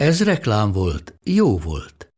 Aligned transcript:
Ez 0.00 0.22
reklám 0.22 0.72
volt, 0.72 1.14
jó 1.24 1.58
volt. 1.58 2.12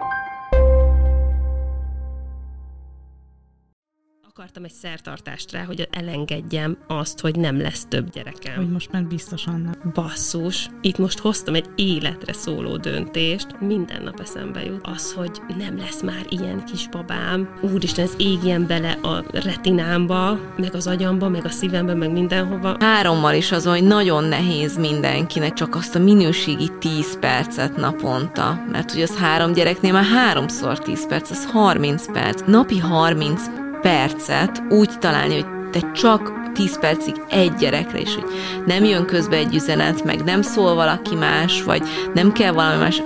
Akartam 4.43 4.65
egy 4.65 4.73
szertartást 4.83 5.53
rá, 5.53 5.65
hogy 5.65 5.89
elengedjem 5.91 6.77
azt, 6.87 7.21
hogy 7.21 7.37
nem 7.37 7.61
lesz 7.61 7.85
több 7.89 8.11
gyerekem. 8.11 8.57
Hogy 8.57 8.71
most 8.71 8.93
már 8.93 9.05
biztosan 9.05 9.61
nem. 9.61 9.93
Basszus, 9.95 10.69
itt 10.81 10.99
most 10.99 11.19
hoztam 11.19 11.55
egy 11.55 11.67
életre 11.75 12.33
szóló 12.33 12.77
döntést, 12.77 13.47
minden 13.61 14.03
nap 14.03 14.21
eszembe 14.21 14.65
jut 14.65 14.87
az, 14.87 15.13
hogy 15.13 15.41
nem 15.59 15.79
lesz 15.79 16.03
már 16.03 16.27
ilyen 16.29 16.65
kisbabám. 16.65 17.59
Úristen, 17.61 18.05
ez 18.05 18.15
égjen 18.17 18.67
bele 18.67 18.91
a 18.91 19.25
retinámba, 19.33 20.39
meg 20.57 20.75
az 20.75 20.87
agyamba, 20.87 21.29
meg 21.29 21.45
a 21.45 21.51
szívembe, 21.51 21.95
meg 21.95 22.13
mindenhova. 22.13 22.77
Hárommal 22.81 23.35
is 23.35 23.53
az, 23.53 23.65
hogy 23.65 23.85
nagyon 23.85 24.25
nehéz 24.25 24.79
mindenkinek 24.79 25.53
csak 25.53 25.75
azt 25.75 25.95
a 25.95 25.99
minőségi 25.99 26.71
10 26.79 27.19
percet 27.19 27.77
naponta, 27.77 28.65
mert 28.71 28.93
hogy 28.93 29.03
az 29.03 29.17
három 29.17 29.53
gyereknél 29.53 29.93
már 29.93 30.05
háromszor 30.05 30.79
10 30.79 31.07
perc, 31.07 31.31
az 31.31 31.47
30 31.47 32.13
perc. 32.13 32.43
Napi 32.47 32.79
30 32.79 33.62
percet 33.83 34.63
úgy 34.71 34.99
találni, 34.99 35.35
hogy 35.35 35.71
te 35.71 35.93
csak 35.93 36.33
10 36.53 36.79
percig 36.79 37.15
egy 37.29 37.55
gyerekre 37.55 37.99
is, 37.99 38.15
hogy 38.15 38.25
nem 38.67 38.85
jön 38.85 39.07
közbe 39.07 39.37
egy 39.37 39.55
üzenet, 39.55 40.05
meg 40.05 40.25
nem 40.25 40.43
szól 40.43 40.75
valaki 40.75 41.15
más, 41.15 41.63
vagy 41.63 41.83
nem 42.15 42.33
kell 42.33 42.53
valami 42.53 42.79
más, 42.79 43.03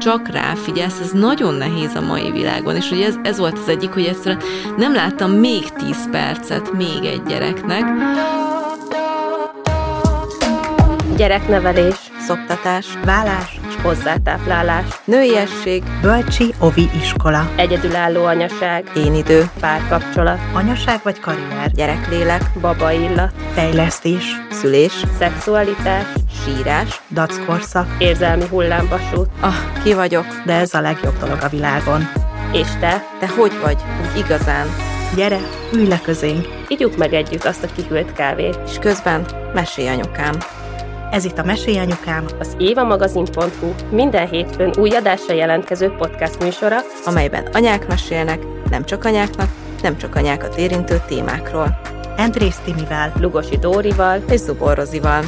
csak 0.00 0.28
ráfigyelsz, 0.28 1.00
ez 1.00 1.10
nagyon 1.10 1.54
nehéz 1.54 1.94
a 1.94 2.00
mai 2.00 2.30
világon, 2.30 2.76
és 2.76 2.88
hogy 2.88 3.00
ez, 3.00 3.14
ez 3.22 3.38
volt 3.38 3.58
az 3.58 3.68
egyik, 3.68 3.90
hogy 3.90 4.04
egyszerűen 4.04 4.42
nem 4.76 4.94
láttam 4.94 5.30
még 5.30 5.68
10 5.68 6.10
percet 6.10 6.72
még 6.72 7.04
egy 7.04 7.22
gyereknek. 7.22 7.84
Gyereknevelés, 11.16 11.96
Szoptatás, 12.26 12.86
vállás, 13.04 13.59
hozzátáplálás, 13.82 14.84
nőiesség, 15.04 15.82
bölcsi, 16.02 16.54
ovi 16.58 16.88
iskola, 17.00 17.50
egyedülálló 17.56 18.24
anyaság, 18.24 18.90
én 18.96 19.14
idő, 19.14 19.50
párkapcsolat, 19.60 20.38
anyaság 20.52 21.00
vagy 21.02 21.20
karrier, 21.20 21.70
gyereklélek, 21.72 22.42
baba 22.60 22.90
illat, 22.90 23.32
fejlesztés, 23.54 24.24
szülés, 24.50 25.04
szexualitás, 25.18 26.06
sírás. 26.44 27.00
dackorszak, 27.10 27.86
érzelmi 27.98 28.44
hullámvasút. 28.50 29.28
Ah, 29.40 29.82
ki 29.82 29.94
vagyok? 29.94 30.26
de 30.44 30.52
ez 30.52 30.74
a 30.74 30.80
legjobb 30.80 31.18
dolog 31.18 31.38
a 31.42 31.48
világon. 31.48 32.08
És 32.52 32.68
te, 32.80 33.04
Te 33.20 33.28
hogy 33.28 33.52
vagy? 33.62 33.76
Úgy 34.00 34.18
igazán. 34.18 34.66
Gyere, 35.16 35.38
ülj 35.72 35.86
le 35.86 36.00
közénk! 36.00 36.46
igyuk 36.68 36.96
meg 36.96 37.14
együtt 37.14 37.44
azt 37.44 37.64
a 37.64 37.68
kihűlt 37.76 38.12
kávét. 38.12 38.58
És 38.66 38.78
közben 38.78 39.24
mesélj 39.54 39.88
anyukám. 39.88 40.34
Ez 41.10 41.24
itt 41.24 41.38
a 41.38 41.44
Mesélyanyukám, 41.44 42.24
Az 42.38 42.54
évamagazin.hu 42.58 43.74
minden 43.90 44.28
hétfőn 44.28 44.72
új 44.78 44.90
adásra 44.90 45.34
jelentkező 45.34 45.88
podcast 45.88 46.42
műsora, 46.42 46.78
amelyben 47.04 47.46
anyák 47.52 47.88
mesélnek, 47.88 48.46
nem 48.70 48.84
csak 48.84 49.04
anyáknak, 49.04 49.48
nem 49.82 49.96
csak 49.96 50.14
anyákat 50.14 50.58
érintő 50.58 51.02
témákról. 51.08 51.80
Andrész 52.16 52.60
Timivel. 52.64 53.12
Lugosi 53.20 53.56
Dórival, 53.56 54.22
És 54.30 54.40
Zubor 54.40 54.76
Rozival. 54.76 55.24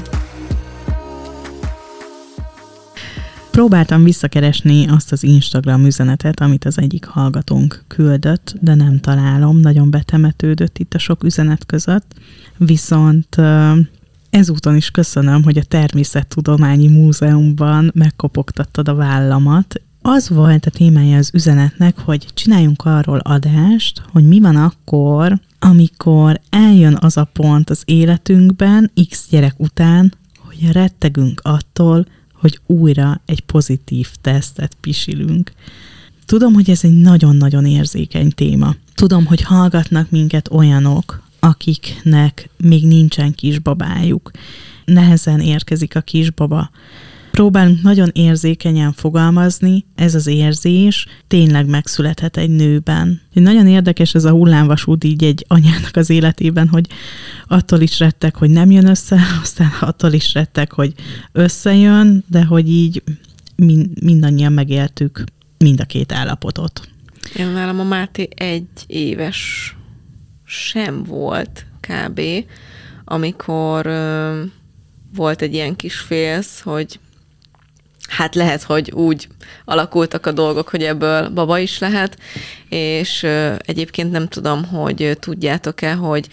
Próbáltam 3.51 4.05
visszakeresni 4.05 4.89
azt 4.89 5.13
az 5.13 5.23
Instagram 5.23 5.85
üzenetet, 5.85 6.41
amit 6.41 6.65
az 6.65 6.79
egyik 6.79 7.05
hallgatónk 7.05 7.85
küldött, 7.89 8.55
de 8.61 8.75
nem 8.75 9.01
találom, 9.01 9.57
nagyon 9.57 9.91
betemetődött 9.91 10.79
itt 10.79 10.95
a 10.95 10.99
sok 10.99 11.25
üzenet 11.25 11.67
között. 11.67 12.15
Viszont 12.57 13.37
ezúton 14.33 14.77
is 14.77 14.91
köszönöm, 14.91 15.43
hogy 15.43 15.59
a 15.59 15.63
Természettudományi 15.63 16.89
Múzeumban 16.89 17.91
megkopogtattad 17.95 18.89
a 18.89 18.95
vállamat. 18.95 19.81
Az 20.03 20.29
volt 20.29 20.67
a 20.67 20.71
témája 20.71 21.17
az 21.17 21.31
üzenetnek, 21.33 21.99
hogy 21.99 22.27
csináljunk 22.35 22.83
arról 22.85 23.19
adást, 23.19 24.03
hogy 24.13 24.25
mi 24.25 24.41
van 24.41 24.57
akkor, 24.57 25.41
amikor 25.59 26.41
eljön 26.51 26.97
az 27.01 27.17
a 27.17 27.25
pont 27.25 27.71
az 27.71 27.83
életünkben, 27.85 28.91
x 29.09 29.27
gyerek 29.31 29.55
után, 29.57 30.15
hogy 30.37 30.73
rettegünk 30.73 31.41
attól, 31.45 32.07
hogy 32.35 32.61
újra 32.67 33.21
egy 33.25 33.41
pozitív 33.41 34.09
tesztet 34.21 34.77
pisilünk. 34.81 35.53
Tudom, 36.27 36.53
hogy 36.53 36.71
ez 36.71 36.85
egy 36.85 37.01
nagyon-nagyon 37.01 37.67
érzékeny 37.67 38.31
téma. 38.31 38.75
Tudom, 38.95 39.27
hogy 39.27 39.43
hallgatnak 39.43 40.11
minket 40.11 40.49
olyanok, 40.51 41.23
akiknek 41.47 42.49
még 42.57 42.87
nincsen 42.87 43.35
kisbabájuk. 43.35 44.31
Nehezen 44.85 45.41
érkezik 45.41 45.97
a 45.97 46.01
kisbaba. 46.01 46.71
Próbálunk 47.31 47.83
nagyon 47.83 48.11
érzékenyen 48.13 48.93
fogalmazni, 48.93 49.85
ez 49.95 50.15
az 50.15 50.27
érzés 50.27 51.07
tényleg 51.27 51.67
megszülethet 51.67 52.37
egy 52.37 52.51
nőben. 52.51 53.21
Nagyon 53.33 53.67
érdekes 53.67 54.15
ez 54.15 54.25
a 54.25 54.31
hullámvasút 54.31 55.05
így 55.05 55.25
egy 55.25 55.45
anyának 55.49 55.97
az 55.97 56.11
életében, 56.11 56.69
hogy 56.69 56.87
attól 57.47 57.81
is 57.81 57.99
rettek, 57.99 58.37
hogy 58.37 58.51
nem 58.51 58.71
jön 58.71 58.89
össze, 58.89 59.21
aztán 59.43 59.71
attól 59.81 60.13
is 60.13 60.33
rettek, 60.33 60.73
hogy 60.73 60.93
összejön, 61.33 62.25
de 62.29 62.45
hogy 62.45 62.71
így 62.71 63.03
mind, 63.57 64.03
mindannyian 64.03 64.53
megéltük 64.53 65.25
mind 65.59 65.81
a 65.81 65.85
két 65.85 66.13
állapotot. 66.13 66.89
Én 67.37 67.47
nálam 67.47 67.81
a 67.81 67.85
Máté 67.85 68.29
egy 68.35 68.67
éves 68.87 69.75
sem 70.53 71.03
volt 71.03 71.67
kb., 71.81 72.21
amikor 73.05 73.87
ö, 73.87 74.43
volt 75.15 75.43
egy 75.43 75.55
ilyen 75.55 75.77
kis 75.77 75.99
félsz, 75.99 76.61
hogy 76.61 76.99
hát 78.09 78.35
lehet, 78.35 78.63
hogy 78.63 78.91
úgy 78.91 79.29
alakultak 79.65 80.27
a 80.27 80.33
dolgok, 80.33 80.69
hogy 80.69 80.83
ebből 80.83 81.29
baba 81.29 81.59
is 81.59 81.79
lehet, 81.79 82.19
és 82.69 83.23
ö, 83.23 83.55
egyébként 83.59 84.11
nem 84.11 84.29
tudom, 84.29 84.65
hogy 84.65 85.17
tudjátok-e, 85.21 85.93
hogy 85.93 86.29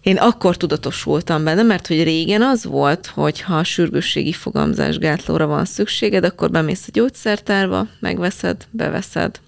én 0.00 0.16
akkor 0.16 0.56
tudatosultam 0.56 1.44
benne, 1.44 1.62
mert 1.62 1.86
hogy 1.86 2.02
régen 2.02 2.42
az 2.42 2.64
volt, 2.64 3.06
hogy 3.06 3.40
ha 3.40 3.64
sürgősségi 3.64 4.32
fogamzásgátlóra 4.32 5.46
van 5.46 5.64
szükséged, 5.64 6.24
akkor 6.24 6.50
bemész 6.50 6.84
a 6.86 6.90
gyógyszertárba, 6.92 7.86
megveszed, 8.00 8.66
beveszed. 8.70 9.40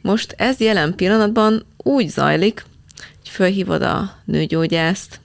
Most 0.00 0.34
ez 0.38 0.60
jelen 0.60 0.94
pillanatban 0.94 1.66
úgy 1.76 2.08
zajlik, 2.08 2.64
fölhívod 3.34 3.82
a 3.82 4.22
nőgyógyászt, 4.24 5.20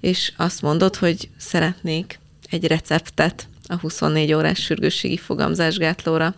és 0.00 0.32
azt 0.36 0.62
mondod, 0.62 0.96
hogy 0.96 1.28
szeretnék 1.36 2.18
egy 2.50 2.66
receptet 2.66 3.48
a 3.66 3.76
24 3.76 4.32
órás 4.32 4.62
sürgősségi 4.62 5.16
fogamzásgátlóra. 5.16 6.34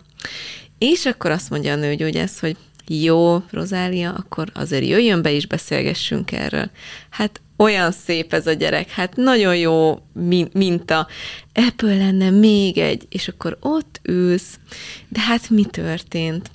És 0.77 1.05
akkor 1.05 1.31
azt 1.31 1.49
mondja 1.49 1.73
a 1.73 1.75
nőgyógyász, 1.75 2.39
hogy 2.39 2.57
jó, 2.87 3.43
Rozália, 3.51 4.13
akkor 4.13 4.49
azért 4.53 4.85
jöjjön 4.85 5.21
be 5.21 5.31
és 5.31 5.47
beszélgessünk 5.47 6.31
erről. 6.31 6.69
Hát 7.09 7.41
olyan 7.57 7.91
szép 7.91 8.33
ez 8.33 8.47
a 8.47 8.53
gyerek, 8.53 8.89
hát 8.89 9.15
nagyon 9.15 9.57
jó 9.57 9.99
min- 10.13 10.53
minta. 10.53 11.07
Ebből 11.53 11.97
lenne 11.97 12.29
még 12.29 12.77
egy, 12.77 13.07
és 13.09 13.27
akkor 13.27 13.57
ott 13.59 13.99
ülsz, 14.03 14.59
de 15.07 15.19
hát 15.19 15.49
mi 15.49 15.63
történt? 15.63 16.49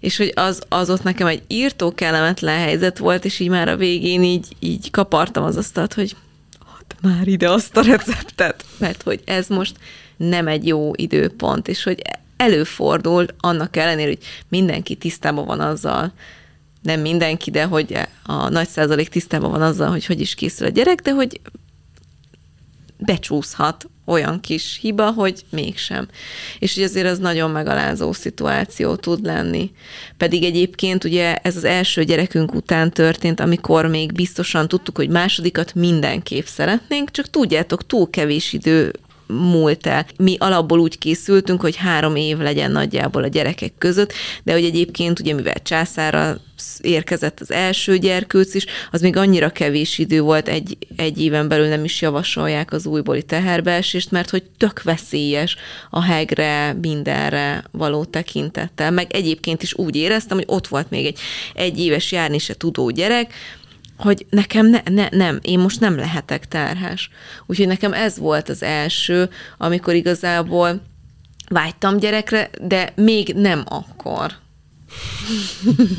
És 0.00 0.16
hogy 0.16 0.32
az, 0.34 0.62
az 0.68 0.90
ott 0.90 1.02
nekem 1.02 1.26
egy 1.26 1.42
írtó 1.46 1.94
kellemetlen 1.94 2.58
helyzet 2.58 2.98
volt, 2.98 3.24
és 3.24 3.38
így 3.38 3.48
már 3.48 3.68
a 3.68 3.76
végén 3.76 4.22
így, 4.22 4.56
így 4.58 4.90
kapartam 4.90 5.44
az 5.44 5.56
asztalt, 5.56 5.94
hogy 5.94 6.16
add 6.58 7.10
már 7.10 7.28
ide 7.28 7.50
azt 7.50 7.76
a 7.76 7.82
receptet, 7.82 8.64
mert 8.78 9.02
hogy 9.02 9.20
ez 9.24 9.48
most 9.48 9.76
nem 10.16 10.48
egy 10.48 10.66
jó 10.66 10.90
időpont, 10.94 11.68
és 11.68 11.82
hogy 11.82 12.02
előfordul 12.42 13.26
annak 13.40 13.76
ellenére, 13.76 14.08
hogy 14.08 14.24
mindenki 14.48 14.94
tisztában 14.94 15.46
van 15.46 15.60
azzal, 15.60 16.12
nem 16.82 17.00
mindenki, 17.00 17.50
de 17.50 17.64
hogy 17.64 17.98
a 18.22 18.48
nagy 18.48 18.68
százalék 18.68 19.08
tisztában 19.08 19.50
van 19.50 19.62
azzal, 19.62 19.90
hogy 19.90 20.06
hogy 20.06 20.20
is 20.20 20.34
készül 20.34 20.66
a 20.66 20.70
gyerek, 20.70 21.00
de 21.00 21.10
hogy 21.10 21.40
becsúszhat 22.98 23.86
olyan 24.04 24.40
kis 24.40 24.78
hiba, 24.80 25.10
hogy 25.10 25.44
mégsem. 25.50 26.08
És 26.58 26.74
hogy 26.74 26.82
azért 26.82 27.06
az 27.06 27.18
nagyon 27.18 27.50
megalázó 27.50 28.12
szituáció 28.12 28.94
tud 28.94 29.24
lenni. 29.24 29.70
Pedig 30.16 30.42
egyébként 30.44 31.04
ugye 31.04 31.36
ez 31.36 31.56
az 31.56 31.64
első 31.64 32.04
gyerekünk 32.04 32.54
után 32.54 32.90
történt, 32.90 33.40
amikor 33.40 33.86
még 33.86 34.12
biztosan 34.12 34.68
tudtuk, 34.68 34.96
hogy 34.96 35.08
másodikat 35.08 35.74
mindenképp 35.74 36.46
szeretnénk, 36.46 37.10
csak 37.10 37.30
tudjátok, 37.30 37.86
túl 37.86 38.10
kevés 38.10 38.52
idő 38.52 38.92
múlt 39.32 39.86
el. 39.86 40.06
Mi 40.18 40.36
alapból 40.38 40.78
úgy 40.78 40.98
készültünk, 40.98 41.60
hogy 41.60 41.76
három 41.76 42.16
év 42.16 42.38
legyen 42.38 42.70
nagyjából 42.70 43.22
a 43.22 43.28
gyerekek 43.28 43.72
között, 43.78 44.12
de 44.42 44.52
hogy 44.52 44.64
egyébként 44.64 45.20
ugye 45.20 45.34
mivel 45.34 45.62
császára 45.62 46.40
érkezett 46.80 47.40
az 47.40 47.50
első 47.50 47.98
gyerkőc 47.98 48.54
is, 48.54 48.66
az 48.90 49.00
még 49.00 49.16
annyira 49.16 49.50
kevés 49.50 49.98
idő 49.98 50.20
volt, 50.20 50.48
egy, 50.48 50.76
egy 50.96 51.20
éven 51.20 51.48
belül 51.48 51.66
nem 51.66 51.84
is 51.84 52.00
javasolják 52.00 52.72
az 52.72 52.86
újbóli 52.86 53.22
teherbeesést, 53.22 54.10
mert 54.10 54.30
hogy 54.30 54.42
tök 54.58 54.82
veszélyes 54.82 55.56
a 55.90 56.02
hegre, 56.02 56.72
mindenre 56.72 57.64
való 57.70 58.04
tekintettel. 58.04 58.90
Meg 58.90 59.12
egyébként 59.12 59.62
is 59.62 59.74
úgy 59.74 59.96
éreztem, 59.96 60.36
hogy 60.36 60.46
ott 60.48 60.68
volt 60.68 60.90
még 60.90 61.06
egy 61.06 61.18
egy 61.54 61.78
éves 61.78 62.12
járni 62.12 62.38
se 62.38 62.54
tudó 62.54 62.90
gyerek, 62.90 63.32
hogy 64.02 64.26
nekem 64.30 64.66
ne, 64.66 64.80
ne, 64.90 65.08
nem, 65.10 65.38
én 65.42 65.58
most 65.58 65.80
nem 65.80 65.96
lehetek 65.96 66.48
terhes. 66.48 67.10
Úgyhogy 67.46 67.66
nekem 67.66 67.92
ez 67.92 68.18
volt 68.18 68.48
az 68.48 68.62
első, 68.62 69.30
amikor 69.58 69.94
igazából 69.94 70.82
vágytam 71.48 71.96
gyerekre, 71.96 72.50
de 72.60 72.92
még 72.96 73.34
nem 73.34 73.64
akkor. 73.68 74.32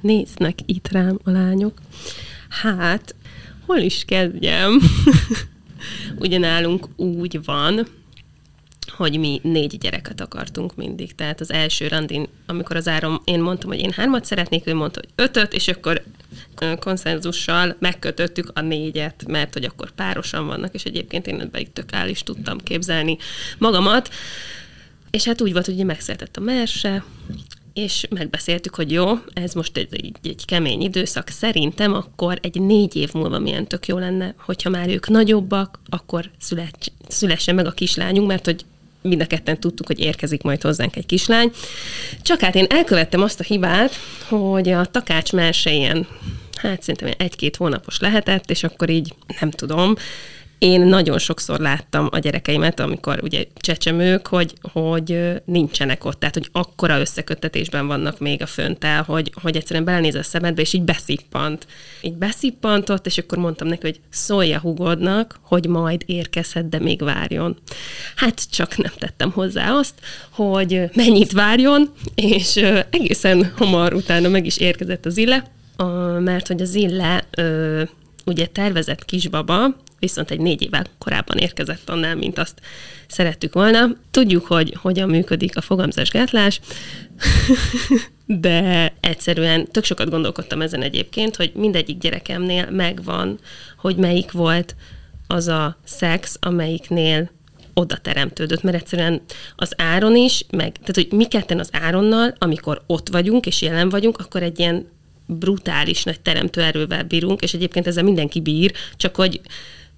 Néznek 0.00 0.58
itt 0.66 0.88
rám 0.88 1.18
a 1.24 1.30
lányok. 1.30 1.80
Hát, 2.48 3.14
hol 3.66 3.78
is 3.78 4.04
kezdjem? 4.04 4.80
Ugyanálunk 6.18 6.88
úgy 6.96 7.44
van, 7.44 7.86
hogy 8.96 9.18
mi 9.18 9.40
négy 9.42 9.78
gyereket 9.78 10.20
akartunk 10.20 10.74
mindig. 10.76 11.14
Tehát 11.14 11.40
az 11.40 11.52
első 11.52 11.88
randin, 11.88 12.28
amikor 12.46 12.76
az 12.76 12.88
árom, 12.88 13.20
én 13.24 13.40
mondtam, 13.40 13.70
hogy 13.70 13.78
én 13.78 13.92
hármat 13.92 14.24
szeretnék, 14.24 14.66
ő 14.66 14.74
mondta, 14.74 15.00
hogy 15.00 15.24
ötöt, 15.24 15.52
és 15.52 15.68
akkor 15.68 16.02
konszenzussal 16.78 17.76
megkötöttük 17.78 18.50
a 18.54 18.60
négyet, 18.60 19.24
mert 19.26 19.52
hogy 19.52 19.64
akkor 19.64 19.90
párosan 19.90 20.46
vannak, 20.46 20.74
és 20.74 20.84
egyébként 20.84 21.26
én 21.26 21.40
ebben 21.40 21.72
tök 21.72 21.92
áll 21.92 22.08
is 22.08 22.22
tudtam 22.22 22.58
képzelni 22.58 23.16
magamat. 23.58 24.10
És 25.10 25.24
hát 25.24 25.40
úgy 25.40 25.52
volt, 25.52 25.66
hogy 25.66 25.84
megszeretett 25.84 26.36
a 26.36 26.40
merse, 26.40 27.04
és 27.74 28.06
megbeszéltük, 28.10 28.74
hogy 28.74 28.92
jó, 28.92 29.18
ez 29.32 29.52
most 29.52 29.76
egy, 29.76 29.94
egy, 29.94 30.16
egy 30.22 30.44
kemény 30.44 30.82
időszak, 30.82 31.28
szerintem 31.28 31.94
akkor 31.94 32.38
egy 32.42 32.60
négy 32.60 32.96
év 32.96 33.12
múlva 33.12 33.38
milyen 33.38 33.66
tök 33.66 33.86
jó 33.86 33.98
lenne, 33.98 34.34
hogyha 34.38 34.70
már 34.70 34.88
ők 34.88 35.08
nagyobbak, 35.08 35.78
akkor 35.88 36.30
szület, 36.38 36.92
szülessen 37.08 37.54
meg 37.54 37.66
a 37.66 37.70
kislányunk, 37.70 38.28
mert 38.28 38.44
hogy 38.44 38.64
mind 39.02 39.20
a 39.20 39.26
ketten 39.26 39.60
tudtuk, 39.60 39.86
hogy 39.86 40.00
érkezik 40.00 40.42
majd 40.42 40.62
hozzánk 40.62 40.96
egy 40.96 41.06
kislány. 41.06 41.52
Csak 42.22 42.40
hát 42.40 42.54
én 42.54 42.66
elkövettem 42.68 43.22
azt 43.22 43.40
a 43.40 43.44
hibát, 43.44 43.94
hogy 44.28 44.68
a 44.68 44.84
takács 44.84 45.32
ilyen, 45.64 46.06
hát 46.68 46.82
szerintem 46.82 47.26
egy-két 47.26 47.56
hónapos 47.56 47.98
lehetett, 47.98 48.50
és 48.50 48.64
akkor 48.64 48.90
így 48.90 49.14
nem 49.40 49.50
tudom, 49.50 49.94
én 50.64 50.80
nagyon 50.80 51.18
sokszor 51.18 51.60
láttam 51.60 52.08
a 52.10 52.18
gyerekeimet, 52.18 52.80
amikor 52.80 53.18
ugye 53.22 53.44
csecsemők, 53.54 54.26
hogy, 54.26 54.54
hogy 54.72 55.18
nincsenek 55.44 56.04
ott, 56.04 56.18
tehát 56.18 56.34
hogy 56.34 56.48
akkora 56.52 57.00
összeköttetésben 57.00 57.86
vannak 57.86 58.18
még 58.18 58.42
a 58.42 58.46
föntel, 58.46 59.02
hogy, 59.02 59.32
hogy 59.42 59.56
egyszerűen 59.56 59.84
belenéz 59.84 60.14
a 60.14 60.22
szemedbe, 60.22 60.60
és 60.60 60.72
így 60.72 60.82
beszippant. 60.82 61.66
Így 62.02 62.14
beszippantott, 62.14 63.06
és 63.06 63.18
akkor 63.18 63.38
mondtam 63.38 63.68
neki, 63.68 63.80
hogy 63.80 64.00
szólja 64.10 64.58
hugodnak, 64.58 65.38
hogy 65.42 65.66
majd 65.66 66.02
érkezhet, 66.06 66.68
de 66.68 66.78
még 66.78 67.02
várjon. 67.02 67.56
Hát 68.16 68.50
csak 68.50 68.76
nem 68.76 68.92
tettem 68.98 69.30
hozzá 69.30 69.72
azt, 69.72 69.94
hogy 70.30 70.82
mennyit 70.94 71.32
várjon, 71.32 71.92
és 72.14 72.56
egészen 72.90 73.52
hamar 73.56 73.94
utána 73.94 74.28
meg 74.28 74.46
is 74.46 74.56
érkezett 74.56 75.06
az 75.06 75.16
ille, 75.16 75.52
mert 76.18 76.46
hogy 76.46 76.62
az 76.62 76.74
ille 76.74 77.24
ugye 78.24 78.46
tervezett 78.46 79.04
kisbaba, 79.04 79.76
viszont 79.98 80.30
egy 80.30 80.40
négy 80.40 80.62
évvel 80.62 80.86
korábban 80.98 81.36
érkezett 81.36 81.88
annál, 81.88 82.14
mint 82.14 82.38
azt 82.38 82.60
szerettük 83.06 83.52
volna. 83.52 83.88
Tudjuk, 84.10 84.46
hogy 84.46 84.76
hogyan 84.80 85.08
működik 85.08 85.56
a 85.56 85.60
fogamzásgátlás, 85.60 86.60
de 88.26 88.92
egyszerűen 89.00 89.66
tök 89.70 89.84
sokat 89.84 90.10
gondolkodtam 90.10 90.60
ezen 90.60 90.82
egyébként, 90.82 91.36
hogy 91.36 91.52
mindegyik 91.54 91.98
gyerekemnél 91.98 92.70
megvan, 92.70 93.38
hogy 93.78 93.96
melyik 93.96 94.32
volt 94.32 94.76
az 95.26 95.48
a 95.48 95.78
szex, 95.84 96.36
amelyiknél 96.40 97.30
oda 97.74 97.96
teremtődött, 97.96 98.62
mert 98.62 98.76
egyszerűen 98.76 99.20
az 99.56 99.72
áron 99.76 100.16
is, 100.16 100.44
meg, 100.50 100.72
tehát 100.72 100.94
hogy 100.94 101.08
mi 101.18 101.24
ketten 101.24 101.58
az 101.58 101.68
áronnal, 101.72 102.34
amikor 102.38 102.82
ott 102.86 103.08
vagyunk 103.08 103.46
és 103.46 103.62
jelen 103.62 103.88
vagyunk, 103.88 104.18
akkor 104.18 104.42
egy 104.42 104.58
ilyen 104.58 104.86
brutális 105.26 106.02
nagy 106.02 106.20
teremtő 106.20 106.60
erővel 106.60 107.02
bírunk, 107.02 107.42
és 107.42 107.54
egyébként 107.54 107.86
ezzel 107.86 108.04
mindenki 108.04 108.40
bír, 108.40 108.72
csak 108.96 109.16
hogy 109.16 109.40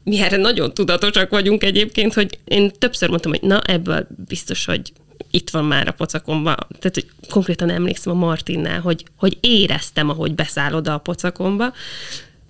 mi 0.05 0.21
erre 0.21 0.37
nagyon 0.37 0.75
tudatosak 0.75 1.31
vagyunk 1.31 1.65
egyébként, 1.65 2.15
hogy 2.15 2.39
én 2.45 2.71
többször 2.79 3.09
mondtam, 3.09 3.31
hogy 3.31 3.43
na, 3.43 3.61
ebből 3.61 4.07
biztos, 4.27 4.65
hogy 4.65 4.93
itt 5.31 5.51
van 5.51 5.65
már 5.65 5.89
a 5.89 5.93
pocakomba. 5.93 6.55
Tehát, 6.55 6.95
hogy 6.95 7.07
konkrétan 7.31 7.71
emlékszem 7.71 8.13
a 8.13 8.27
Martinnál, 8.27 8.81
hogy, 8.81 9.05
hogy 9.17 9.39
éreztem, 9.41 10.09
ahogy 10.09 10.35
beszáll 10.35 10.75
oda 10.75 10.95
a 10.95 10.99
pocakomba. 10.99 11.73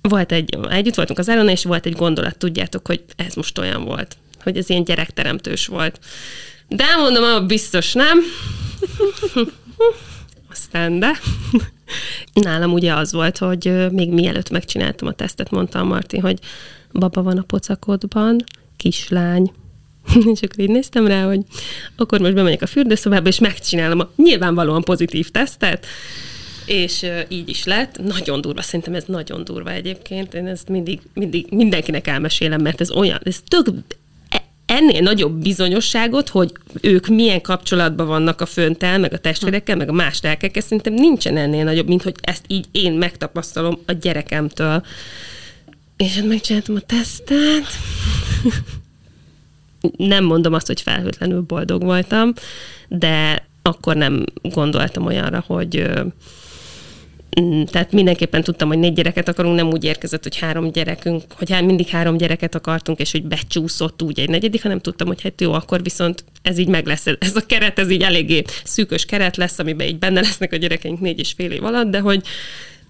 Volt 0.00 0.32
egy, 0.32 0.58
együtt 0.70 0.94
voltunk 0.94 1.19
az 1.19 1.28
Elona, 1.28 1.50
és 1.50 1.64
volt 1.64 1.87
egy 1.87 1.96
gondolat, 1.96 2.38
tudjátok, 2.38 2.87
hogy 2.87 3.05
ez 3.17 3.34
most 3.34 3.58
olyan 3.58 3.84
volt, 3.84 4.17
hogy 4.43 4.56
ez 4.56 4.70
ilyen 4.70 4.84
gyerekteremtős 4.84 5.67
volt. 5.67 5.99
De 6.69 6.96
mondom, 6.96 7.46
biztos 7.46 7.93
nem. 7.93 8.19
Aztán 10.56 10.99
de. 10.99 11.11
Nálam 12.47 12.73
ugye 12.73 12.94
az 12.94 13.12
volt, 13.12 13.38
hogy 13.38 13.91
még 13.91 14.11
mielőtt 14.11 14.50
megcsináltam 14.50 15.08
a 15.08 15.12
tesztet, 15.12 15.50
mondta 15.50 15.79
a 15.79 15.85
Martin, 15.85 16.20
hogy 16.20 16.38
baba 16.93 17.23
van 17.23 17.38
a 17.38 17.43
pocakodban, 17.43 18.44
kislány, 18.76 19.53
és 20.32 20.43
akkor 20.43 20.58
így 20.58 20.70
néztem 20.70 21.06
rá, 21.06 21.25
hogy 21.25 21.41
akkor 21.97 22.20
most 22.20 22.35
bemegyek 22.35 22.62
a 22.62 22.67
fürdőszobába, 22.67 23.29
és 23.29 23.38
megcsinálom 23.38 24.00
a 24.00 24.11
nyilvánvalóan 24.17 24.82
pozitív 24.82 25.31
tesztet, 25.31 25.87
és 26.67 27.06
így 27.29 27.49
is 27.49 27.64
lett. 27.64 27.99
Nagyon 28.02 28.41
durva, 28.41 28.62
szerintem 28.62 28.94
ez 28.94 29.05
nagyon 29.06 29.44
durva 29.44 29.70
egyébként. 29.70 30.35
Én 30.35 30.47
ezt 30.47 30.69
mindig, 30.69 31.00
mindig 31.14 31.47
mindenkinek 31.50 32.06
elmesélem, 32.06 32.61
mert 32.61 32.81
ez 32.81 32.91
olyan, 32.91 33.20
ez 33.25 33.41
tök 33.49 33.69
ennél 34.76 35.00
nagyobb 35.00 35.32
bizonyosságot, 35.32 36.28
hogy 36.28 36.52
ők 36.81 37.06
milyen 37.06 37.40
kapcsolatban 37.40 38.06
vannak 38.06 38.40
a 38.40 38.46
föntel, 38.46 38.99
meg 38.99 39.12
a 39.12 39.19
testvérekkel, 39.19 39.76
meg 39.76 39.88
a 39.88 39.93
más 39.93 40.20
lelkekkel, 40.20 40.62
szerintem 40.62 40.93
nincsen 40.93 41.37
ennél 41.37 41.64
nagyobb, 41.64 41.88
mint 41.88 42.02
hogy 42.02 42.14
ezt 42.20 42.44
így 42.46 42.67
én 42.73 42.93
megtapasztalom 42.93 43.78
a 43.87 43.93
gyerekemtől. 43.93 44.82
És 45.96 46.14
hát 46.14 46.25
megcsináltam 46.25 46.75
a 46.75 46.81
tesztet. 46.81 47.67
nem 49.96 50.25
mondom 50.25 50.52
azt, 50.52 50.67
hogy 50.67 50.81
felhőtlenül 50.81 51.40
boldog 51.40 51.82
voltam, 51.82 52.32
de 52.88 53.46
akkor 53.62 53.96
nem 53.96 54.25
gondoltam 54.43 55.06
olyanra, 55.06 55.44
hogy 55.46 55.90
tehát 57.71 57.93
mindenképpen 57.93 58.43
tudtam, 58.43 58.69
hogy 58.69 58.78
négy 58.78 58.93
gyereket 58.93 59.28
akarunk, 59.28 59.57
nem 59.57 59.66
úgy 59.66 59.85
érkezett, 59.85 60.23
hogy 60.23 60.38
három 60.38 60.71
gyerekünk, 60.71 61.23
hogy 61.33 61.50
hát 61.50 61.62
mindig 61.62 61.88
három 61.88 62.16
gyereket 62.16 62.55
akartunk, 62.55 62.99
és 62.99 63.11
hogy 63.11 63.25
becsúszott 63.25 64.02
úgy 64.02 64.21
egy 64.21 64.28
negyedik, 64.28 64.62
hanem 64.62 64.81
tudtam, 64.81 65.07
hogy 65.07 65.23
hát 65.23 65.40
jó, 65.40 65.52
akkor 65.52 65.83
viszont 65.83 66.25
ez 66.43 66.59
így 66.59 66.69
meg 66.69 66.87
lesz, 66.87 67.07
ez 67.19 67.37
a 67.37 67.47
keret, 67.47 67.78
ez 67.78 67.90
így 67.90 68.02
eléggé 68.02 68.43
szűkös 68.64 69.05
keret 69.05 69.37
lesz, 69.37 69.59
amiben 69.59 69.87
így 69.87 69.99
benne 69.99 70.21
lesznek 70.21 70.52
a 70.52 70.57
gyerekeink 70.57 71.00
négy 71.00 71.19
és 71.19 71.33
fél 71.33 71.50
év 71.50 71.64
alatt, 71.64 71.90
de 71.90 71.99
hogy 71.99 72.23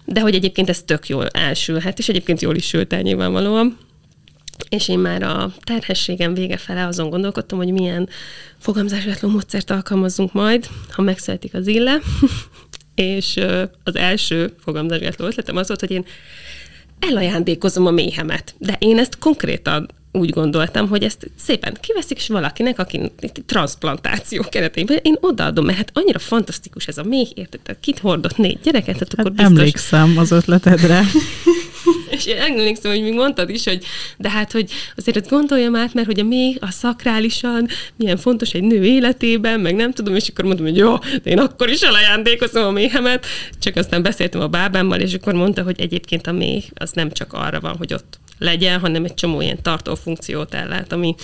de 0.05 0.19
hogy 0.19 0.35
egyébként 0.35 0.69
ez 0.69 0.81
tök 0.83 1.07
jól 1.07 1.27
elsülhet, 1.27 1.99
és 1.99 2.09
egyébként 2.09 2.41
jól 2.41 2.55
is 2.55 2.65
sült 2.65 2.93
el 2.93 3.01
nyilvánvalóan. 3.01 3.77
És 4.69 4.89
én 4.89 4.99
már 4.99 5.23
a 5.23 5.53
terhességem 5.63 6.33
vége 6.33 6.57
fele 6.57 6.85
azon 6.85 7.09
gondolkodtam, 7.09 7.57
hogy 7.57 7.71
milyen 7.71 8.09
fogamzásgátló 8.57 9.29
módszert 9.29 9.71
alkalmazzunk 9.71 10.33
majd, 10.33 10.67
ha 10.89 11.01
megszületik 11.01 11.53
az 11.53 11.67
ille. 11.67 11.97
és 12.97 13.39
az 13.83 13.95
első 13.95 14.53
fogamzásgátló 14.59 15.25
ötletem 15.25 15.57
az 15.57 15.67
volt, 15.67 15.79
hogy 15.79 15.91
én 15.91 16.05
elajándékozom 16.99 17.85
a 17.85 17.91
méhemet. 17.91 18.55
De 18.57 18.75
én 18.79 18.97
ezt 18.97 19.17
konkrétan 19.17 19.87
úgy 20.17 20.29
gondoltam, 20.29 20.87
hogy 20.87 21.03
ezt 21.03 21.31
szépen 21.37 21.77
kiveszik, 21.81 22.17
és 22.17 22.27
valakinek, 22.27 22.79
aki 22.79 23.11
transplantáció 23.45 24.43
keretében, 24.49 24.99
én 25.01 25.17
odaadom, 25.19 25.65
mert 25.65 25.77
hát 25.77 25.91
annyira 25.93 26.19
fantasztikus 26.19 26.87
ez 26.87 26.97
a 26.97 27.03
méh, 27.03 27.27
érted? 27.33 27.77
Kit 27.79 27.99
hordott 27.99 28.37
négy 28.37 28.59
gyereket, 28.63 28.93
tehát 28.93 29.13
hát 29.15 29.25
akkor 29.25 29.31
biztos... 29.31 29.57
Emlékszem 29.57 30.17
az 30.17 30.31
ötletedre. 30.31 31.01
és 32.17 32.25
én 32.25 32.37
emlékszem, 32.37 32.91
hogy 32.91 33.01
még 33.01 33.13
mondtad 33.13 33.49
is, 33.49 33.63
hogy 33.63 33.83
de 34.17 34.29
hát, 34.29 34.51
hogy 34.51 34.71
azért 34.95 35.17
ezt 35.17 35.29
gondoljam 35.29 35.75
át, 35.75 35.93
mert 35.93 36.07
hogy 36.07 36.19
a 36.19 36.23
méh 36.23 36.55
a 36.59 36.71
szakrálisan 36.71 37.67
milyen 37.95 38.17
fontos 38.17 38.51
egy 38.51 38.63
nő 38.63 38.83
életében, 38.83 39.59
meg 39.59 39.75
nem 39.75 39.91
tudom, 39.91 40.15
és 40.15 40.27
akkor 40.27 40.45
mondom, 40.45 40.65
hogy 40.65 40.77
jó, 40.77 40.97
de 40.97 41.29
én 41.29 41.39
akkor 41.39 41.69
is 41.69 41.81
elajándékozom 41.81 42.63
a 42.63 42.71
méhemet, 42.71 43.25
csak 43.59 43.75
aztán 43.75 44.01
beszéltem 44.01 44.41
a 44.41 44.47
bábámmal, 44.47 44.99
és 44.99 45.13
akkor 45.13 45.33
mondta, 45.33 45.63
hogy 45.63 45.81
egyébként 45.81 46.27
a 46.27 46.31
méh 46.31 46.63
az 46.73 46.91
nem 46.91 47.11
csak 47.11 47.33
arra 47.33 47.59
van, 47.59 47.75
hogy 47.77 47.93
ott 47.93 48.19
legyen, 48.37 48.79
hanem 48.79 49.03
egy 49.03 49.13
csomó 49.13 49.41
ilyen 49.41 49.61
tartó 49.61 49.95
funkciót 49.95 50.53
ellát, 50.53 50.91
ami, 50.91 51.15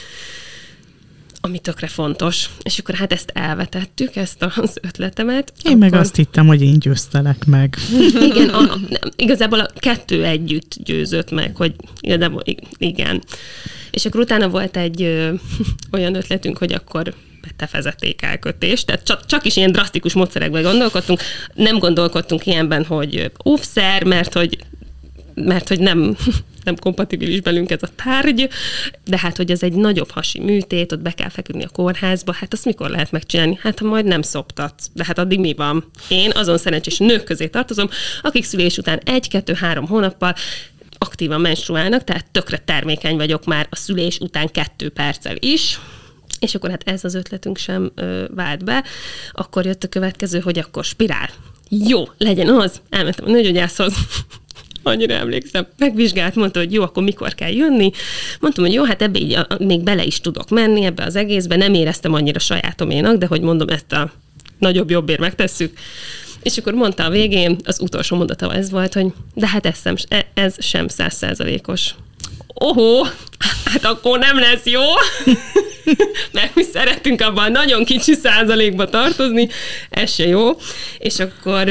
ami 1.41 1.60
tökre 1.60 1.88
fontos. 1.88 2.50
És 2.62 2.79
akkor 2.79 2.96
hát 2.96 3.13
ezt 3.13 3.32
elvetettük, 3.34 4.15
ezt 4.15 4.43
az 4.55 4.77
ötletemet. 4.82 5.53
Én 5.63 5.72
akkor... 5.72 5.77
meg 5.77 5.93
azt 5.93 6.15
hittem, 6.15 6.48
hogy 6.48 6.62
én 6.62 6.79
győztelek 6.79 7.46
meg. 7.46 7.77
Igen, 8.29 8.50
a, 8.50 8.62
nem, 8.62 9.12
igazából 9.15 9.60
a 9.60 9.70
kettő 9.75 10.24
együtt 10.25 10.75
győzött 10.84 11.32
meg, 11.32 11.55
hogy 11.55 11.75
igazából 12.01 12.43
igen. 12.77 13.24
És 13.91 14.05
akkor 14.05 14.20
utána 14.20 14.50
volt 14.50 14.77
egy 14.77 15.01
ö, 15.01 15.34
olyan 15.96 16.15
ötletünk, 16.15 16.58
hogy 16.58 16.74
akkor 16.74 17.13
tefezeték 17.55 18.22
elkötés, 18.22 18.86
tehát 18.86 19.03
csak, 19.03 19.25
csak 19.25 19.46
is 19.46 19.55
ilyen 19.55 19.72
drasztikus 19.72 20.13
módszerekben 20.13 20.62
gondolkodtunk. 20.62 21.22
Nem 21.53 21.77
gondolkodtunk 21.77 22.46
ilyenben, 22.46 22.86
hogy 22.86 23.32
óvszer, 23.46 24.03
mert 24.03 24.34
hogy 24.34 24.58
mert 25.34 25.67
hogy 25.67 25.79
nem, 25.79 26.17
nem 26.63 26.75
kompatibilis 26.75 27.41
belünk 27.41 27.72
ez 27.72 27.84
a 27.84 27.89
tárgy, 28.03 28.50
de 29.05 29.17
hát, 29.17 29.38
hogy 29.38 29.51
ez 29.51 29.63
egy 29.63 29.74
nagyobb 29.74 30.12
hasi 30.12 30.39
műtét, 30.39 30.91
ott 30.91 31.01
be 31.01 31.12
kell 31.12 31.29
feküdni 31.29 31.63
a 31.63 31.70
kórházba, 31.70 32.34
hát 32.34 32.53
azt 32.53 32.65
mikor 32.65 32.89
lehet 32.89 33.12
megcsinálni? 33.12 33.58
Hát, 33.62 33.79
ha 33.79 33.86
majd 33.86 34.05
nem 34.05 34.22
szoptatsz, 34.22 34.89
de 34.93 35.03
hát 35.05 35.17
addig 35.17 35.39
mi 35.39 35.53
van? 35.53 35.91
Én 36.08 36.32
azon 36.34 36.58
szerencsés 36.58 36.98
nők 36.98 37.24
közé 37.24 37.48
tartozom, 37.48 37.89
akik 38.22 38.43
szülés 38.43 38.77
után 38.77 39.00
egy, 39.05 39.29
kettő, 39.29 39.53
három 39.53 39.88
hónappal 39.88 40.36
aktívan 40.98 41.41
menstruálnak, 41.41 42.03
tehát 42.03 42.25
tökre 42.32 42.58
termékeny 42.58 43.15
vagyok 43.15 43.46
már 43.46 43.67
a 43.70 43.75
szülés 43.75 44.17
után 44.17 44.51
kettő 44.51 44.89
perccel 44.89 45.36
is, 45.39 45.79
és 46.39 46.55
akkor 46.55 46.70
hát 46.70 46.89
ez 46.89 47.03
az 47.03 47.13
ötletünk 47.13 47.58
sem 47.58 47.91
ö, 47.96 48.25
vált 48.36 48.63
be. 48.63 48.84
Akkor 49.32 49.65
jött 49.65 49.84
a 49.84 49.88
következő, 49.88 50.39
hogy 50.39 50.60
akkor 50.60 50.84
spirál. 50.84 51.29
Jó, 51.70 52.03
legyen 52.17 52.50
az. 52.50 52.82
Elmentem 52.89 53.25
a 53.25 53.32
nőgyógyászhoz, 53.32 53.93
annyira 54.84 55.13
emlékszem, 55.13 55.68
megvizsgált, 55.78 56.36
mondta, 56.36 56.60
hogy 56.60 56.74
jó, 56.74 56.84
akkor 56.84 57.04
mikor 57.04 57.34
kell 57.34 57.52
jönni. 57.52 57.92
Mondtam, 58.40 58.63
hogy 58.63 58.74
jó, 58.74 58.84
hát 58.84 59.02
ebbe 59.02 59.20
így 59.20 59.38
még 59.60 59.82
bele 59.82 60.04
is 60.04 60.22
tudok 60.22 60.50
menni 60.50 60.86
ebbe 60.86 61.04
az 61.04 61.16
egészbe, 61.16 61.56
nem 61.56 61.74
éreztem 61.74 62.13
annyira 62.13 62.40
sajátoménak, 62.40 63.18
de 63.18 63.25
hogy 63.25 63.42
mondom, 63.42 63.68
ezt 63.68 63.92
a 63.92 64.12
nagyobb 64.60 64.90
jobbért 64.90 65.20
megtesszük. 65.20 65.78
És 66.44 66.58
akkor 66.58 66.74
mondta 66.74 67.06
a 67.06 67.10
végén, 67.10 67.58
az 67.63 67.80
utolsó 67.80 68.16
mondata 68.16 68.54
ez 68.54 68.70
volt, 68.70 68.94
hogy 68.94 69.06
de 69.34 69.48
hát 69.48 69.66
ez 69.66 69.80
sem, 69.82 69.96
ez 70.34 70.56
sem 70.60 70.88
százszázalékos. 70.88 71.96
Ohó, 72.54 73.08
hát 73.66 73.86
akkor 73.86 74.20
nem 74.20 74.40
lesz 74.40 74.66
jó, 74.66 74.82
mert 76.34 76.56
mi 76.56 76.63
szeretünk 76.63 77.22
abban 77.22 77.52
nagyon 77.52 77.86
kicsi 77.86 78.13
százalékba 78.13 78.90
tartozni, 78.90 79.50
ez 79.90 80.13
se 80.13 80.28
jó. 80.28 80.50
És 80.98 81.20
akkor 81.20 81.68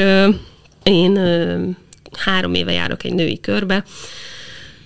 én 0.83 1.11
három 2.17 2.53
éve 2.53 2.71
járok 2.71 3.03
egy 3.03 3.13
női 3.13 3.39
körbe, 3.39 3.83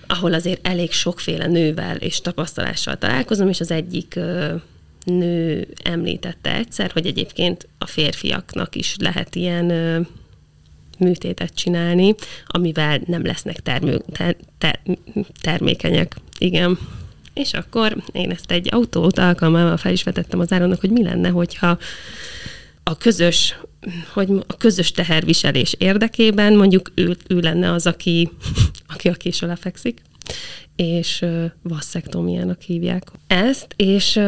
ahol 0.06 0.32
azért 0.32 0.66
elég 0.66 0.92
sokféle 0.92 1.46
nővel 1.46 1.96
és 1.96 2.20
tapasztalással 2.20 2.98
találkozom, 2.98 3.48
és 3.48 3.60
az 3.60 3.70
egyik 3.70 4.18
nő 5.04 5.68
említette 5.82 6.54
egyszer, 6.54 6.90
hogy 6.90 7.06
egyébként 7.06 7.68
a 7.78 7.86
férfiaknak 7.86 8.74
is 8.74 8.96
lehet 8.98 9.34
ilyen 9.34 9.66
műtétet 10.98 11.54
csinálni, 11.54 12.14
amivel 12.46 13.00
nem 13.06 13.24
lesznek 13.24 13.60
termő, 13.60 14.02
ter, 14.12 14.36
ter, 14.58 14.80
termékenyek. 15.40 16.16
Igen. 16.38 16.78
És 17.34 17.52
akkor 17.52 17.96
én 18.12 18.30
ezt 18.30 18.50
egy 18.50 18.68
autót 18.70 19.18
alkalmával 19.18 19.76
fel 19.76 19.92
is 19.92 20.02
vetettem 20.02 20.40
az 20.40 20.52
áronnak, 20.52 20.80
hogy 20.80 20.90
mi 20.90 21.02
lenne, 21.02 21.28
hogyha 21.28 21.78
a 22.82 22.96
közös, 22.96 23.58
hogy 24.12 24.28
a 24.46 24.56
közös 24.56 24.90
teherviselés 24.90 25.74
érdekében 25.78 26.56
mondjuk 26.56 26.92
ő, 26.94 27.16
ő 27.28 27.38
lenne 27.38 27.72
az, 27.72 27.86
aki, 27.86 28.30
aki 28.94 29.08
a 29.08 29.12
késő 29.12 29.46
lefekszik, 29.46 30.02
és 30.76 31.20
uh, 31.22 31.44
vasszektomiának 31.62 32.60
hívják 32.60 33.02
ezt, 33.26 33.74
és 33.76 34.20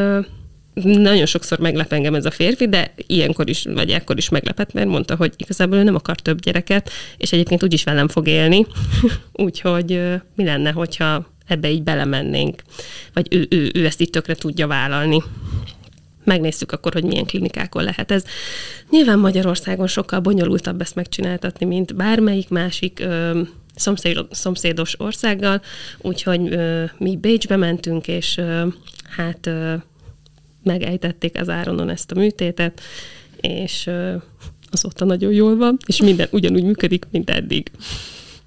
nagyon 0.82 1.26
sokszor 1.26 1.58
meglep 1.58 1.92
engem 1.92 2.14
ez 2.14 2.24
a 2.24 2.30
férfi, 2.30 2.68
de 2.68 2.94
ilyenkor 3.06 3.48
is, 3.48 3.64
vagy 3.64 3.90
ekkor 3.90 4.16
is 4.16 4.28
meglepett, 4.28 4.72
mert 4.72 4.88
mondta, 4.88 5.16
hogy 5.16 5.34
igazából 5.36 5.78
ő 5.78 5.82
nem 5.82 5.94
akar 5.94 6.16
több 6.16 6.40
gyereket, 6.40 6.90
és 7.16 7.32
egyébként 7.32 7.62
úgyis 7.62 7.84
velem 7.84 8.08
fog 8.08 8.26
élni, 8.26 8.66
úgyhogy 9.32 10.00
mi 10.34 10.44
lenne, 10.44 10.70
hogyha 10.70 11.26
ebbe 11.46 11.70
így 11.70 11.82
belemennénk, 11.82 12.62
vagy 13.12 13.26
ő, 13.30 13.46
ő, 13.50 13.70
ő 13.74 13.86
ezt 13.86 14.00
itt 14.00 14.12
tökre 14.12 14.34
tudja 14.34 14.66
vállalni 14.66 15.22
megnéztük 16.24 16.72
akkor, 16.72 16.92
hogy 16.92 17.04
milyen 17.04 17.24
klinikákon 17.24 17.84
lehet 17.84 18.10
ez. 18.10 18.24
Nyilván 18.90 19.18
Magyarországon 19.18 19.86
sokkal 19.86 20.20
bonyolultabb 20.20 20.80
ezt 20.80 20.94
megcsináltatni, 20.94 21.66
mint 21.66 21.94
bármelyik 21.94 22.48
másik 22.48 23.00
ö, 23.00 23.40
szomszédos, 23.74 24.26
szomszédos 24.30 25.00
országgal, 25.00 25.62
úgyhogy 25.98 26.52
ö, 26.52 26.84
mi 26.98 27.16
Bécsbe 27.16 27.56
mentünk, 27.56 28.08
és 28.08 28.36
ö, 28.36 28.66
hát 29.16 29.46
ö, 29.46 29.74
megejtették 30.62 31.40
az 31.40 31.48
áronon 31.48 31.90
ezt 31.90 32.10
a 32.10 32.18
műtétet, 32.18 32.80
és 33.40 33.86
ö, 33.86 34.14
azóta 34.70 35.04
nagyon 35.04 35.32
jól 35.32 35.56
van, 35.56 35.76
és 35.86 36.00
minden 36.00 36.28
ugyanúgy 36.30 36.64
működik, 36.64 37.06
mint 37.10 37.30
eddig. 37.30 37.70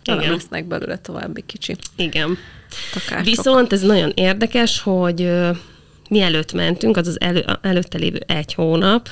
Igen. 0.05 0.31
lesznek 0.31 0.65
belőle 0.65 0.97
további 0.97 1.43
kicsi. 1.45 1.75
Igen. 1.95 2.37
Takácsok. 2.93 3.25
Viszont 3.25 3.73
ez 3.73 3.81
nagyon 3.81 4.11
érdekes, 4.15 4.79
hogy 4.79 5.29
mielőtt 6.13 6.53
mentünk, 6.53 6.97
az 6.97 7.07
az 7.07 7.21
elő, 7.21 7.45
előtte 7.61 7.97
lévő 7.97 8.21
egy 8.27 8.53
hónap, 8.53 9.09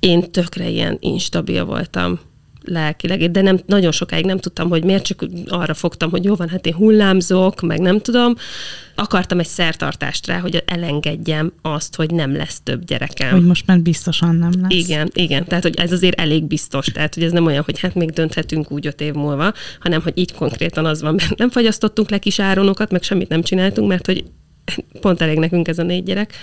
én 0.00 0.30
tökre 0.30 0.68
ilyen 0.68 0.96
instabil 1.00 1.64
voltam 1.64 2.20
lelkileg, 2.64 3.30
de 3.30 3.40
nem, 3.40 3.58
nagyon 3.66 3.92
sokáig 3.92 4.24
nem 4.24 4.38
tudtam, 4.38 4.68
hogy 4.68 4.84
miért, 4.84 5.04
csak 5.04 5.24
arra 5.48 5.74
fogtam, 5.74 6.10
hogy 6.10 6.24
jó 6.24 6.34
van, 6.34 6.48
hát 6.48 6.66
én 6.66 6.74
hullámzok, 6.74 7.60
meg 7.60 7.80
nem 7.80 8.00
tudom. 8.00 8.34
Akartam 8.94 9.38
egy 9.38 9.46
szertartást 9.46 10.26
rá, 10.26 10.38
hogy 10.38 10.62
elengedjem 10.66 11.52
azt, 11.62 11.96
hogy 11.96 12.10
nem 12.10 12.36
lesz 12.36 12.60
több 12.62 12.84
gyerekem. 12.84 13.30
Hogy 13.30 13.46
most 13.46 13.66
már 13.66 13.80
biztosan 13.80 14.36
nem 14.36 14.52
lesz. 14.60 14.72
Igen, 14.86 15.10
igen. 15.14 15.44
Tehát, 15.44 15.62
hogy 15.62 15.76
ez 15.76 15.92
azért 15.92 16.20
elég 16.20 16.44
biztos. 16.44 16.86
Tehát, 16.86 17.14
hogy 17.14 17.22
ez 17.22 17.32
nem 17.32 17.46
olyan, 17.46 17.62
hogy 17.64 17.80
hát 17.80 17.94
még 17.94 18.10
dönthetünk 18.10 18.70
úgy 18.70 18.86
öt 18.86 19.00
év 19.00 19.12
múlva, 19.12 19.52
hanem, 19.80 20.02
hogy 20.02 20.12
így 20.14 20.32
konkrétan 20.32 20.84
az 20.84 21.02
van, 21.02 21.14
mert 21.14 21.36
nem 21.36 21.50
fagyasztottunk 21.50 22.10
le 22.10 22.18
kis 22.18 22.38
áronokat, 22.38 22.90
meg 22.90 23.02
semmit 23.02 23.28
nem 23.28 23.42
csináltunk, 23.42 23.88
mert 23.88 24.06
hogy 24.06 24.24
pont 25.00 25.20
elég 25.20 25.38
nekünk 25.38 25.68
ez 25.68 25.78
a 25.78 25.82
négy 25.82 26.02
gyerek, 26.02 26.34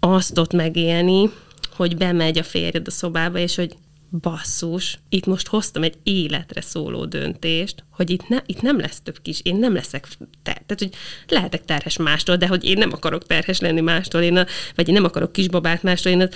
azt 0.00 0.38
ott 0.38 0.52
megélni, 0.52 1.30
hogy 1.76 1.96
bemegy 1.96 2.38
a 2.38 2.42
férjed 2.42 2.86
a 2.86 2.90
szobába, 2.90 3.38
és 3.38 3.54
hogy 3.54 3.76
basszus, 4.20 4.98
itt 5.08 5.26
most 5.26 5.46
hoztam 5.46 5.82
egy 5.82 5.94
életre 6.02 6.60
szóló 6.60 7.04
döntést, 7.04 7.84
hogy 7.90 8.10
itt, 8.10 8.28
ne, 8.28 8.38
itt 8.46 8.62
nem 8.62 8.78
lesz 8.80 9.00
több 9.00 9.18
kis, 9.22 9.40
én 9.42 9.56
nem 9.56 9.74
leszek, 9.74 10.06
ter, 10.42 10.62
tehát 10.66 10.78
hogy 10.78 10.90
lehetek 11.28 11.64
terhes 11.64 11.96
mástól, 11.96 12.36
de 12.36 12.46
hogy 12.46 12.64
én 12.64 12.78
nem 12.78 12.92
akarok 12.92 13.26
terhes 13.26 13.60
lenni 13.60 13.80
mástól, 13.80 14.22
én 14.22 14.36
a, 14.36 14.46
vagy 14.74 14.88
én 14.88 14.94
nem 14.94 15.04
akarok 15.04 15.32
kisbabát 15.32 15.82
mástól, 15.82 16.12
én 16.12 16.20
az 16.20 16.28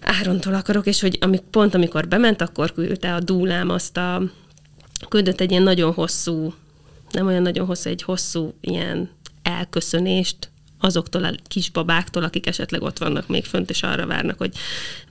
Árontól 0.00 0.54
akarok, 0.54 0.86
és 0.86 1.00
hogy 1.00 1.18
amik, 1.20 1.40
pont 1.40 1.74
amikor 1.74 2.08
bement, 2.08 2.40
akkor 2.40 2.72
küldte 2.72 3.14
a 3.14 3.20
dúlám 3.20 3.70
azt 3.70 3.96
a, 3.96 4.22
küldött 5.08 5.40
egy 5.40 5.50
ilyen 5.50 5.62
nagyon 5.62 5.92
hosszú, 5.92 6.54
nem 7.10 7.26
olyan 7.26 7.42
nagyon 7.42 7.66
hosszú, 7.66 7.90
egy 7.90 8.02
hosszú 8.02 8.54
ilyen 8.60 9.10
elköszönést 9.46 10.50
azoktól 10.80 11.24
a 11.24 11.34
kisbabáktól, 11.48 12.22
akik 12.22 12.46
esetleg 12.46 12.82
ott 12.82 12.98
vannak 12.98 13.28
még 13.28 13.44
fönt, 13.44 13.70
és 13.70 13.82
arra 13.82 14.06
várnak, 14.06 14.38
hogy 14.38 14.54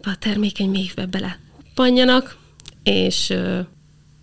a 0.01 0.17
termékeny 0.19 0.69
méhbe 0.69 1.05
bele 1.05 1.39
panjanak, 1.73 2.37
és 2.83 3.33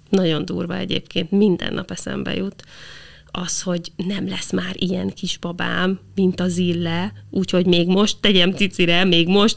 nagyon 0.08 0.44
durva 0.44 0.76
egyébként, 0.76 1.30
minden 1.30 1.74
nap 1.74 1.90
eszembe 1.90 2.34
jut 2.34 2.64
az, 3.30 3.62
hogy 3.62 3.92
nem 3.96 4.28
lesz 4.28 4.52
már 4.52 4.74
ilyen 4.78 5.10
kisbabám, 5.10 6.00
mint 6.14 6.40
az 6.40 6.58
ille, 6.58 7.12
úgyhogy 7.30 7.66
még 7.66 7.86
most 7.86 8.16
tegyem 8.20 8.52
cicire, 8.52 9.04
még 9.04 9.28
most 9.28 9.56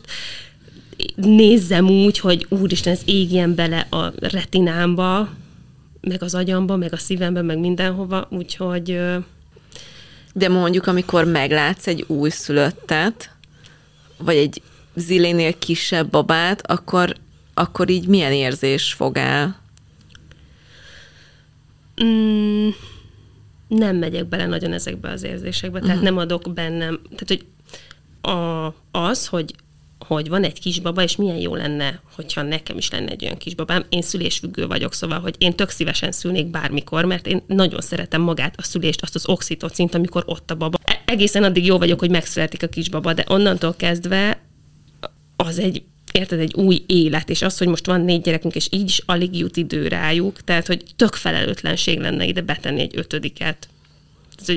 nézzem 1.16 1.90
úgy, 1.90 2.20
hogy 2.20 2.46
úristen, 2.50 2.94
ez 2.94 3.02
égjen 3.06 3.56
bele 3.56 3.88
a 3.90 4.12
retinámba, 4.16 5.30
meg 6.02 6.24
az 6.24 6.36
agyamba, 6.36 6.76
meg 6.76 6.94
a 6.94 6.98
szívembe, 6.98 7.42
meg 7.42 7.60
mindenhova, 7.60 8.28
úgyhogy 8.32 9.00
de 10.38 10.50
mondjuk, 10.50 10.88
amikor 10.88 11.26
meglátsz 11.26 11.88
egy 11.88 12.04
újszülöttet, 12.08 13.30
vagy 14.18 14.36
egy 14.36 14.62
zilénél 14.96 15.58
kisebb 15.58 16.10
babát, 16.10 16.72
akkor, 16.72 17.16
akkor 17.54 17.90
így 17.90 18.08
milyen 18.08 18.32
érzés 18.32 18.94
fog 18.94 19.18
el? 19.18 19.60
Mm, 22.04 22.70
nem 23.68 23.96
megyek 23.96 24.26
bele 24.26 24.46
nagyon 24.46 24.74
ezekbe 24.74 25.10
az 25.10 25.24
érzésekbe, 25.24 25.80
tehát 25.80 25.96
uh-huh. 25.96 26.10
nem 26.10 26.18
adok 26.18 26.54
bennem, 26.54 27.00
tehát 27.16 27.28
hogy 27.28 27.46
a, 28.34 28.74
az, 28.92 29.28
hogy 29.28 29.56
hogy 30.08 30.30
van 30.30 30.44
egy 30.44 30.60
kisbaba, 30.60 31.04
és 31.04 31.16
milyen 31.16 31.38
jó 31.38 31.56
lenne, 31.56 32.02
hogyha 32.16 32.42
nekem 32.42 32.78
is 32.78 32.90
lenne 32.90 33.12
egy 33.12 33.24
olyan 33.24 33.38
kisbabám. 33.38 33.86
Én 33.90 34.02
szülésfüggő 34.02 34.68
vagyok, 34.68 34.94
szóval, 34.94 35.20
hogy 35.20 35.36
én 35.38 35.56
tök 35.56 35.70
szívesen 35.70 36.12
szülnék 36.12 36.48
bármikor, 36.48 37.06
mert 37.06 37.28
én 37.28 37.44
nagyon 37.48 37.82
szeretem 37.82 38.22
magát 38.22 38.54
a 38.58 38.64
szülést, 38.64 39.02
azt 39.02 39.16
az 39.16 39.30
oxitocint, 39.30 39.96
amikor 39.96 40.24
ott 40.26 40.52
a 40.52 40.56
baba. 40.56 40.78
E- 40.84 41.02
egészen 41.06 41.44
addig 41.44 41.66
jó 41.66 41.78
vagyok, 41.78 42.00
hogy 42.00 42.10
megszületik 42.10 42.64
a 42.64 42.68
kisbaba, 42.68 43.14
de 43.14 43.26
onnantól 43.28 43.74
kezdve 43.76 44.42
az 45.36 45.60
egy 45.60 45.84
érted, 46.12 46.40
egy 46.40 46.54
új 46.54 46.84
élet, 46.88 47.30
és 47.30 47.42
az, 47.42 47.58
hogy 47.58 47.68
most 47.68 47.86
van 47.86 48.02
négy 48.02 48.22
gyerekünk, 48.22 48.56
és 48.56 48.68
így 48.72 48.84
is 48.84 49.02
alig 49.06 49.38
jut 49.38 49.58
idő 49.58 49.88
rájuk, 49.88 50.42
tehát, 50.42 50.68
hogy 50.68 50.84
tök 50.96 51.14
felelőtlenség 51.14 52.00
lenne 52.00 52.26
ide 52.26 52.42
betenni 52.42 52.82
egy 52.82 52.98
ötödiket 52.98 53.68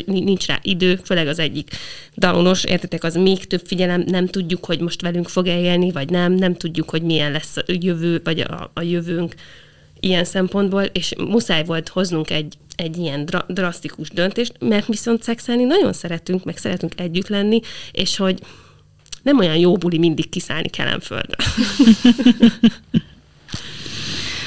nincs 0.06 0.46
rá 0.46 0.58
idő, 0.62 1.00
főleg 1.04 1.26
az 1.26 1.38
egyik 1.38 1.70
dalonos, 2.16 2.64
értetek, 2.64 3.04
az 3.04 3.14
még 3.14 3.46
több 3.46 3.62
figyelem, 3.66 4.04
nem 4.06 4.26
tudjuk, 4.26 4.64
hogy 4.64 4.80
most 4.80 5.02
velünk 5.02 5.28
fog 5.28 5.46
élni, 5.46 5.90
vagy 5.90 6.10
nem, 6.10 6.32
nem 6.32 6.54
tudjuk, 6.54 6.90
hogy 6.90 7.02
milyen 7.02 7.32
lesz 7.32 7.56
a 7.56 7.62
jövő, 7.66 8.20
vagy 8.24 8.40
a, 8.40 8.70
a 8.74 8.82
jövőnk. 8.82 9.34
ilyen 10.00 10.24
szempontból, 10.24 10.82
és 10.82 11.12
muszáj 11.18 11.64
volt 11.64 11.88
hoznunk 11.88 12.30
egy, 12.30 12.54
egy 12.76 12.96
ilyen 12.96 13.24
dra- 13.24 13.52
drasztikus 13.52 14.10
döntést, 14.10 14.52
mert 14.58 14.86
viszont 14.86 15.22
szexelni 15.22 15.64
nagyon 15.64 15.92
szeretünk, 15.92 16.44
meg 16.44 16.56
szeretünk 16.56 17.00
együtt 17.00 17.28
lenni, 17.28 17.60
és 17.92 18.16
hogy 18.16 18.38
nem 19.22 19.38
olyan 19.38 19.56
jó 19.56 19.76
buli 19.76 19.98
mindig 19.98 20.28
kiszállni 20.28 20.68
Kelemföldre. 20.68 21.36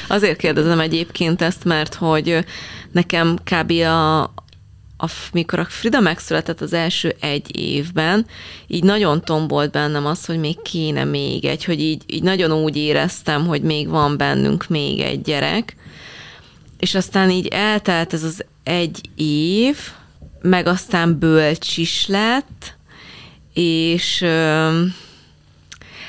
Azért 0.08 0.38
kérdezem 0.38 0.80
egyébként 0.80 1.42
ezt, 1.42 1.64
mert 1.64 1.94
hogy 1.94 2.46
nekem 2.92 3.38
kb. 3.44 3.72
a, 3.72 4.24
a, 5.01 5.10
mikor 5.31 5.60
a 5.60 5.65
Frida 5.65 6.00
megszületett 6.00 6.62
az 6.62 6.74
első 6.74 7.15
egy 7.20 7.58
évben, 7.58 8.25
így 8.67 8.84
nagyon 8.84 9.22
tombolt 9.24 9.72
bennem 9.72 10.05
az, 10.05 10.25
hogy 10.25 10.39
még 10.39 10.62
kéne 10.62 11.03
még 11.03 11.46
egy, 11.46 11.63
hogy 11.63 11.79
így, 11.79 12.03
így 12.05 12.24
nagyon 12.24 12.51
úgy 12.51 12.77
éreztem, 12.77 13.48
hogy 13.48 13.62
még 13.62 13.89
van 13.89 14.17
bennünk 14.17 14.67
még 14.67 15.00
egy 15.00 15.22
gyerek, 15.22 15.75
és 16.79 16.96
aztán 16.96 17.29
így 17.29 17.48
eltelt 17.48 18.13
ez 18.13 18.24
az 18.24 18.46
egy 18.63 19.01
év, 19.15 19.77
meg 20.41 20.67
aztán 20.67 21.20
bölcs 21.20 21.77
is 21.77 22.08
lett, 22.08 22.75
és 23.53 24.25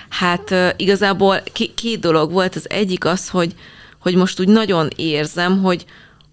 hát 0.08 0.54
igazából 0.76 1.42
két 1.74 2.00
dolog 2.00 2.32
volt. 2.32 2.56
Az 2.56 2.70
egyik 2.70 3.04
az, 3.04 3.28
hogy, 3.28 3.54
hogy 3.98 4.14
most 4.14 4.40
úgy 4.40 4.48
nagyon 4.48 4.88
érzem, 4.96 5.62
hogy, 5.62 5.84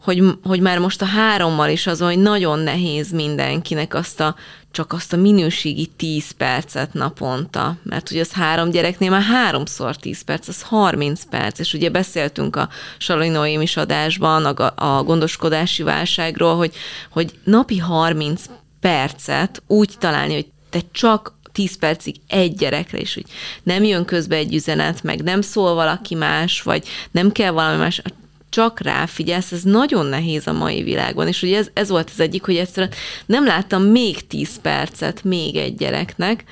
hogy, 0.09 0.23
hogy 0.43 0.59
már 0.59 0.79
most 0.79 1.01
a 1.01 1.05
hárommal 1.05 1.69
is 1.69 1.87
az, 1.87 1.99
hogy 1.99 2.19
nagyon 2.19 2.59
nehéz 2.59 3.11
mindenkinek 3.11 3.93
azt 3.93 4.19
a, 4.19 4.35
csak 4.71 4.93
azt 4.93 5.13
a 5.13 5.17
minőségi 5.17 5.85
10 5.85 6.31
percet 6.31 6.93
naponta, 6.93 7.77
mert 7.83 8.11
ugye 8.11 8.19
az 8.19 8.31
három 8.31 8.69
gyereknél 8.69 9.09
már 9.09 9.21
háromszor 9.21 9.95
10 9.95 10.21
perc, 10.21 10.47
az 10.47 10.61
30 10.61 11.23
perc, 11.29 11.59
és 11.59 11.73
ugye 11.73 11.89
beszéltünk 11.89 12.55
a 12.55 12.69
Salinoim 12.97 13.61
is 13.61 13.77
adásban 13.77 14.45
a, 14.45 14.73
a 14.97 15.03
gondoskodási 15.03 15.83
válságról, 15.83 16.55
hogy, 16.55 16.73
hogy 17.09 17.39
napi 17.43 17.77
30 17.77 18.43
percet 18.79 19.63
úgy 19.67 19.93
találni, 19.99 20.33
hogy 20.33 20.47
te 20.69 20.79
csak 20.91 21.33
10 21.51 21.77
percig 21.77 22.15
egy 22.27 22.55
gyerekre, 22.55 22.97
és 22.97 23.13
hogy 23.13 23.25
nem 23.63 23.83
jön 23.83 24.05
közbe 24.05 24.35
egy 24.35 24.53
üzenet, 24.53 25.03
meg 25.03 25.23
nem 25.23 25.41
szól 25.41 25.73
valaki 25.73 26.15
más, 26.15 26.61
vagy 26.61 26.87
nem 27.11 27.31
kell 27.31 27.51
valami 27.51 27.77
más, 27.77 28.01
csak 28.49 28.79
ráfigyelsz, 28.79 29.51
ez 29.51 29.63
nagyon 29.63 30.05
nehéz 30.05 30.47
a 30.47 30.53
mai 30.53 30.83
világban, 30.83 31.27
és 31.27 31.41
ugye 31.41 31.57
ez, 31.57 31.69
ez 31.73 31.89
volt 31.89 32.09
az 32.13 32.19
egyik, 32.19 32.43
hogy 32.43 32.55
egyszerűen 32.55 32.93
nem 33.25 33.45
láttam 33.45 33.83
még 33.83 34.27
10 34.27 34.61
percet 34.61 35.23
még 35.23 35.55
egy 35.55 35.75
gyereknek, 35.75 36.43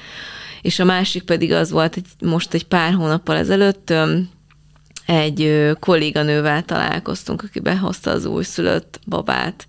és 0.61 0.79
a 0.79 0.85
másik 0.85 1.23
pedig 1.23 1.51
az 1.51 1.71
volt, 1.71 1.93
hogy 1.93 2.03
most 2.29 2.53
egy 2.53 2.65
pár 2.65 2.93
hónappal 2.93 3.37
ezelőtt 3.37 3.93
egy 5.05 5.71
kolléganővel 5.79 6.63
találkoztunk, 6.63 7.43
aki 7.43 7.59
behozta 7.59 8.11
az 8.11 8.25
újszülött 8.25 8.99
babát, 9.05 9.67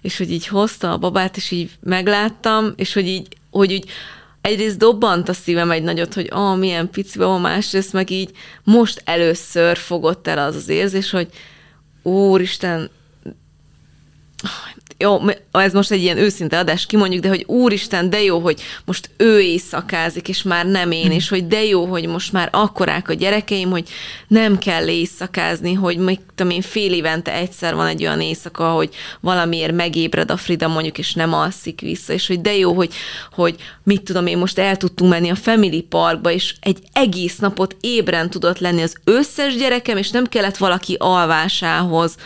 és 0.00 0.18
hogy 0.18 0.30
így 0.30 0.46
hozta 0.46 0.92
a 0.92 0.98
babát, 0.98 1.36
és 1.36 1.50
így 1.50 1.70
megláttam, 1.80 2.72
és 2.76 2.92
hogy 2.92 3.06
így, 3.06 3.26
hogy 3.50 3.72
úgy 3.72 3.90
egyrészt 4.46 4.78
dobbant 4.78 5.28
a 5.28 5.32
szívem 5.32 5.70
egy 5.70 5.82
nagyot, 5.82 6.14
hogy 6.14 6.28
ah, 6.30 6.58
milyen 6.58 6.90
pici 6.90 7.18
baba, 7.18 7.38
másrészt 7.38 7.92
meg 7.92 8.10
így 8.10 8.30
most 8.64 9.02
először 9.04 9.76
fogott 9.76 10.26
el 10.26 10.38
az 10.38 10.54
az 10.54 10.68
érzés, 10.68 11.10
hogy 11.10 11.28
úristen, 12.02 12.90
jó, 14.98 15.20
ez 15.52 15.72
most 15.72 15.90
egy 15.90 16.02
ilyen 16.02 16.18
őszinte 16.18 16.58
adás, 16.58 16.86
kimondjuk, 16.86 17.22
de 17.22 17.28
hogy 17.28 17.44
úristen, 17.46 18.10
de 18.10 18.22
jó, 18.22 18.38
hogy 18.38 18.60
most 18.84 19.10
ő 19.16 19.40
éjszakázik, 19.40 20.28
és 20.28 20.42
már 20.42 20.66
nem 20.66 20.90
én, 20.90 21.10
és 21.10 21.28
hogy 21.28 21.46
de 21.46 21.64
jó, 21.64 21.84
hogy 21.84 22.06
most 22.06 22.32
már 22.32 22.48
akkorák 22.52 23.08
a 23.08 23.14
gyerekeim, 23.14 23.70
hogy 23.70 23.88
nem 24.28 24.58
kell 24.58 24.88
éjszakázni, 24.88 25.72
hogy 25.72 25.96
még 25.96 26.18
tudom 26.34 26.52
én 26.52 26.60
fél 26.60 26.92
évente 26.92 27.32
egyszer 27.32 27.74
van 27.74 27.86
egy 27.86 28.02
olyan 28.02 28.20
éjszaka, 28.20 28.70
hogy 28.70 28.94
valamiért 29.20 29.72
megébred 29.72 30.30
a 30.30 30.36
Frida 30.36 30.68
mondjuk, 30.68 30.98
és 30.98 31.14
nem 31.14 31.32
alszik 31.32 31.80
vissza, 31.80 32.12
és 32.12 32.26
hogy 32.26 32.40
de 32.40 32.56
jó, 32.56 32.72
hogy, 32.72 32.94
hogy 33.32 33.56
mit 33.82 34.02
tudom 34.02 34.26
én, 34.26 34.38
most 34.38 34.58
el 34.58 34.76
tudtunk 34.76 35.10
menni 35.10 35.28
a 35.28 35.34
Family 35.34 35.80
Parkba, 35.80 36.30
és 36.30 36.54
egy 36.60 36.78
egész 36.92 37.38
napot 37.38 37.76
ébren 37.80 38.30
tudott 38.30 38.58
lenni 38.58 38.82
az 38.82 38.96
összes 39.04 39.56
gyerekem, 39.56 39.96
és 39.96 40.10
nem 40.10 40.26
kellett 40.26 40.56
valaki 40.56 40.96
alvásához 40.98 42.16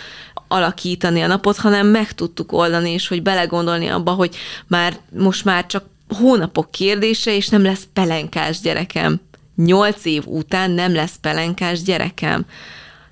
alakítani 0.50 1.20
a 1.20 1.26
napot, 1.26 1.56
hanem 1.56 1.86
meg 1.86 2.12
tudtuk 2.12 2.52
oldani, 2.52 2.90
és 2.90 3.08
hogy 3.08 3.22
belegondolni 3.22 3.86
abba, 3.86 4.12
hogy 4.12 4.36
már 4.66 4.96
most 5.18 5.44
már 5.44 5.66
csak 5.66 5.84
hónapok 6.08 6.70
kérdése, 6.70 7.36
és 7.36 7.48
nem 7.48 7.62
lesz 7.62 7.86
pelenkás 7.92 8.60
gyerekem. 8.60 9.20
Nyolc 9.56 10.04
év 10.04 10.22
után 10.26 10.70
nem 10.70 10.94
lesz 10.94 11.16
pelenkás 11.20 11.82
gyerekem 11.82 12.46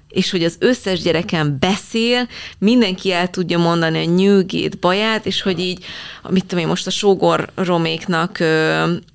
és 0.09 0.31
hogy 0.31 0.45
az 0.45 0.57
összes 0.59 1.01
gyerekem 1.01 1.57
beszél, 1.59 2.29
mindenki 2.59 3.13
el 3.13 3.31
tudja 3.31 3.59
mondani 3.59 3.99
a 3.99 4.11
nyűgét, 4.15 4.79
baját, 4.79 5.27
és 5.27 5.43
hogy 5.43 5.59
így, 5.61 5.85
mit 6.29 6.45
tudom 6.45 6.65
én, 6.65 6.71
most 6.71 6.87
a 6.87 6.91
sógor 6.91 7.51
roméknak 7.55 8.41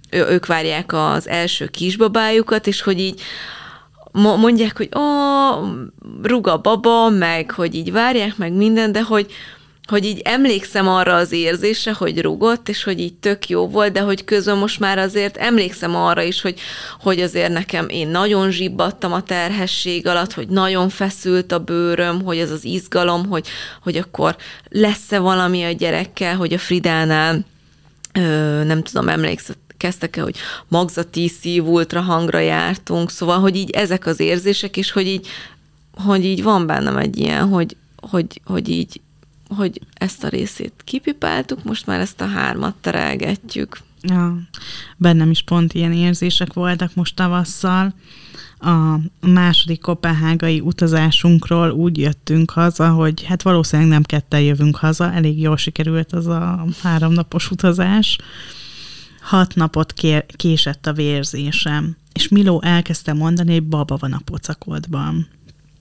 ők 0.09 0.45
várják 0.45 0.93
az 0.93 1.27
első 1.27 1.67
kisbabájukat, 1.67 2.67
és 2.67 2.81
hogy 2.81 2.99
így 2.99 3.21
mondják, 4.13 4.77
hogy 4.77 4.89
ó, 4.95 5.01
ruga 6.23 6.57
baba, 6.57 7.09
meg 7.09 7.51
hogy 7.51 7.75
így 7.75 7.91
várják 7.91 8.37
meg 8.37 8.53
minden, 8.53 8.91
de 8.91 9.01
hogy, 9.01 9.31
hogy 9.87 10.05
így 10.05 10.19
emlékszem 10.23 10.87
arra 10.87 11.15
az 11.15 11.31
érzésre, 11.31 11.93
hogy 11.93 12.21
rugott, 12.21 12.69
és 12.69 12.83
hogy 12.83 12.99
így 12.99 13.13
tök 13.13 13.49
jó 13.49 13.67
volt, 13.67 13.91
de 13.91 13.99
hogy 13.99 14.23
közben 14.23 14.57
most 14.57 14.79
már 14.79 14.97
azért 14.97 15.37
emlékszem 15.37 15.95
arra 15.95 16.21
is, 16.21 16.41
hogy, 16.41 16.59
hogy 16.99 17.21
azért 17.21 17.51
nekem 17.51 17.89
én 17.89 18.07
nagyon 18.07 18.51
zsibbadtam 18.51 19.13
a 19.13 19.23
terhesség 19.23 20.07
alatt, 20.07 20.33
hogy 20.33 20.47
nagyon 20.47 20.89
feszült 20.89 21.51
a 21.51 21.59
bőröm, 21.59 22.21
hogy 22.23 22.37
ez 22.37 22.51
az 22.51 22.65
izgalom, 22.65 23.25
hogy, 23.25 23.47
hogy 23.83 23.97
akkor 23.97 24.35
lesz-e 24.69 25.19
valami 25.19 25.63
a 25.63 25.71
gyerekkel, 25.71 26.35
hogy 26.35 26.53
a 26.53 26.57
Fridánál 26.57 27.45
nem 28.63 28.83
tudom, 28.83 29.09
emlékszem, 29.09 29.55
kezdtek 29.83 30.15
el, 30.15 30.23
hogy 30.23 30.35
magzati 30.67 31.27
szív 31.27 31.63
hangra 31.93 32.39
jártunk, 32.39 33.09
szóval, 33.09 33.39
hogy 33.39 33.55
így 33.55 33.69
ezek 33.69 34.05
az 34.05 34.19
érzések, 34.19 34.77
és 34.77 34.91
hogy 34.91 35.07
így, 35.07 35.27
hogy 35.93 36.25
így 36.25 36.43
van 36.43 36.65
bennem 36.65 36.97
egy 36.97 37.17
ilyen, 37.17 37.47
hogy, 37.47 37.75
hogy, 37.95 38.41
hogy 38.45 38.69
így, 38.69 39.01
hogy 39.47 39.81
ezt 39.93 40.23
a 40.23 40.27
részét 40.27 40.73
kipipáltuk, 40.83 41.63
most 41.63 41.85
már 41.85 41.99
ezt 41.99 42.21
a 42.21 42.27
hármat 42.27 42.75
terelgetjük. 42.81 43.77
Ja, 44.01 44.37
bennem 44.97 45.29
is 45.29 45.41
pont 45.43 45.73
ilyen 45.73 45.93
érzések 45.93 46.53
voltak 46.53 46.95
most 46.95 47.15
tavasszal. 47.15 47.93
A 48.59 48.99
második 49.27 49.81
kopenhágai 49.81 50.59
utazásunkról 50.59 51.71
úgy 51.71 51.97
jöttünk 51.97 52.51
haza, 52.51 52.89
hogy 52.89 53.23
hát 53.23 53.41
valószínűleg 53.41 53.91
nem 53.91 54.03
ketten 54.03 54.41
jövünk 54.41 54.75
haza, 54.75 55.11
elég 55.11 55.39
jól 55.39 55.57
sikerült 55.57 56.11
az 56.11 56.27
a 56.27 56.65
háromnapos 56.81 57.51
utazás, 57.51 58.17
hat 59.23 59.55
napot 59.55 59.93
kér, 59.93 60.25
késett 60.25 60.87
a 60.87 60.93
vérzésem, 60.93 61.97
és 62.13 62.27
Miló 62.27 62.61
elkezdte 62.61 63.13
mondani, 63.13 63.51
hogy 63.51 63.63
baba 63.63 63.97
van 63.99 64.13
a 64.13 64.21
pocakodban. 64.25 65.27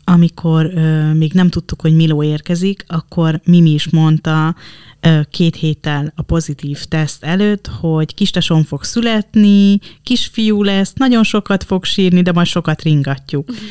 Amikor 0.04 0.70
ö, 0.74 1.12
még 1.12 1.32
nem 1.32 1.48
tudtuk, 1.48 1.80
hogy 1.80 1.94
Miló 1.94 2.22
érkezik, 2.22 2.84
akkor 2.86 3.40
Mimi 3.44 3.70
is 3.70 3.90
mondta 3.90 4.54
ö, 5.00 5.20
két 5.30 5.56
héttel 5.56 6.12
a 6.16 6.22
pozitív 6.22 6.84
teszt 6.84 7.24
előtt, 7.24 7.66
hogy 7.66 8.14
kisteson 8.14 8.64
fog 8.64 8.84
születni, 8.84 9.78
kisfiú 10.02 10.62
lesz, 10.62 10.92
nagyon 10.92 11.22
sokat 11.22 11.64
fog 11.64 11.84
sírni, 11.84 12.22
de 12.22 12.32
majd 12.32 12.46
sokat 12.46 12.82
ringatjuk. 12.82 13.50
Uh-huh. 13.50 13.64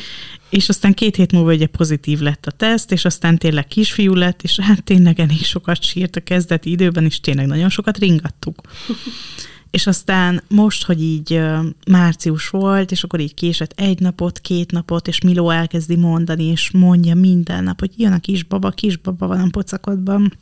És 0.49 0.69
aztán 0.69 0.93
két 0.93 1.15
hét 1.15 1.31
múlva 1.31 1.53
ugye 1.53 1.67
pozitív 1.67 2.19
lett 2.19 2.45
a 2.45 2.51
teszt, 2.51 2.91
és 2.91 3.05
aztán 3.05 3.37
tényleg 3.37 3.67
kisfiú 3.67 4.13
lett, 4.13 4.41
és 4.43 4.59
hát 4.59 4.83
tényleg 4.83 5.19
elég 5.19 5.43
sokat 5.43 5.83
sírt 5.83 6.15
a 6.15 6.21
kezdeti 6.21 6.71
időben, 6.71 7.05
és 7.05 7.19
tényleg 7.19 7.45
nagyon 7.45 7.69
sokat 7.69 7.97
ringattuk. 7.97 8.61
És 9.71 9.87
aztán 9.87 10.43
most, 10.47 10.83
hogy 10.83 11.03
így 11.03 11.41
március 11.87 12.49
volt, 12.49 12.91
és 12.91 13.03
akkor 13.03 13.19
így 13.19 13.33
késett 13.33 13.73
egy 13.75 13.99
napot, 13.99 14.39
két 14.39 14.71
napot, 14.71 15.07
és 15.07 15.21
Miló 15.21 15.49
elkezdi 15.49 15.95
mondani, 15.95 16.43
és 16.43 16.71
mondja 16.71 17.15
minden 17.15 17.63
nap, 17.63 17.79
hogy 17.79 17.91
jön 17.97 18.11
a 18.11 18.19
kisbaba, 18.19 18.69
kisbaba 18.69 19.27
van 19.27 19.39
a 19.39 19.49
pocakodban. 19.51 20.33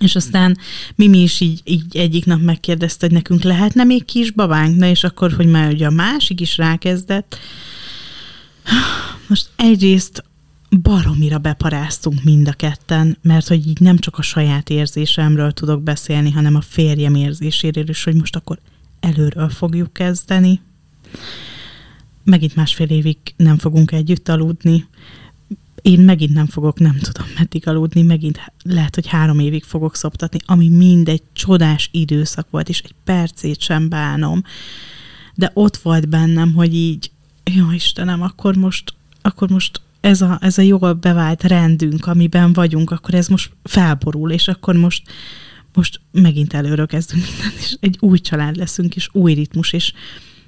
És 0.00 0.16
aztán 0.16 0.58
Mimi 0.94 1.22
is 1.22 1.40
így, 1.40 1.60
így 1.64 1.96
egyik 1.96 2.24
nap 2.24 2.40
megkérdezte, 2.40 3.06
hogy 3.06 3.14
nekünk 3.14 3.42
lehetne 3.42 3.84
még 3.84 4.04
kisbabánk, 4.04 4.76
na 4.76 4.86
és 4.86 5.04
akkor, 5.04 5.32
hogy 5.32 5.46
már 5.46 5.72
ugye 5.72 5.86
a 5.86 5.90
másik 5.90 6.40
is 6.40 6.56
rákezdett. 6.56 7.38
Most 9.28 9.48
egyrészt 9.56 10.24
baromira 10.70 11.38
beparáztunk 11.38 12.22
mind 12.24 12.48
a 12.48 12.52
ketten, 12.52 13.18
mert 13.22 13.48
hogy 13.48 13.66
így 13.66 13.80
nem 13.80 13.98
csak 13.98 14.18
a 14.18 14.22
saját 14.22 14.70
érzésemről 14.70 15.52
tudok 15.52 15.82
beszélni, 15.82 16.30
hanem 16.30 16.54
a 16.54 16.60
férjem 16.60 17.14
érzéséről 17.14 17.88
is, 17.88 18.04
hogy 18.04 18.14
most 18.14 18.36
akkor 18.36 18.58
előről 19.00 19.48
fogjuk 19.48 19.92
kezdeni. 19.92 20.60
Megint 22.24 22.56
másfél 22.56 22.86
évig 22.86 23.16
nem 23.36 23.58
fogunk 23.58 23.92
együtt 23.92 24.28
aludni. 24.28 24.86
Én 25.82 26.00
megint 26.00 26.32
nem 26.32 26.46
fogok, 26.46 26.78
nem 26.78 26.98
tudom 26.98 27.28
meddig 27.38 27.68
aludni, 27.68 28.02
megint 28.02 28.40
lehet, 28.62 28.94
hogy 28.94 29.06
három 29.06 29.38
évig 29.38 29.64
fogok 29.64 29.96
szoptatni, 29.96 30.38
ami 30.46 30.68
mind 30.68 31.08
egy 31.08 31.22
csodás 31.32 31.88
időszak 31.92 32.50
volt, 32.50 32.68
és 32.68 32.80
egy 32.80 32.94
percét 33.04 33.60
sem 33.60 33.88
bánom. 33.88 34.42
De 35.34 35.50
ott 35.54 35.76
volt 35.76 36.08
bennem, 36.08 36.54
hogy 36.54 36.74
így, 36.74 37.10
jó 37.44 37.70
Istenem, 37.70 38.22
akkor 38.22 38.56
most, 38.56 38.94
akkor 39.22 39.48
most 39.48 39.80
ez 40.00 40.20
a, 40.20 40.38
ez 40.40 40.58
a 40.58 40.62
jól 40.62 40.92
bevált 40.92 41.42
rendünk, 41.42 42.06
amiben 42.06 42.52
vagyunk, 42.52 42.90
akkor 42.90 43.14
ez 43.14 43.28
most 43.28 43.50
felborul, 43.62 44.30
és 44.30 44.48
akkor 44.48 44.74
most, 44.74 45.02
most 45.74 46.00
megint 46.12 46.54
előről 46.54 46.86
kezdünk 46.86 47.24
mindent, 47.30 47.58
és 47.58 47.76
egy 47.80 47.96
új 48.00 48.18
család 48.18 48.56
leszünk, 48.56 48.96
és 48.96 49.08
új 49.12 49.32
ritmus, 49.32 49.72
és 49.72 49.92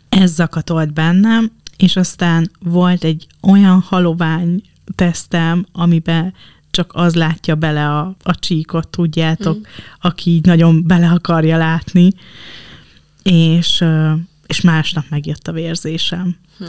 ez 0.09 0.35
zakatolt 0.35 0.93
bennem, 0.93 1.51
és 1.77 1.97
aztán 1.97 2.51
volt 2.59 3.05
egy 3.05 3.27
olyan 3.43 3.81
halovány 3.81 4.63
tesztem, 4.95 5.67
amiben 5.73 6.35
csak 6.71 6.91
az 6.95 7.15
látja 7.15 7.55
bele 7.55 7.89
a, 7.89 8.17
a 8.23 8.39
csíkot, 8.39 8.89
tudjátok, 8.89 9.59
mm. 9.59 9.63
aki 10.01 10.31
így 10.31 10.45
nagyon 10.45 10.87
bele 10.87 11.09
akarja 11.09 11.57
látni, 11.57 12.13
és, 13.23 13.85
és 14.47 14.61
másnap 14.61 15.05
megjött 15.09 15.49
a 15.49 15.53
vérzésem. 15.53 16.37
Hm. 16.59 16.65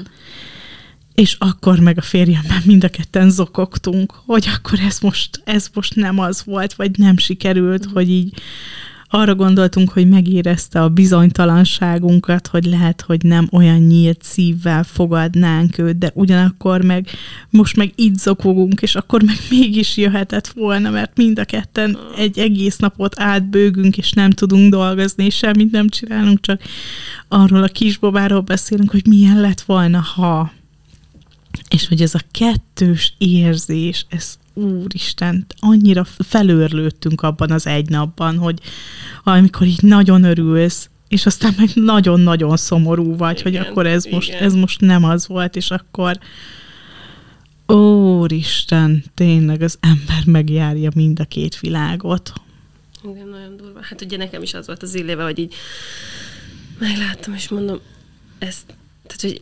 És 1.15 1.35
akkor 1.39 1.79
meg 1.79 1.97
a 1.97 2.01
férjemmel 2.01 2.61
mind 2.65 2.83
a 2.83 2.89
ketten 2.89 3.29
zokogtunk, 3.29 4.13
hogy 4.25 4.49
akkor 4.55 4.79
ez 4.79 4.99
most, 4.99 5.41
ez 5.43 5.69
most 5.73 5.95
nem 5.95 6.19
az 6.19 6.43
volt, 6.45 6.73
vagy 6.73 6.97
nem 6.97 7.17
sikerült, 7.17 7.89
mm. 7.89 7.93
hogy 7.93 8.09
így 8.09 8.33
arra 9.13 9.35
gondoltunk, 9.35 9.89
hogy 9.89 10.09
megérezte 10.09 10.81
a 10.81 10.89
bizonytalanságunkat, 10.89 12.47
hogy 12.47 12.65
lehet, 12.65 13.01
hogy 13.01 13.23
nem 13.23 13.47
olyan 13.51 13.79
nyílt 13.79 14.23
szívvel 14.23 14.83
fogadnánk 14.83 15.77
őt, 15.77 15.97
de 15.97 16.11
ugyanakkor 16.13 16.81
meg 16.81 17.07
most 17.49 17.75
meg 17.75 17.91
így 17.95 18.15
zokogunk, 18.15 18.81
és 18.81 18.95
akkor 18.95 19.23
meg 19.23 19.35
mégis 19.49 19.97
jöhetett 19.97 20.47
volna, 20.47 20.89
mert 20.89 21.17
mind 21.17 21.39
a 21.39 21.45
ketten 21.45 21.97
egy 22.17 22.39
egész 22.39 22.77
napot 22.77 23.19
átbőgünk, 23.19 23.97
és 23.97 24.11
nem 24.11 24.29
tudunk 24.29 24.71
dolgozni, 24.71 25.25
és 25.25 25.35
semmit 25.35 25.71
nem 25.71 25.89
csinálunk, 25.89 26.41
csak 26.41 26.61
arról 27.27 27.63
a 27.63 27.67
kisbabáról 27.67 28.41
beszélünk, 28.41 28.91
hogy 28.91 29.07
milyen 29.07 29.39
lett 29.39 29.61
volna, 29.61 29.99
ha 29.99 30.51
és 31.69 31.87
hogy 31.87 32.01
ez 32.01 32.15
a 32.15 32.21
kettős 32.31 33.13
érzés, 33.17 34.05
ez 34.09 34.39
úristen, 34.53 35.45
annyira 35.59 36.03
felőrlődtünk 36.03 37.21
abban 37.21 37.51
az 37.51 37.67
egy 37.67 37.89
napban, 37.89 38.37
hogy 38.37 38.59
amikor 39.23 39.67
így 39.67 39.81
nagyon 39.81 40.23
örülsz, 40.23 40.89
és 41.07 41.25
aztán 41.25 41.53
meg 41.57 41.69
nagyon-nagyon 41.73 42.57
szomorú 42.57 43.15
vagy, 43.15 43.39
igen, 43.39 43.61
hogy 43.61 43.69
akkor 43.69 43.87
ez 43.87 44.05
most, 44.05 44.31
ez 44.31 44.53
most 44.53 44.81
nem 44.81 45.03
az 45.03 45.27
volt, 45.27 45.55
és 45.55 45.71
akkor 45.71 46.19
Úristen, 47.67 49.03
tényleg 49.13 49.61
az 49.61 49.77
ember 49.79 50.25
megjárja 50.25 50.89
mind 50.95 51.19
a 51.19 51.25
két 51.25 51.59
világot. 51.59 52.33
Igen, 53.03 53.27
nagyon 53.27 53.57
durva. 53.57 53.79
Hát 53.81 54.01
ugye 54.01 54.17
nekem 54.17 54.41
is 54.41 54.53
az 54.53 54.65
volt 54.65 54.83
az 54.83 54.95
illéve, 54.95 55.23
hogy 55.23 55.39
így 55.39 55.53
megláttam, 56.79 57.33
és 57.33 57.49
mondom, 57.49 57.79
ezt, 58.39 58.65
tehát, 59.07 59.21
hogy 59.21 59.41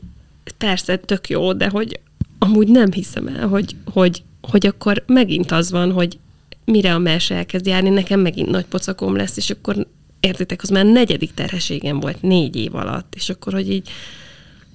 persze 0.51 0.97
tök 0.97 1.29
jó, 1.29 1.53
de 1.53 1.67
hogy 1.67 1.99
amúgy 2.39 2.67
nem 2.67 2.91
hiszem 2.91 3.27
el, 3.27 3.47
hogy, 3.47 3.75
hogy, 3.93 4.23
hogy 4.41 4.67
akkor 4.67 5.03
megint 5.07 5.51
az 5.51 5.71
van, 5.71 5.91
hogy 5.91 6.19
mire 6.65 6.93
a 6.93 6.97
mese 6.97 7.35
elkezd 7.35 7.65
járni, 7.65 7.89
nekem 7.89 8.19
megint 8.19 8.49
nagy 8.49 8.65
pocakom 8.65 9.15
lesz, 9.15 9.37
és 9.37 9.49
akkor 9.49 9.87
értitek, 10.19 10.61
az 10.61 10.69
már 10.69 10.85
negyedik 10.85 11.33
terheségem 11.33 11.99
volt 11.99 12.21
négy 12.21 12.55
év 12.55 12.75
alatt, 12.75 13.15
és 13.15 13.29
akkor, 13.29 13.53
hogy 13.53 13.71
így 13.71 13.89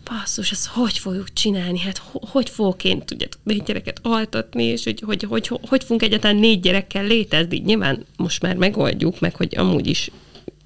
basszus, 0.04 0.50
ezt 0.50 0.66
hogy 0.66 0.98
fogjuk 0.98 1.32
csinálni? 1.32 1.78
Hát 1.78 2.02
hogy 2.12 2.50
fogok 2.50 2.84
én, 2.84 3.04
tudjátok, 3.04 3.40
négy 3.44 3.62
gyereket 3.62 4.00
altatni, 4.02 4.64
és 4.64 4.84
hogy 4.84 5.02
hogy, 5.06 5.22
hogy, 5.22 5.46
hogy, 5.46 5.60
hogy 5.68 5.82
fogunk 5.82 6.02
egyáltalán 6.02 6.36
négy 6.36 6.60
gyerekkel 6.60 7.06
létezni? 7.06 7.58
Nyilván 7.58 8.04
most 8.16 8.42
már 8.42 8.56
megoldjuk, 8.56 9.20
meg 9.20 9.36
hogy 9.36 9.56
amúgy 9.56 9.86
is, 9.86 10.10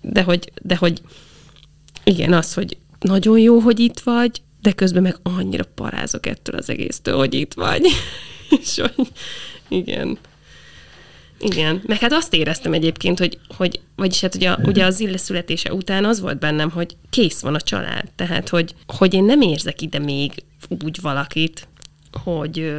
de 0.01 0.23
hogy, 0.23 0.53
de 0.62 0.77
hogy 0.77 1.03
igen, 2.05 2.33
az, 2.33 2.55
hogy 2.55 2.77
nagyon 3.01 3.38
jó, 3.38 3.59
hogy 3.59 3.81
itt 3.81 4.01
vagy, 4.01 4.42
de 4.62 4.73
közben 4.73 5.03
meg 5.03 5.16
annyira 5.23 5.64
parázok 5.75 6.27
ettől 6.27 6.57
az 6.57 6.71
egésztől, 6.71 7.16
hogy 7.16 7.35
itt 7.35 7.55
vagy. 7.55 7.87
és 8.61 8.81
hogy 8.81 9.09
igen. 9.68 10.18
Igen, 11.40 11.83
meg 11.87 11.99
hát 11.99 12.12
azt 12.12 12.35
éreztem 12.35 12.73
egyébként, 12.73 13.18
hogy, 13.18 13.38
hogy 13.57 13.81
vagyis 13.97 14.21
hát 14.21 14.35
ugye, 14.35 14.57
ugye 14.62 14.85
az 14.85 15.01
Ille 15.01 15.16
születése 15.16 15.75
után 15.75 16.05
az 16.05 16.21
volt 16.21 16.38
bennem, 16.38 16.71
hogy 16.71 16.97
kész 17.11 17.40
van 17.40 17.55
a 17.55 17.61
család, 17.61 18.11
tehát 18.16 18.49
hogy, 18.49 18.75
hogy 18.87 19.14
én 19.14 19.25
nem 19.25 19.40
érzek 19.40 19.83
ide 19.83 19.99
még 19.99 20.33
úgy 20.83 21.01
valakit, 21.01 21.68
hogy, 22.25 22.75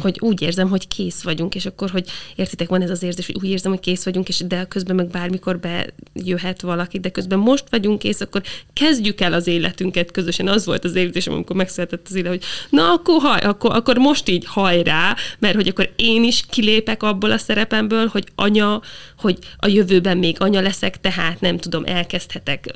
hogy 0.00 0.18
úgy 0.20 0.42
érzem, 0.42 0.68
hogy 0.68 0.88
kész 0.88 1.22
vagyunk, 1.22 1.54
és 1.54 1.66
akkor, 1.66 1.90
hogy 1.90 2.08
értitek, 2.36 2.68
van 2.68 2.82
ez 2.82 2.90
az 2.90 3.02
érzés, 3.02 3.26
hogy 3.26 3.36
úgy 3.36 3.50
érzem, 3.50 3.72
hogy 3.72 3.80
kész 3.80 4.04
vagyunk, 4.04 4.28
és 4.28 4.38
de 4.46 4.64
közben 4.64 4.96
meg 4.96 5.06
bármikor 5.06 5.60
bejöhet 5.60 6.60
valaki, 6.60 6.98
de 6.98 7.08
közben 7.08 7.38
most 7.38 7.64
vagyunk 7.70 7.98
kész, 7.98 8.20
akkor 8.20 8.42
kezdjük 8.72 9.20
el 9.20 9.32
az 9.32 9.46
életünket 9.46 10.10
közösen. 10.10 10.48
Az 10.48 10.66
volt 10.66 10.84
az 10.84 10.94
érzésem, 10.94 11.32
amikor 11.32 11.56
megszületett 11.56 12.06
az 12.08 12.14
élet, 12.14 12.30
hogy 12.30 12.42
na 12.70 12.92
akkor, 12.92 13.20
haj, 13.20 13.40
akkor, 13.40 13.74
akkor 13.74 13.96
most 13.96 14.28
így 14.28 14.44
hajrá, 14.46 15.16
mert 15.38 15.54
hogy 15.54 15.68
akkor 15.68 15.92
én 15.96 16.24
is 16.24 16.44
kilépek 16.50 17.02
abból 17.02 17.30
a 17.30 17.38
szerepemből, 17.38 18.06
hogy 18.06 18.24
anya, 18.34 18.80
hogy 19.18 19.38
a 19.56 19.66
jövőben 19.66 20.18
még 20.18 20.36
anya 20.40 20.60
leszek, 20.60 21.00
tehát 21.00 21.40
nem 21.40 21.58
tudom, 21.58 21.82
elkezdhetek 21.86 22.72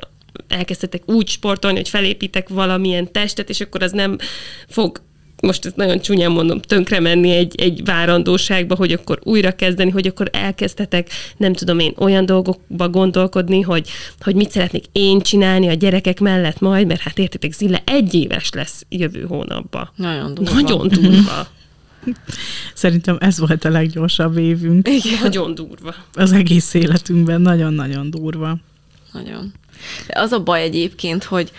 elkezdhetek 0.48 1.02
úgy 1.07 1.28
sportolni, 1.28 1.76
hogy 1.76 1.88
felépítek 1.88 2.48
valamilyen 2.48 3.12
testet, 3.12 3.48
és 3.48 3.61
akkor 3.61 3.83
az 3.83 3.92
nem 3.92 4.16
fog 4.68 5.00
most 5.42 5.66
ezt 5.66 5.77
nagyon 5.77 6.01
csúnyán 6.01 6.31
mondom, 6.31 6.61
tönkre 6.61 7.01
menni 7.01 7.31
egy, 7.31 7.61
egy 7.61 7.85
várandóságba, 7.85 8.74
hogy 8.74 8.92
akkor 8.92 9.18
újra 9.22 9.53
kezdeni, 9.53 9.90
hogy 9.90 10.07
akkor 10.07 10.29
elkezdhetek, 10.33 11.09
nem 11.37 11.53
tudom 11.53 11.79
én, 11.79 11.92
olyan 11.96 12.27
dolgokba 12.27 12.88
gondolkodni, 12.88 13.61
hogy, 13.61 13.88
hogy 14.20 14.35
mit 14.35 14.51
szeretnék 14.51 14.85
én 14.92 15.20
csinálni 15.20 15.68
a 15.68 15.72
gyerekek 15.72 16.20
mellett 16.20 16.61
majd, 16.61 16.87
mert 16.87 17.01
hát 17.01 17.18
értitek, 17.18 17.53
Zilla 17.53 17.79
egy 17.85 18.14
éves 18.14 18.51
lesz 18.51 18.85
jövő 18.88 19.22
hónapban. 19.22 19.90
Nagyon 19.96 20.35
durva. 20.35 20.53
Nagyon 20.53 20.88
durva. 20.88 21.46
Szerintem 22.74 23.16
ez 23.20 23.38
volt 23.38 23.64
a 23.64 23.70
leggyorsabb 23.70 24.38
évünk. 24.38 24.88
Igen. 24.88 25.18
Nagyon 25.22 25.55
durva. 25.55 25.94
Az 26.14 26.33
egész 26.33 26.74
életünkben 26.74 27.40
nagyon-nagyon 27.40 28.11
durva. 28.11 28.57
Nagyon. 29.12 29.53
De 30.07 30.20
az 30.20 30.33
a 30.33 30.42
baj 30.42 30.62
egyébként, 30.62 31.24
hogy 31.24 31.53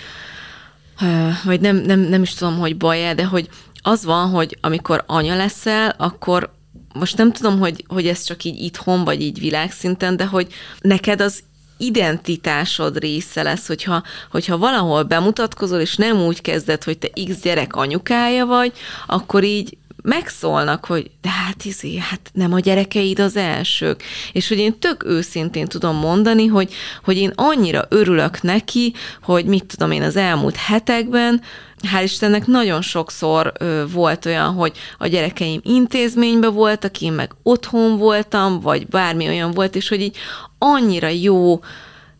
vagy 1.43 1.61
nem, 1.61 1.75
nem, 1.75 1.99
nem 1.99 2.21
is 2.21 2.33
tudom, 2.33 2.57
hogy 2.57 2.77
baj 2.77 3.13
de 3.15 3.25
hogy 3.25 3.49
az 3.89 4.05
van, 4.05 4.29
hogy 4.29 4.57
amikor 4.61 5.03
anya 5.07 5.35
leszel, 5.35 5.95
akkor 5.97 6.53
most 6.93 7.17
nem 7.17 7.31
tudom, 7.31 7.59
hogy, 7.59 7.85
hogy 7.87 8.07
ez 8.07 8.23
csak 8.23 8.43
így 8.43 8.61
itthon, 8.61 9.03
vagy 9.03 9.21
így 9.21 9.39
világszinten, 9.39 10.17
de 10.17 10.25
hogy 10.25 10.47
neked 10.81 11.21
az 11.21 11.43
identitásod 11.77 12.97
része 12.97 13.43
lesz, 13.43 13.67
hogyha, 13.67 14.03
hogyha 14.31 14.57
valahol 14.57 15.03
bemutatkozol, 15.03 15.79
és 15.79 15.95
nem 15.95 16.21
úgy 16.21 16.41
kezded, 16.41 16.83
hogy 16.83 16.97
te 16.97 17.07
X 17.29 17.41
gyerek 17.41 17.75
anyukája 17.75 18.45
vagy, 18.45 18.71
akkor 19.07 19.43
így 19.43 19.77
megszólnak, 20.03 20.85
hogy 20.85 21.11
de 21.21 21.29
hát 21.29 21.65
izé, 21.65 21.97
hát 21.97 22.19
nem 22.33 22.53
a 22.53 22.59
gyerekeid 22.59 23.19
az 23.19 23.35
elsők. 23.35 24.03
És 24.31 24.47
hogy 24.47 24.57
én 24.57 24.79
tök 24.79 25.05
őszintén 25.05 25.65
tudom 25.65 25.95
mondani, 25.95 26.45
hogy, 26.45 26.73
hogy 27.03 27.17
én 27.17 27.31
annyira 27.35 27.85
örülök 27.89 28.41
neki, 28.41 28.93
hogy 29.21 29.45
mit 29.45 29.65
tudom 29.65 29.91
én 29.91 30.01
az 30.01 30.15
elmúlt 30.15 30.55
hetekben, 30.55 31.41
hál' 31.87 32.03
Istennek 32.03 32.45
nagyon 32.45 32.81
sokszor 32.81 33.53
ö, 33.59 33.83
volt 33.91 34.25
olyan, 34.25 34.53
hogy 34.53 34.77
a 34.97 35.07
gyerekeim 35.07 35.59
intézményben 35.63 36.53
voltak, 36.53 37.01
én 37.01 37.13
meg 37.13 37.31
otthon 37.43 37.97
voltam, 37.97 38.59
vagy 38.59 38.87
bármi 38.87 39.27
olyan 39.27 39.51
volt, 39.51 39.75
és 39.75 39.89
hogy 39.89 40.01
így 40.01 40.17
annyira 40.57 41.07
jó 41.07 41.59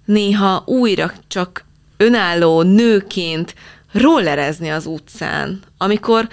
néha 0.06 0.64
újra 0.66 1.12
csak 1.28 1.66
önálló 1.98 2.62
nőként 2.62 3.56
rollerezni 3.92 4.70
az 4.70 4.86
utcán, 4.86 5.60
amikor 5.78 6.28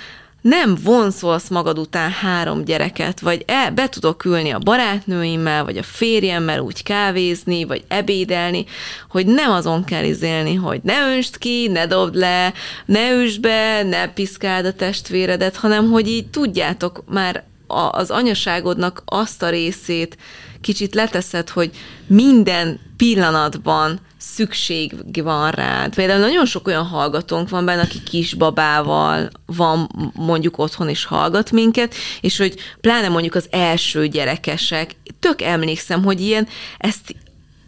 nem 0.48 0.76
vonszolsz 0.82 1.48
magad 1.48 1.78
után 1.78 2.10
három 2.10 2.64
gyereket, 2.64 3.20
vagy 3.20 3.44
e, 3.46 3.70
be 3.70 3.88
tudok 3.88 4.24
ülni 4.24 4.50
a 4.50 4.58
barátnőimmel, 4.58 5.64
vagy 5.64 5.76
a 5.76 5.82
férjemmel 5.82 6.60
úgy 6.60 6.82
kávézni, 6.82 7.64
vagy 7.64 7.84
ebédelni, 7.88 8.64
hogy 9.10 9.26
nem 9.26 9.50
azon 9.50 9.84
kell 9.84 10.04
izélni, 10.04 10.54
hogy 10.54 10.80
ne 10.82 11.14
önst 11.14 11.38
ki, 11.38 11.68
ne 11.68 11.86
dobd 11.86 12.14
le, 12.14 12.52
ne 12.84 13.12
üsd 13.12 13.40
be, 13.40 13.82
ne 13.82 14.08
piszkáld 14.08 14.64
a 14.64 14.72
testvéredet, 14.72 15.56
hanem 15.56 15.90
hogy 15.90 16.08
így 16.08 16.26
tudjátok 16.26 17.04
már 17.08 17.44
az 17.90 18.10
anyaságodnak 18.10 19.02
azt 19.04 19.42
a 19.42 19.48
részét 19.48 20.16
kicsit 20.60 20.94
leteszed, 20.94 21.48
hogy 21.48 21.70
minden 22.06 22.80
pillanatban 22.96 24.00
szükség 24.18 24.94
van 25.22 25.50
rád. 25.50 25.94
Például 25.94 26.20
nagyon 26.20 26.46
sok 26.46 26.66
olyan 26.66 26.86
hallgatónk 26.86 27.48
van 27.48 27.64
benne, 27.64 27.82
aki 27.82 28.02
kisbabával 28.02 29.30
van 29.46 29.88
mondjuk 30.14 30.58
otthon 30.58 30.88
is 30.88 31.04
hallgat 31.04 31.50
minket, 31.50 31.94
és 32.20 32.38
hogy 32.38 32.54
pláne 32.80 33.08
mondjuk 33.08 33.34
az 33.34 33.46
első 33.50 34.06
gyerekesek, 34.06 34.96
tök 35.18 35.42
emlékszem, 35.42 36.04
hogy 36.04 36.20
ilyen, 36.20 36.48
ezt 36.78 37.14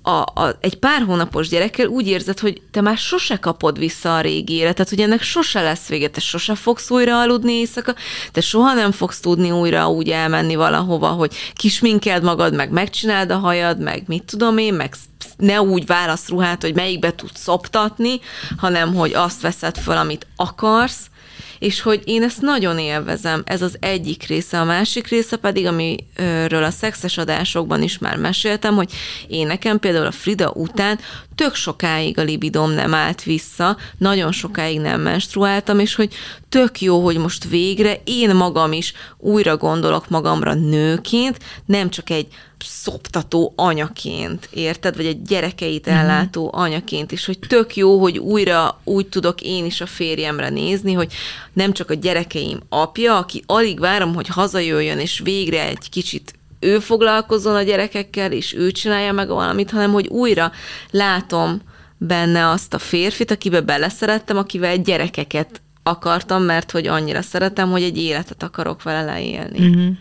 a, 0.09 0.21
a, 0.35 0.57
egy 0.61 0.79
pár 0.79 1.03
hónapos 1.03 1.49
gyerekkel 1.49 1.87
úgy 1.87 2.07
érzed, 2.09 2.39
hogy 2.39 2.63
te 2.71 2.81
már 2.81 2.97
sose 2.97 3.37
kapod 3.37 3.79
vissza 3.79 4.17
a 4.17 4.21
régi 4.21 4.53
életet, 4.53 4.89
hogy 4.89 5.01
ennek 5.01 5.23
sose 5.23 5.63
lesz 5.63 5.87
vége, 5.89 6.09
te 6.09 6.21
sose 6.21 6.55
fogsz 6.55 6.91
újra 6.91 7.21
aludni 7.21 7.53
éjszaka, 7.53 7.95
te 8.33 8.41
soha 8.41 8.75
nem 8.75 8.93
fogsz 8.93 9.21
tudni 9.21 9.51
újra 9.51 9.91
úgy 9.91 10.09
elmenni 10.09 10.55
valahova, 10.55 11.09
hogy 11.09 11.35
kisminkeld 11.55 12.23
magad, 12.23 12.55
meg 12.55 12.71
megcsináld 12.71 13.31
a 13.31 13.39
hajad, 13.39 13.81
meg 13.81 14.03
mit 14.07 14.25
tudom 14.25 14.59
én, 14.59 14.75
meg 14.75 14.95
ne 15.37 15.63
úgy 15.63 15.87
válasz 15.87 16.29
ruhát, 16.29 16.63
hogy 16.63 16.75
melyikbe 16.75 17.15
tudsz 17.15 17.41
szoptatni, 17.41 18.21
hanem 18.57 18.95
hogy 18.95 19.13
azt 19.15 19.41
veszed 19.41 19.79
föl, 19.79 19.97
amit 19.97 20.27
akarsz, 20.37 21.11
és 21.59 21.81
hogy 21.81 22.03
én 22.05 22.23
ezt 22.23 22.41
nagyon 22.41 22.79
élvezem, 22.79 23.43
ez 23.45 23.63
az 23.63 23.77
egyik 23.81 24.27
része. 24.27 24.61
A 24.61 24.65
másik 24.65 25.09
része 25.09 25.37
pedig, 25.37 25.67
amiről 25.67 26.65
a 26.65 26.71
szexes 26.71 27.19
adásokban 27.19 27.83
is 27.83 27.99
már 27.99 28.17
meséltem, 28.17 28.75
hogy 28.75 28.93
én 29.29 29.47
nekem 29.47 29.79
például 29.79 30.07
a 30.07 30.11
Frida 30.11 30.51
után 30.51 30.99
tök 31.39 31.55
sokáig 31.55 32.19
a 32.19 32.23
libidom 32.23 32.71
nem 32.71 32.95
állt 32.95 33.23
vissza, 33.23 33.77
nagyon 33.99 34.33
sokáig 34.33 34.81
nem 34.81 35.01
menstruáltam, 35.01 35.79
és 35.79 35.95
hogy 35.95 36.15
tök 36.49 36.81
jó, 36.81 37.05
hogy 37.05 37.19
most 37.19 37.45
végre 37.45 38.01
én 38.05 38.35
magam 38.35 38.73
is 38.73 38.93
újra 39.19 39.57
gondolok 39.57 40.09
magamra 40.09 40.55
nőként, 40.55 41.39
nem 41.67 41.91
csak 41.91 42.11
egy 42.11 42.27
szoptató 42.65 43.53
anyaként, 43.57 44.49
érted? 44.53 44.97
Vagy 44.97 45.07
egy 45.07 45.23
gyerekeit 45.23 45.87
mhm. 45.87 45.95
ellátó 45.95 46.45
uh-huh. 46.45 46.61
anyaként 46.63 47.13
is, 47.13 47.25
hogy 47.25 47.39
tök 47.39 47.77
jó, 47.77 48.01
hogy 48.01 48.19
újra 48.19 48.81
úgy 48.85 49.07
tudok 49.07 49.41
én 49.41 49.65
is 49.65 49.81
a 49.81 49.87
férjemre 49.87 50.49
nézni, 50.49 50.93
hogy 50.93 51.13
nem 51.53 51.73
csak 51.73 51.91
a 51.91 51.95
gyerekeim 51.95 52.61
apja, 52.69 53.17
aki 53.17 53.43
alig 53.47 53.81
várom, 53.81 54.15
hogy 54.15 54.29
hazajöjjön, 54.29 54.99
és 54.99 55.21
végre 55.25 55.67
egy 55.67 55.89
kicsit 55.91 56.38
ő 56.61 56.79
foglalkozzon 56.79 57.55
a 57.55 57.63
gyerekekkel, 57.63 58.33
és 58.33 58.55
ő 58.55 58.71
csinálja 58.71 59.13
meg 59.13 59.29
valamit, 59.29 59.71
hanem 59.71 59.93
hogy 59.93 60.07
újra 60.07 60.53
látom 60.91 61.61
benne 61.99 62.49
azt 62.49 62.75
a 62.75 62.79
férfit, 62.79 63.31
akibe 63.31 63.61
beleszerettem, 63.61 64.37
akivel 64.37 64.77
gyerekeket 64.77 65.63
akartam, 65.83 66.43
mert 66.43 66.71
hogy 66.71 66.87
annyira 66.87 67.23
szeretem, 67.23 67.71
hogy 67.71 67.83
egy 67.83 67.99
életet 67.99 68.43
akarok 68.43 68.83
vele 68.83 69.05
leélni. 69.05 69.69
Uh-huh. 69.69 69.97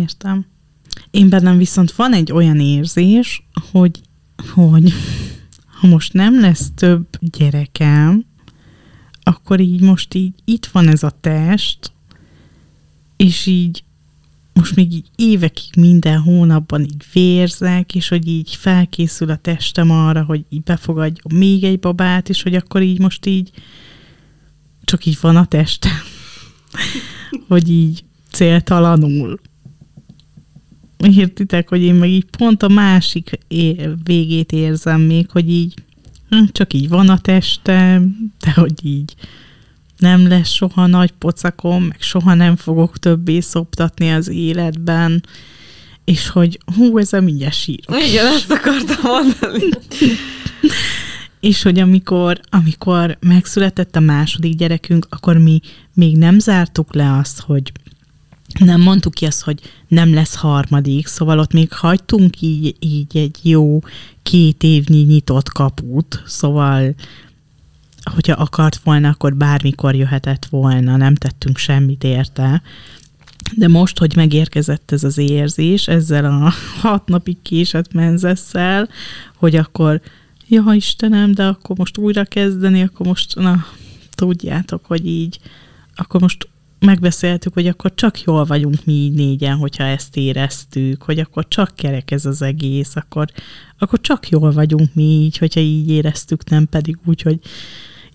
Értem. 0.00 0.46
Én 1.10 1.28
bennem 1.28 1.56
viszont 1.56 1.92
van 1.92 2.12
egy 2.12 2.32
olyan 2.32 2.60
érzés, 2.60 3.46
hogy, 3.72 4.00
hogy 4.54 4.92
ha 5.80 5.86
most 5.86 6.12
nem 6.12 6.40
lesz 6.40 6.70
több 6.74 7.06
gyerekem, 7.20 8.24
akkor 9.22 9.60
így 9.60 9.80
most 9.80 10.14
így 10.14 10.34
itt 10.44 10.66
van 10.66 10.88
ez 10.88 11.02
a 11.02 11.12
test, 11.20 11.92
és 13.16 13.46
így 13.46 13.84
most 14.54 14.76
még 14.76 14.92
így 14.92 15.06
évekig 15.16 15.70
minden 15.76 16.18
hónapban 16.18 16.80
így 16.80 17.04
vérzek, 17.12 17.94
és 17.94 18.08
hogy 18.08 18.28
így 18.28 18.54
felkészül 18.54 19.30
a 19.30 19.36
testem 19.36 19.90
arra, 19.90 20.22
hogy 20.22 20.44
így 20.48 20.62
befogadjon 20.62 21.38
még 21.38 21.64
egy 21.64 21.78
babát, 21.78 22.28
és 22.28 22.42
hogy 22.42 22.54
akkor 22.54 22.82
így 22.82 22.98
most 22.98 23.26
így 23.26 23.50
csak 24.84 25.06
így 25.06 25.18
van 25.20 25.36
a 25.36 25.44
testem. 25.44 25.92
hogy 27.48 27.70
így 27.70 28.04
céltalanul. 28.30 29.40
Értitek, 30.98 31.68
hogy 31.68 31.82
én 31.82 31.94
meg 31.94 32.08
így 32.08 32.26
pont 32.38 32.62
a 32.62 32.68
másik 32.68 33.38
végét 34.04 34.52
érzem 34.52 35.00
még, 35.00 35.30
hogy 35.30 35.50
így 35.50 35.74
hm, 36.28 36.44
csak 36.52 36.72
így 36.72 36.88
van 36.88 37.08
a 37.08 37.18
testem, 37.18 38.16
de 38.40 38.52
hogy 38.52 38.84
így 38.84 39.14
nem 39.98 40.28
lesz 40.28 40.50
soha 40.50 40.86
nagy 40.86 41.10
pocakom, 41.10 41.84
meg 41.84 42.00
soha 42.00 42.34
nem 42.34 42.56
fogok 42.56 42.98
többé 42.98 43.40
szoptatni 43.40 44.12
az 44.12 44.28
életben, 44.28 45.24
és 46.04 46.28
hogy 46.28 46.58
hú, 46.76 46.98
ez 46.98 47.12
a 47.12 47.20
mindjárt 47.20 47.54
sírok. 47.54 48.02
Igen, 48.08 48.26
ezt 48.26 48.50
akartam 48.50 48.96
mondani. 49.02 49.68
és 51.40 51.62
hogy 51.62 51.78
amikor, 51.78 52.40
amikor 52.48 53.16
megszületett 53.20 53.96
a 53.96 54.00
második 54.00 54.54
gyerekünk, 54.54 55.06
akkor 55.10 55.38
mi 55.38 55.60
még 55.94 56.16
nem 56.16 56.38
zártuk 56.38 56.94
le 56.94 57.16
azt, 57.16 57.40
hogy 57.40 57.72
nem 58.58 58.80
mondtuk 58.80 59.14
ki 59.14 59.26
azt, 59.26 59.42
hogy 59.42 59.60
nem 59.88 60.14
lesz 60.14 60.34
harmadik, 60.34 61.06
szóval 61.06 61.38
ott 61.38 61.52
még 61.52 61.72
hagytunk 61.72 62.40
így, 62.40 62.76
így 62.78 63.16
egy 63.16 63.38
jó 63.42 63.80
két 64.22 64.62
évnyi 64.62 65.02
nyitott 65.02 65.48
kaput, 65.48 66.22
szóval 66.26 66.94
hogyha 68.04 68.32
akart 68.32 68.76
volna, 68.76 69.08
akkor 69.08 69.34
bármikor 69.34 69.94
jöhetett 69.94 70.46
volna, 70.46 70.96
nem 70.96 71.14
tettünk 71.14 71.58
semmit 71.58 72.04
érte. 72.04 72.62
De 73.56 73.68
most, 73.68 73.98
hogy 73.98 74.16
megérkezett 74.16 74.92
ez 74.92 75.04
az 75.04 75.18
érzés, 75.18 75.88
ezzel 75.88 76.24
a 76.24 76.52
hat 76.82 77.08
napig 77.08 77.42
késett 77.42 77.92
menzesszel, 77.92 78.88
hogy 79.36 79.56
akkor, 79.56 80.00
ja 80.48 80.64
Istenem, 80.72 81.32
de 81.32 81.44
akkor 81.46 81.76
most 81.76 81.98
újra 81.98 82.24
kezdeni, 82.24 82.82
akkor 82.82 83.06
most, 83.06 83.34
na, 83.34 83.66
tudjátok, 84.14 84.84
hogy 84.84 85.06
így, 85.06 85.38
akkor 85.94 86.20
most 86.20 86.48
megbeszéltük, 86.78 87.52
hogy 87.52 87.66
akkor 87.66 87.94
csak 87.94 88.20
jól 88.22 88.44
vagyunk 88.44 88.84
mi 88.84 88.92
így 88.92 89.12
négyen, 89.12 89.56
hogyha 89.56 89.84
ezt 89.84 90.16
éreztük, 90.16 91.02
hogy 91.02 91.18
akkor 91.18 91.48
csak 91.48 91.72
kerek 91.74 92.10
ez 92.10 92.26
az 92.26 92.42
egész, 92.42 92.96
akkor, 92.96 93.26
akkor 93.78 94.00
csak 94.00 94.28
jól 94.28 94.52
vagyunk 94.52 94.94
mi 94.94 95.02
így, 95.02 95.38
hogyha 95.38 95.60
így 95.60 95.90
éreztük, 95.90 96.48
nem 96.50 96.66
pedig 96.66 96.98
úgy, 97.04 97.22
hogy 97.22 97.38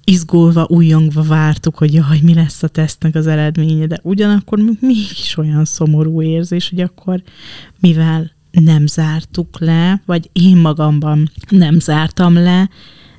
izgulva, 0.03 0.65
újongva 0.69 1.23
vártuk, 1.23 1.77
hogy 1.77 1.93
jaj, 1.93 2.19
mi 2.21 2.33
lesz 2.33 2.63
a 2.63 2.67
tesztnek 2.67 3.15
az 3.15 3.27
eredménye, 3.27 3.85
de 3.85 3.99
ugyanakkor 4.03 4.59
mégis 4.79 5.37
olyan 5.37 5.65
szomorú 5.65 6.21
érzés, 6.21 6.69
hogy 6.69 6.81
akkor 6.81 7.21
mivel 7.79 8.31
nem 8.51 8.87
zártuk 8.87 9.59
le, 9.59 10.01
vagy 10.05 10.29
én 10.33 10.57
magamban 10.57 11.31
nem 11.49 11.79
zártam 11.79 12.33
le, 12.33 12.69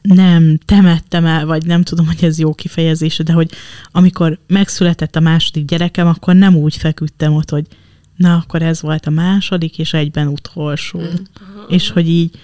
nem 0.03 0.59
temettem 0.65 1.25
el, 1.25 1.47
vagy 1.47 1.67
nem 1.67 1.83
tudom, 1.83 2.07
hogy 2.07 2.25
ez 2.25 2.39
jó 2.39 2.55
kifejezés, 2.55 3.17
de 3.17 3.33
hogy 3.33 3.51
amikor 3.93 4.39
megszületett 4.47 5.17
a 5.17 5.21
második 5.21 5.65
gyerekem, 5.65 6.07
akkor 6.07 6.35
nem 6.35 6.57
úgy 6.57 6.77
feküdtem 6.77 7.35
ott, 7.35 7.51
hogy 7.51 7.67
na, 8.17 8.35
akkor 8.35 8.63
ez 8.63 8.83
volt 8.83 9.07
a 9.07 9.11
második, 9.11 9.79
és 9.79 9.93
egyben 9.93 10.27
utolsó. 10.27 10.99
Mm. 10.99 11.15
És 11.69 11.91
hogy 11.91 12.09
így, 12.09 12.39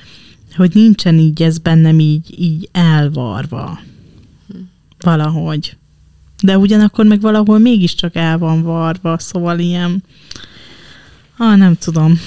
hogy 0.56 0.70
nincsen 0.74 1.18
így 1.18 1.42
ez 1.42 1.58
bennem 1.58 1.98
így, 1.98 2.40
így 2.40 2.68
elvarva. 2.72 3.80
Valahogy. 5.00 5.76
De 6.42 6.58
ugyanakkor 6.58 7.04
meg 7.04 7.20
valahol 7.20 7.58
mégiscsak 7.58 8.14
el 8.14 8.38
van 8.38 8.62
varva, 8.62 9.18
szóval 9.18 9.58
ilyen, 9.58 10.02
ah, 11.36 11.56
nem 11.56 11.76
tudom, 11.76 12.20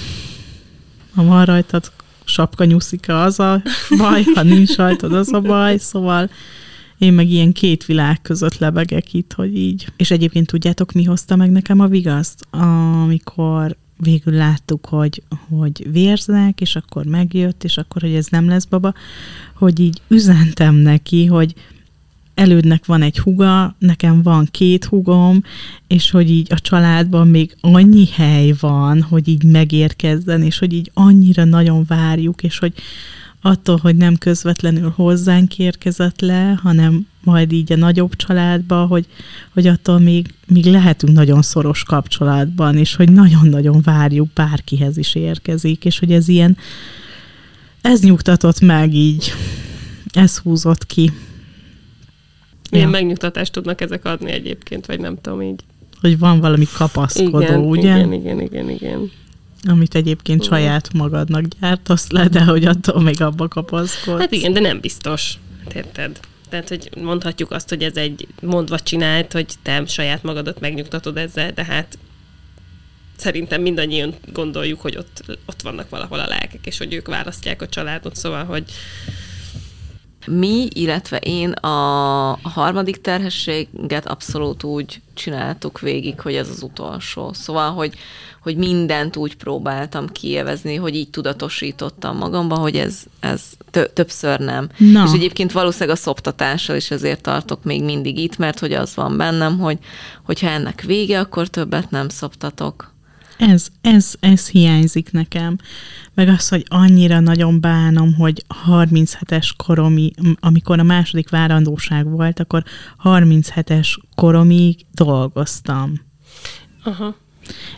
ha 1.14 1.24
van 1.24 1.44
rajtad 1.44 1.92
sapka 2.24 2.64
nyuszika 2.64 3.22
az 3.22 3.40
a 3.40 3.62
baj, 3.96 4.22
ha 4.34 4.42
nincs 4.42 4.76
rajtad 4.76 5.12
az 5.12 5.32
a 5.32 5.40
baj, 5.40 5.78
szóval 5.78 6.30
én 6.98 7.12
meg 7.12 7.30
ilyen 7.30 7.52
két 7.52 7.84
világ 7.84 8.22
között 8.22 8.58
lebegek 8.58 9.14
itt, 9.14 9.32
hogy 9.32 9.56
így. 9.56 9.86
És 9.96 10.10
egyébként 10.10 10.46
tudjátok, 10.46 10.92
mi 10.92 11.04
hozta 11.04 11.36
meg 11.36 11.50
nekem 11.50 11.80
a 11.80 11.86
vigaszt? 11.86 12.46
Amikor 12.50 13.76
végül 13.96 14.34
láttuk, 14.34 14.86
hogy, 14.86 15.22
hogy 15.48 15.92
vérzek, 15.92 16.60
és 16.60 16.76
akkor 16.76 17.04
megjött, 17.04 17.64
és 17.64 17.76
akkor, 17.76 18.02
hogy 18.02 18.14
ez 18.14 18.26
nem 18.26 18.48
lesz 18.48 18.64
baba, 18.64 18.94
hogy 19.54 19.80
így 19.80 20.00
üzentem 20.08 20.74
neki, 20.74 21.26
hogy 21.26 21.54
elődnek 22.40 22.86
van 22.86 23.02
egy 23.02 23.18
huga, 23.18 23.74
nekem 23.78 24.22
van 24.22 24.48
két 24.50 24.84
hugom, 24.84 25.42
és 25.86 26.10
hogy 26.10 26.30
így 26.30 26.52
a 26.52 26.60
családban 26.60 27.28
még 27.28 27.56
annyi 27.60 28.08
hely 28.12 28.54
van, 28.60 29.02
hogy 29.02 29.28
így 29.28 29.44
megérkezzen, 29.44 30.42
és 30.42 30.58
hogy 30.58 30.72
így 30.72 30.90
annyira 30.94 31.44
nagyon 31.44 31.84
várjuk, 31.88 32.42
és 32.42 32.58
hogy 32.58 32.72
attól, 33.40 33.76
hogy 33.76 33.96
nem 33.96 34.16
közvetlenül 34.16 34.92
hozzánk 34.96 35.58
érkezett 35.58 36.20
le, 36.20 36.58
hanem 36.62 37.06
majd 37.24 37.52
így 37.52 37.72
a 37.72 37.76
nagyobb 37.76 38.16
családba, 38.16 38.86
hogy, 38.86 39.06
hogy 39.52 39.66
attól 39.66 39.98
még, 39.98 40.34
még 40.46 40.64
lehetünk 40.64 41.12
nagyon 41.12 41.42
szoros 41.42 41.82
kapcsolatban, 41.82 42.76
és 42.76 42.94
hogy 42.94 43.12
nagyon-nagyon 43.12 43.80
várjuk, 43.82 44.32
bárkihez 44.32 44.96
is 44.96 45.14
érkezik, 45.14 45.84
és 45.84 45.98
hogy 45.98 46.12
ez 46.12 46.28
ilyen, 46.28 46.56
ez 47.80 48.00
nyugtatott 48.00 48.60
meg 48.60 48.94
így, 48.94 49.32
ez 50.12 50.38
húzott 50.38 50.86
ki. 50.86 51.12
Milyen 52.70 52.86
ja. 52.86 52.92
megnyugtatást 52.92 53.52
tudnak 53.52 53.80
ezek 53.80 54.04
adni 54.04 54.30
egyébként, 54.30 54.86
vagy 54.86 55.00
nem 55.00 55.20
tudom 55.20 55.42
így. 55.42 55.60
Hogy 56.00 56.18
van 56.18 56.40
valami 56.40 56.66
kapaszkodó, 56.76 57.40
igen, 57.40 57.60
ugye? 57.60 57.96
Igen, 57.96 58.12
igen, 58.12 58.40
igen, 58.40 58.70
igen. 58.70 59.10
Amit 59.68 59.94
egyébként 59.94 60.44
igen. 60.44 60.52
saját 60.52 60.92
magadnak 60.92 61.44
gyártasz 61.60 62.10
le, 62.10 62.28
de 62.28 62.44
hogy 62.44 62.64
attól 62.64 63.02
még 63.02 63.22
abba 63.22 63.48
kapaszkodsz. 63.48 64.20
Hát 64.20 64.32
igen, 64.32 64.52
de 64.52 64.60
nem 64.60 64.80
biztos. 64.80 65.34
Érted? 65.74 66.20
Tehát, 66.48 66.68
hogy 66.68 66.90
mondhatjuk 67.02 67.50
azt, 67.50 67.68
hogy 67.68 67.82
ez 67.82 67.96
egy 67.96 68.26
mondva 68.42 68.78
csinált, 68.78 69.32
hogy 69.32 69.46
te 69.62 69.86
saját 69.86 70.22
magadat 70.22 70.60
megnyugtatod 70.60 71.16
ezzel, 71.16 71.52
de 71.52 71.64
hát 71.64 71.98
szerintem 73.16 73.62
mindannyian 73.62 74.14
gondoljuk, 74.32 74.80
hogy 74.80 74.96
ott, 74.96 75.38
ott 75.46 75.62
vannak 75.62 75.88
valahol 75.88 76.18
a 76.18 76.26
lelkek, 76.26 76.66
és 76.66 76.78
hogy 76.78 76.94
ők 76.94 77.08
választják 77.08 77.62
a 77.62 77.68
családot, 77.68 78.16
szóval, 78.16 78.44
hogy 78.44 78.64
mi, 80.26 80.68
illetve 80.72 81.16
én 81.16 81.50
a, 81.50 81.68
harmadik 82.42 83.00
terhességet 83.00 84.06
abszolút 84.06 84.62
úgy 84.62 85.00
csináltuk 85.14 85.80
végig, 85.80 86.20
hogy 86.20 86.34
ez 86.34 86.48
az 86.48 86.62
utolsó. 86.62 87.32
Szóval, 87.32 87.70
hogy, 87.70 87.94
hogy 88.42 88.56
mindent 88.56 89.16
úgy 89.16 89.36
próbáltam 89.36 90.06
kielvezni, 90.06 90.74
hogy 90.74 90.96
így 90.96 91.10
tudatosítottam 91.10 92.16
magamba, 92.16 92.56
hogy 92.56 92.76
ez, 92.76 93.02
ez 93.20 93.42
tö- 93.70 93.92
többször 93.92 94.38
nem. 94.38 94.68
Na. 94.76 95.04
És 95.06 95.12
egyébként 95.12 95.52
valószínűleg 95.52 95.96
a 95.96 96.00
szoptatással 96.00 96.76
is 96.76 96.90
ezért 96.90 97.22
tartok 97.22 97.64
még 97.64 97.84
mindig 97.84 98.18
itt, 98.18 98.36
mert 98.36 98.58
hogy 98.58 98.72
az 98.72 98.94
van 98.94 99.16
bennem, 99.16 99.58
hogy 99.58 99.78
hogyha 100.22 100.48
ennek 100.48 100.82
vége, 100.82 101.20
akkor 101.20 101.48
többet 101.48 101.90
nem 101.90 102.08
szoptatok. 102.08 102.89
Ez, 103.40 103.68
ez, 103.80 104.14
ez 104.20 104.48
hiányzik 104.48 105.12
nekem. 105.12 105.56
Meg 106.14 106.28
az, 106.28 106.48
hogy 106.48 106.64
annyira 106.68 107.20
nagyon 107.20 107.60
bánom, 107.60 108.14
hogy 108.14 108.44
37-es 108.68 109.50
koromi, 109.56 110.10
amikor 110.40 110.78
a 110.78 110.82
második 110.82 111.28
várandóság 111.28 112.10
volt, 112.10 112.40
akkor 112.40 112.64
37-es 113.04 113.96
koromig 114.14 114.86
dolgoztam. 114.94 115.92
Aha. 116.84 117.16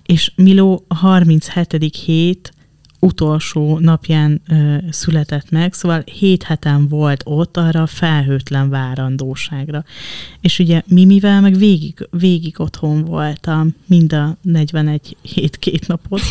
És 0.06 0.32
Miló 0.36 0.84
a 0.88 0.94
37. 0.94 1.96
hét 2.04 2.52
utolsó 3.04 3.78
napján 3.78 4.40
ö, 4.48 4.76
született 4.90 5.50
meg, 5.50 5.72
szóval 5.72 6.02
hét 6.04 6.42
heten 6.42 6.88
volt 6.88 7.22
ott 7.24 7.56
arra 7.56 7.82
a 7.82 7.86
felhőtlen 7.86 8.68
várandóságra. 8.68 9.84
És 10.40 10.58
ugye 10.58 10.82
Mimivel 10.86 11.40
meg 11.40 11.56
végig, 11.56 12.08
végig 12.10 12.60
otthon 12.60 13.04
voltam, 13.04 13.74
mind 13.86 14.12
a 14.12 14.36
41 14.42 15.16
hét 15.22 15.56
két 15.56 15.86
napot 15.86 16.22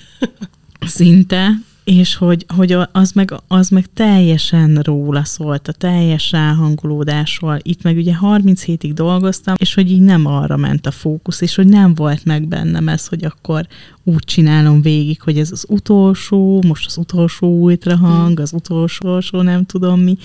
szinte, 0.80 1.50
és 1.84 2.14
hogy, 2.14 2.46
hogy 2.56 2.76
az, 2.92 3.12
meg, 3.12 3.34
az 3.48 3.68
meg 3.68 3.86
teljesen 3.94 4.74
róla 4.74 5.24
szólt, 5.24 5.68
a 5.68 5.72
teljes 5.72 6.30
ráhangolódásról. 6.30 7.58
Itt 7.62 7.82
meg 7.82 7.96
ugye 7.96 8.14
30 8.14 8.62
hétig 8.62 8.92
dolgoztam, 8.92 9.54
és 9.58 9.74
hogy 9.74 9.90
így 9.90 10.00
nem 10.00 10.26
arra 10.26 10.56
ment 10.56 10.86
a 10.86 10.90
fókusz, 10.90 11.40
és 11.40 11.54
hogy 11.54 11.66
nem 11.66 11.94
volt 11.94 12.24
meg 12.24 12.48
bennem 12.48 12.88
ez, 12.88 13.06
hogy 13.06 13.24
akkor 13.24 13.66
úgy 14.04 14.24
csinálom 14.24 14.82
végig, 14.82 15.22
hogy 15.22 15.38
ez 15.38 15.52
az 15.52 15.64
utolsó, 15.68 16.62
most 16.66 16.86
az 16.86 16.96
utolsó 16.96 17.60
ultrahang, 17.60 18.40
az 18.40 18.52
utolsó, 18.52 19.42
nem 19.42 19.64
tudom 19.64 20.00
mi, 20.00 20.16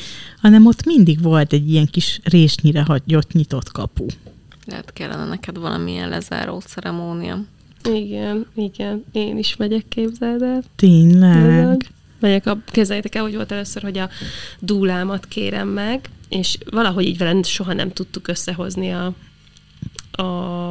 hanem 0.42 0.66
ott 0.66 0.86
mindig 0.86 1.22
volt 1.22 1.54
egy 1.54 1.72
ilyen 1.72 1.88
kis 1.88 2.20
résnyire 2.24 2.84
hagyott 2.84 3.32
nyitott 3.32 3.72
kapu. 3.72 4.06
Lehet 4.66 4.94
kellene 4.94 5.26
neked 5.26 5.58
valamilyen 5.58 6.10
lezáró 6.10 6.60
ceremónia. 6.60 7.46
Igen, 7.84 8.46
igen. 8.56 9.04
Én 9.12 9.38
is 9.38 9.56
megyek, 9.56 9.88
képzeld 9.88 10.42
el. 10.42 10.64
Tényleg. 10.76 11.92
Megyek 12.20 12.46
a, 12.46 12.58
kezeljétek 12.66 13.16
el, 13.16 13.22
hogy 13.22 13.36
volt 13.36 13.52
először, 13.52 13.82
hogy 13.82 13.98
a 13.98 14.10
dúlámat 14.60 15.26
kérem 15.26 15.68
meg, 15.68 16.10
és 16.30 16.58
valahogy 16.72 17.06
így 17.06 17.18
velem 17.18 17.44
soha 17.44 17.74
nem 17.74 17.92
tudtuk 17.92 18.28
összehozni 18.28 18.92
a, 18.92 19.14
a, 20.22 20.70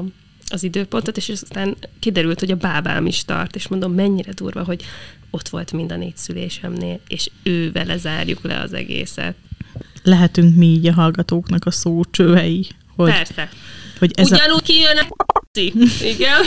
az 0.48 0.62
időpontot, 0.62 1.16
és 1.16 1.28
aztán 1.28 1.76
kiderült, 1.98 2.40
hogy 2.40 2.50
a 2.50 2.56
bábám 2.56 3.06
is 3.06 3.24
tart, 3.24 3.56
és 3.56 3.68
mondom, 3.68 3.92
mennyire 3.92 4.32
durva, 4.32 4.64
hogy 4.64 4.84
ott 5.30 5.48
volt 5.48 5.72
mind 5.72 5.92
a 5.92 5.96
négy 5.96 6.16
szülésemnél, 6.16 7.00
és 7.08 7.30
ő 7.42 7.72
vele 7.72 7.96
zárjuk 7.96 8.42
le 8.42 8.60
az 8.60 8.72
egészet. 8.72 9.34
Lehetünk 10.02 10.56
mi 10.56 10.66
így 10.66 10.86
a 10.86 10.92
hallgatóknak 10.92 11.64
a 11.64 11.70
szócsövei. 11.70 12.66
Hogy, 12.96 13.10
Persze. 13.10 13.48
Hogy 13.98 14.12
ez 14.14 14.30
Ugyanúgy 14.30 14.60
a... 14.60 14.64
kijön 14.64 14.96
a 14.96 15.06
igen. 16.02 16.42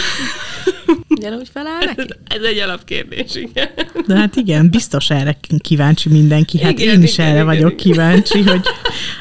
Ugyanúgy 1.07 1.49
feláll 1.53 1.79
neki? 1.85 2.13
Ez 2.27 2.41
egy 2.41 2.57
alapkérdés, 2.57 3.35
igen. 3.35 3.69
De 4.07 4.15
hát 4.15 4.35
igen, 4.35 4.69
biztos 4.69 5.09
erre 5.09 5.39
kíváncsi 5.57 6.09
mindenki. 6.09 6.61
Hát 6.61 6.71
igen, 6.79 6.95
én 6.95 7.03
is 7.03 7.13
igen, 7.13 7.25
erre 7.25 7.33
igen, 7.35 7.45
vagyok 7.45 7.71
igen. 7.71 7.77
kíváncsi, 7.77 8.41
hogy 8.41 8.61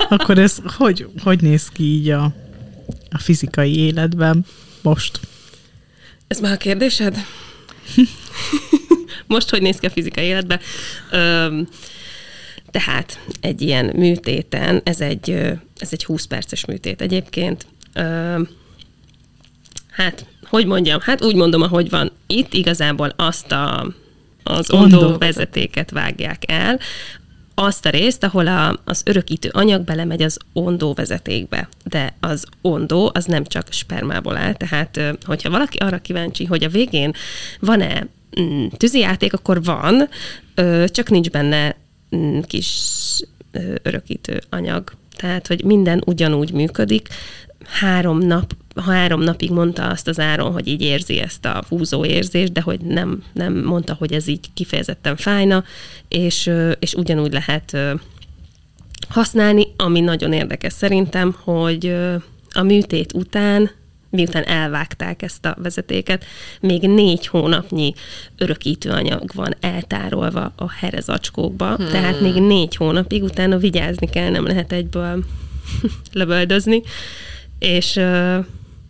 akkor 0.09 0.39
ez 0.39 0.57
hogy, 0.77 1.07
hogy 1.23 1.43
néz 1.43 1.69
ki 1.69 1.83
így 1.83 2.11
a, 2.11 2.25
a 3.11 3.19
fizikai 3.19 3.79
életben 3.79 4.47
most? 4.83 5.21
Ez 6.27 6.41
már 6.41 6.53
a 6.53 6.57
kérdésed? 6.57 7.25
most 9.27 9.51
hogy 9.51 9.63
néz 9.63 9.79
ki 9.79 9.87
a 9.87 9.91
fizikai 9.91 10.25
életben? 10.25 10.61
Öm, 11.11 11.69
tehát 12.71 13.21
egy 13.41 13.61
ilyen 13.61 13.93
műtéten, 13.97 14.81
ez 14.85 15.01
egy, 15.01 15.31
ez 15.79 15.89
egy 15.91 16.05
20 16.05 16.25
perces 16.25 16.65
műtét 16.65 17.01
egyébként. 17.01 17.67
Hát, 19.91 20.27
hogy 20.49 20.67
mondjam, 20.67 21.01
hát 21.01 21.25
úgy 21.25 21.35
mondom, 21.35 21.63
ahogy 21.63 21.91
van. 21.91 22.11
Itt 22.27 22.53
igazából 22.53 23.13
azt 23.17 23.53
a, 23.53 23.93
az 24.43 24.71
ondó 24.71 25.19
vezetéket 25.19 25.91
vágják 25.91 26.51
el, 26.51 26.79
azt 27.55 27.87
a 27.87 27.91
részt, 27.91 28.25
ahol 28.25 28.47
a, 28.47 28.81
az 28.85 29.03
örökítő 29.05 29.49
anyag 29.53 29.85
belemegy 29.85 30.23
az 30.23 30.39
ondó 30.53 30.93
vezetékbe. 30.93 31.69
De 31.85 32.15
az 32.21 32.45
ondó 32.61 33.11
az 33.15 33.25
nem 33.25 33.45
csak 33.45 33.67
spermából 33.73 34.37
áll, 34.37 34.55
tehát 34.55 35.01
hogyha 35.25 35.51
valaki 35.51 35.77
arra 35.77 35.99
kíváncsi, 35.99 36.45
hogy 36.45 36.65
a 36.65 36.69
végén 36.69 37.13
van-e 37.61 38.07
mm, 38.41 38.67
tűzijáték, 38.77 39.33
akkor 39.33 39.63
van, 39.63 40.09
csak 40.87 41.11
nincs 41.11 41.31
benne 41.31 41.77
mm, 42.17 42.39
kis 42.41 42.81
örökítő 43.83 44.41
anyag. 44.51 44.93
Tehát, 45.17 45.47
hogy 45.47 45.65
minden 45.65 46.03
ugyanúgy 46.07 46.53
működik, 46.53 47.09
három 47.69 48.19
nap, 48.19 48.57
három 48.87 49.21
napig 49.21 49.51
mondta 49.51 49.87
azt 49.87 50.09
az 50.09 50.21
áron, 50.21 50.53
hogy 50.53 50.67
így 50.67 50.83
érzi 50.83 51.19
ezt 51.19 51.45
a 51.45 51.65
húzó 51.69 52.05
érzést, 52.05 52.53
de 52.53 52.61
hogy 52.61 52.81
nem, 52.81 53.23
nem 53.33 53.55
mondta, 53.55 53.95
hogy 53.99 54.13
ez 54.13 54.27
így 54.27 54.53
kifejezetten 54.55 55.17
fájna, 55.17 55.65
és, 56.09 56.51
és 56.79 56.95
ugyanúgy 56.95 57.33
lehet 57.33 57.77
használni, 59.09 59.67
ami 59.77 60.01
nagyon 60.01 60.33
érdekes 60.33 60.73
szerintem, 60.73 61.37
hogy 61.45 61.97
a 62.51 62.63
műtét 62.63 63.13
után 63.13 63.71
miután 64.11 64.45
elvágták 64.45 65.23
ezt 65.23 65.45
a 65.45 65.57
vezetéket, 65.63 66.25
még 66.61 66.83
négy 66.83 67.27
hónapnyi 67.27 67.95
örökítőanyag 68.37 69.31
van 69.35 69.55
eltárolva 69.61 70.53
a 70.57 70.71
herezacskókba, 70.71 71.75
hmm. 71.75 71.89
tehát 71.89 72.21
még 72.21 72.35
négy 72.35 72.77
hónapig 72.77 73.23
utána 73.23 73.57
vigyázni 73.57 74.09
kell, 74.09 74.31
nem 74.31 74.47
lehet 74.47 74.73
egyből 74.73 75.25
lövöldözni 76.13 76.83
és 77.59 77.97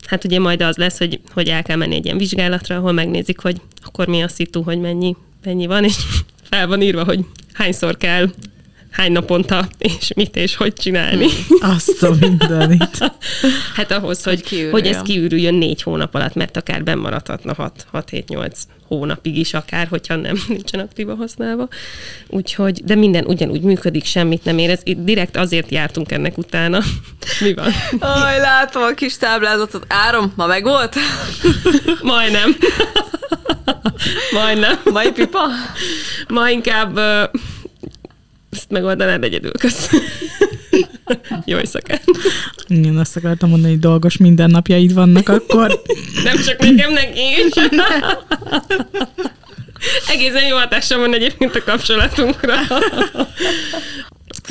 hát 0.06 0.24
ugye 0.24 0.38
majd 0.38 0.62
az 0.62 0.76
lesz, 0.76 0.98
hogy, 0.98 1.20
hogy 1.32 1.48
el 1.48 1.62
kell 1.62 1.76
menni 1.76 1.94
egy 1.94 2.04
ilyen 2.04 2.18
vizsgálatra, 2.18 2.76
ahol 2.76 2.92
megnézik, 2.92 3.38
hogy 3.40 3.60
akkor 3.84 4.06
mi 4.06 4.22
a 4.22 4.28
szitu, 4.28 4.62
hogy 4.62 4.80
mennyi, 4.80 5.16
mennyi 5.44 5.66
van, 5.66 5.84
és 5.84 5.96
fel 6.50 6.66
van 6.66 6.82
írva, 6.82 7.04
hogy 7.04 7.24
hányszor 7.52 7.96
kell 7.96 8.30
hány 8.90 9.12
naponta, 9.12 9.68
és 9.78 10.12
mit 10.14 10.36
és 10.36 10.56
hogy 10.56 10.72
csinálni. 10.72 11.26
Hmm. 11.48 11.70
Azt 11.70 12.02
a 12.02 12.14
mindenit. 12.20 12.98
hát 13.76 13.90
ahhoz, 13.90 14.22
hogy, 14.22 14.48
hogy, 14.48 14.68
hogy 14.70 14.86
ez 14.86 15.02
kiürüljön 15.02 15.54
négy 15.54 15.82
hónap 15.82 16.14
alatt, 16.14 16.34
mert 16.34 16.56
akár 16.56 16.82
bemaradhatna 16.84 17.72
6-7-8 17.92 18.50
hónapig 18.88 19.38
is 19.38 19.54
akár, 19.54 19.86
hogyha 19.86 20.16
nem 20.16 20.36
nincsen 20.48 20.80
aktíva 20.80 21.14
használva. 21.14 21.68
Úgyhogy, 22.28 22.84
de 22.84 22.94
minden 22.94 23.24
ugyanúgy 23.24 23.60
működik, 23.60 24.04
semmit 24.04 24.44
nem 24.44 24.58
érez. 24.58 24.80
Itt 24.82 25.04
direkt 25.04 25.36
azért 25.36 25.70
jártunk 25.70 26.12
ennek 26.12 26.38
utána. 26.38 26.78
Mi 27.40 27.54
van? 27.54 27.72
Aj, 27.98 28.38
látom 28.38 28.82
a 28.82 28.94
kis 28.94 29.16
táblázatot. 29.16 29.84
Árom, 29.88 30.32
ma 30.36 30.46
meg 30.46 30.62
volt? 30.64 30.96
Majdnem. 32.02 32.56
Majdnem. 34.32 34.80
Mai 34.84 35.12
pipa? 35.12 35.40
Ma 36.28 36.50
inkább 36.50 36.98
ezt 38.50 38.70
megoldanád 38.70 39.24
egyedül, 39.24 39.52
kösz. 39.52 39.90
Jó 41.44 41.58
éjszakát. 41.58 42.04
Én 42.68 42.96
azt 42.96 43.16
akartam 43.16 43.48
mondani, 43.48 43.72
hogy 43.72 43.82
dolgos 43.82 44.16
mindennapjaid 44.16 44.94
vannak 44.94 45.28
akkor. 45.28 45.82
Nem 46.24 46.36
csak 46.36 46.58
nekem, 46.58 46.92
neki 46.92 47.20
is. 47.46 47.54
Egészen 50.08 50.46
jó 50.46 50.56
hatással 50.56 50.98
van 50.98 51.14
egyébként 51.14 51.54
a 51.54 51.62
kapcsolatunkra. 51.64 52.54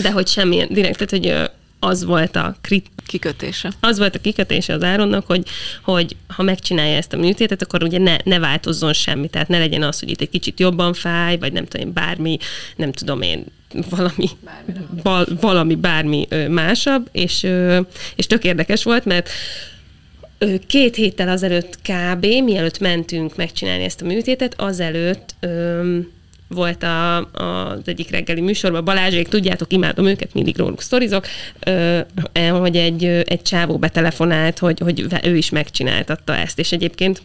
De 0.02 0.12
hogy 0.12 0.28
semmilyen 0.28 0.68
direkt, 0.72 1.06
tehát 1.06 1.26
hogy 1.26 1.52
az 1.80 2.04
volt 2.04 2.36
a 2.36 2.56
krit- 2.62 2.92
kikötése. 3.08 3.72
Az 3.80 3.98
volt 3.98 4.16
a 4.16 4.20
kikötése 4.20 4.74
az 4.74 4.84
Áronnak, 4.84 5.26
hogy, 5.26 5.44
hogy 5.84 6.16
ha 6.28 6.44
megcsinálja 6.44 6.96
ezt 6.96 7.14
a 7.14 7.18
műtétet, 7.18 7.62
akkor 7.62 7.84
ugye 7.84 7.98
ne, 7.98 8.16
ne 8.24 8.40
változzon 8.40 8.94
semmi, 8.94 9.28
tehát 9.28 9.48
ne 9.48 9.58
legyen 9.58 9.84
az, 9.84 10.00
hogy 10.00 10.10
itt 10.10 10.22
egy 10.22 10.30
kicsit 10.30 10.60
jobban 10.60 10.94
fáj, 10.94 11.38
vagy 11.38 11.54
nem 11.54 11.66
tudom 11.66 11.88
én, 11.88 11.94
bármi, 11.94 12.38
nem 12.76 12.92
tudom 12.92 13.22
én, 13.22 13.46
valami, 13.90 14.28
bal, 15.04 15.26
valami 15.42 15.76
bármi 15.76 16.28
másabb, 16.50 17.10
és, 17.12 17.48
és 18.16 18.28
tök 18.28 18.44
érdekes 18.44 18.84
volt, 18.84 19.06
mert 19.06 19.30
két 20.68 20.96
héttel 20.96 21.30
azelőtt 21.30 21.78
kb., 21.82 22.26
mielőtt 22.26 22.80
mentünk 22.80 23.36
megcsinálni 23.36 23.84
ezt 23.84 24.02
a 24.02 24.06
műtétet, 24.06 24.62
azelőtt 24.62 25.36
volt 26.48 26.84
a, 26.84 27.18
a, 27.18 27.70
az 27.70 27.80
egyik 27.86 28.10
reggeli 28.10 28.42
műsorban, 28.42 28.86
Balázsék, 28.86 29.28
tudjátok, 29.28 29.74
imádom 29.74 30.06
őket, 30.06 30.34
mindig 30.34 30.58
róluk 30.58 30.82
sztorizok, 30.82 31.26
hogy 32.52 32.76
egy, 32.76 33.04
egy 33.06 33.42
csávó 33.42 33.78
betelefonált, 33.78 34.60
hogy, 34.60 34.80
hogy 34.80 35.06
ő 35.24 35.38
is 35.38 35.50
megcsináltatta 35.50 36.36
ezt, 36.36 36.60
és 36.60 36.72
egyébként 36.72 37.22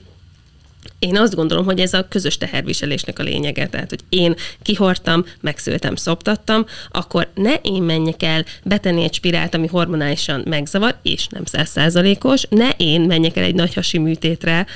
én 1.02 1.16
azt 1.16 1.34
gondolom, 1.34 1.64
hogy 1.64 1.80
ez 1.80 1.94
a 1.94 2.08
közös 2.08 2.38
teherviselésnek 2.38 3.18
a 3.18 3.22
lényege. 3.22 3.66
Tehát, 3.66 3.90
hogy 3.90 4.00
én 4.08 4.34
kihortam, 4.62 5.24
megszültem, 5.40 5.96
szoptattam, 5.96 6.66
akkor 6.90 7.30
ne 7.34 7.54
én 7.54 7.82
menjek 7.82 8.22
el 8.22 8.44
betenni 8.64 9.02
egy 9.02 9.14
spirált, 9.14 9.54
ami 9.54 9.66
hormonálisan 9.66 10.42
megzavar, 10.48 10.96
és 11.02 11.26
nem 11.26 11.44
százszázalékos, 11.44 12.42
ne 12.48 12.68
én 12.76 13.00
menjek 13.00 13.36
el 13.36 13.44
egy 13.44 13.54
nagy 13.54 13.74
hasi 13.74 13.98
műtétre, 13.98 14.66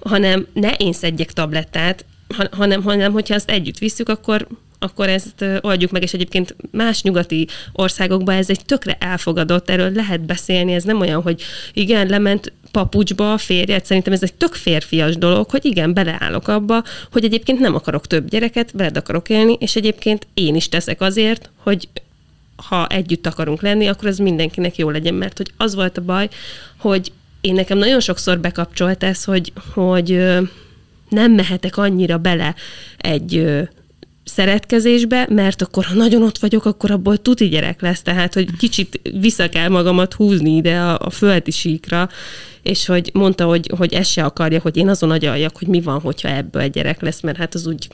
hanem 0.00 0.46
ne 0.52 0.70
én 0.70 0.92
szedjek 0.92 1.32
tablettát, 1.32 2.04
hanem, 2.50 2.82
hanem 2.82 3.12
hogyha 3.12 3.34
azt 3.34 3.50
együtt 3.50 3.78
visszük, 3.78 4.08
akkor 4.08 4.46
akkor 4.84 5.08
ezt 5.08 5.44
oldjuk 5.60 5.90
meg, 5.90 6.02
és 6.02 6.12
egyébként 6.12 6.56
más 6.70 7.02
nyugati 7.02 7.46
országokban 7.72 8.34
ez 8.34 8.50
egy 8.50 8.64
tökre 8.64 8.96
elfogadott, 9.00 9.70
erről 9.70 9.92
lehet 9.92 10.20
beszélni, 10.20 10.72
ez 10.72 10.84
nem 10.84 11.00
olyan, 11.00 11.22
hogy 11.22 11.42
igen, 11.72 12.06
lement 12.06 12.52
papucsba 12.70 13.32
a 13.32 13.38
férjet, 13.38 13.84
szerintem 13.84 14.12
ez 14.12 14.22
egy 14.22 14.34
tök 14.34 14.54
férfias 14.54 15.16
dolog, 15.16 15.50
hogy 15.50 15.64
igen, 15.64 15.94
beleállok 15.94 16.48
abba, 16.48 16.82
hogy 17.12 17.24
egyébként 17.24 17.60
nem 17.60 17.74
akarok 17.74 18.06
több 18.06 18.28
gyereket, 18.28 18.70
veled 18.72 18.96
akarok 18.96 19.28
élni, 19.28 19.56
és 19.60 19.76
egyébként 19.76 20.26
én 20.34 20.54
is 20.54 20.68
teszek 20.68 21.00
azért, 21.00 21.50
hogy 21.56 21.88
ha 22.56 22.86
együtt 22.86 23.26
akarunk 23.26 23.62
lenni, 23.62 23.86
akkor 23.86 24.08
ez 24.08 24.18
mindenkinek 24.18 24.76
jó 24.76 24.90
legyen, 24.90 25.14
mert 25.14 25.36
hogy 25.36 25.52
az 25.56 25.74
volt 25.74 25.98
a 25.98 26.02
baj, 26.02 26.28
hogy 26.76 27.12
én 27.40 27.54
nekem 27.54 27.78
nagyon 27.78 28.00
sokszor 28.00 28.38
bekapcsolt 28.38 29.02
ez, 29.02 29.24
hogy, 29.24 29.52
hogy 29.74 30.10
nem 31.08 31.32
mehetek 31.32 31.76
annyira 31.76 32.18
bele 32.18 32.54
egy 32.98 33.46
szeretkezésbe, 34.24 35.26
mert 35.30 35.62
akkor, 35.62 35.84
ha 35.84 35.94
nagyon 35.94 36.22
ott 36.22 36.38
vagyok, 36.38 36.64
akkor 36.64 36.90
abból 36.90 37.16
tuti 37.16 37.48
gyerek 37.48 37.80
lesz, 37.80 38.02
tehát, 38.02 38.34
hogy 38.34 38.56
kicsit 38.56 39.00
vissza 39.20 39.48
kell 39.48 39.68
magamat 39.68 40.14
húzni 40.14 40.56
ide 40.56 40.78
a, 40.78 40.98
a 40.98 41.10
földi 41.10 41.50
síkra, 41.50 42.08
és 42.62 42.86
hogy 42.86 43.10
mondta, 43.12 43.44
hogy, 43.44 43.70
hogy 43.76 43.92
ezt 43.92 44.10
se 44.10 44.24
akarja, 44.24 44.60
hogy 44.60 44.76
én 44.76 44.88
azon 44.88 45.10
agyaljak, 45.10 45.56
hogy 45.58 45.68
mi 45.68 45.80
van, 45.80 46.00
hogyha 46.00 46.28
ebből 46.28 46.62
egy 46.62 46.70
gyerek 46.70 47.00
lesz, 47.00 47.20
mert 47.20 47.36
hát 47.36 47.54
az 47.54 47.66
úgy 47.66 47.88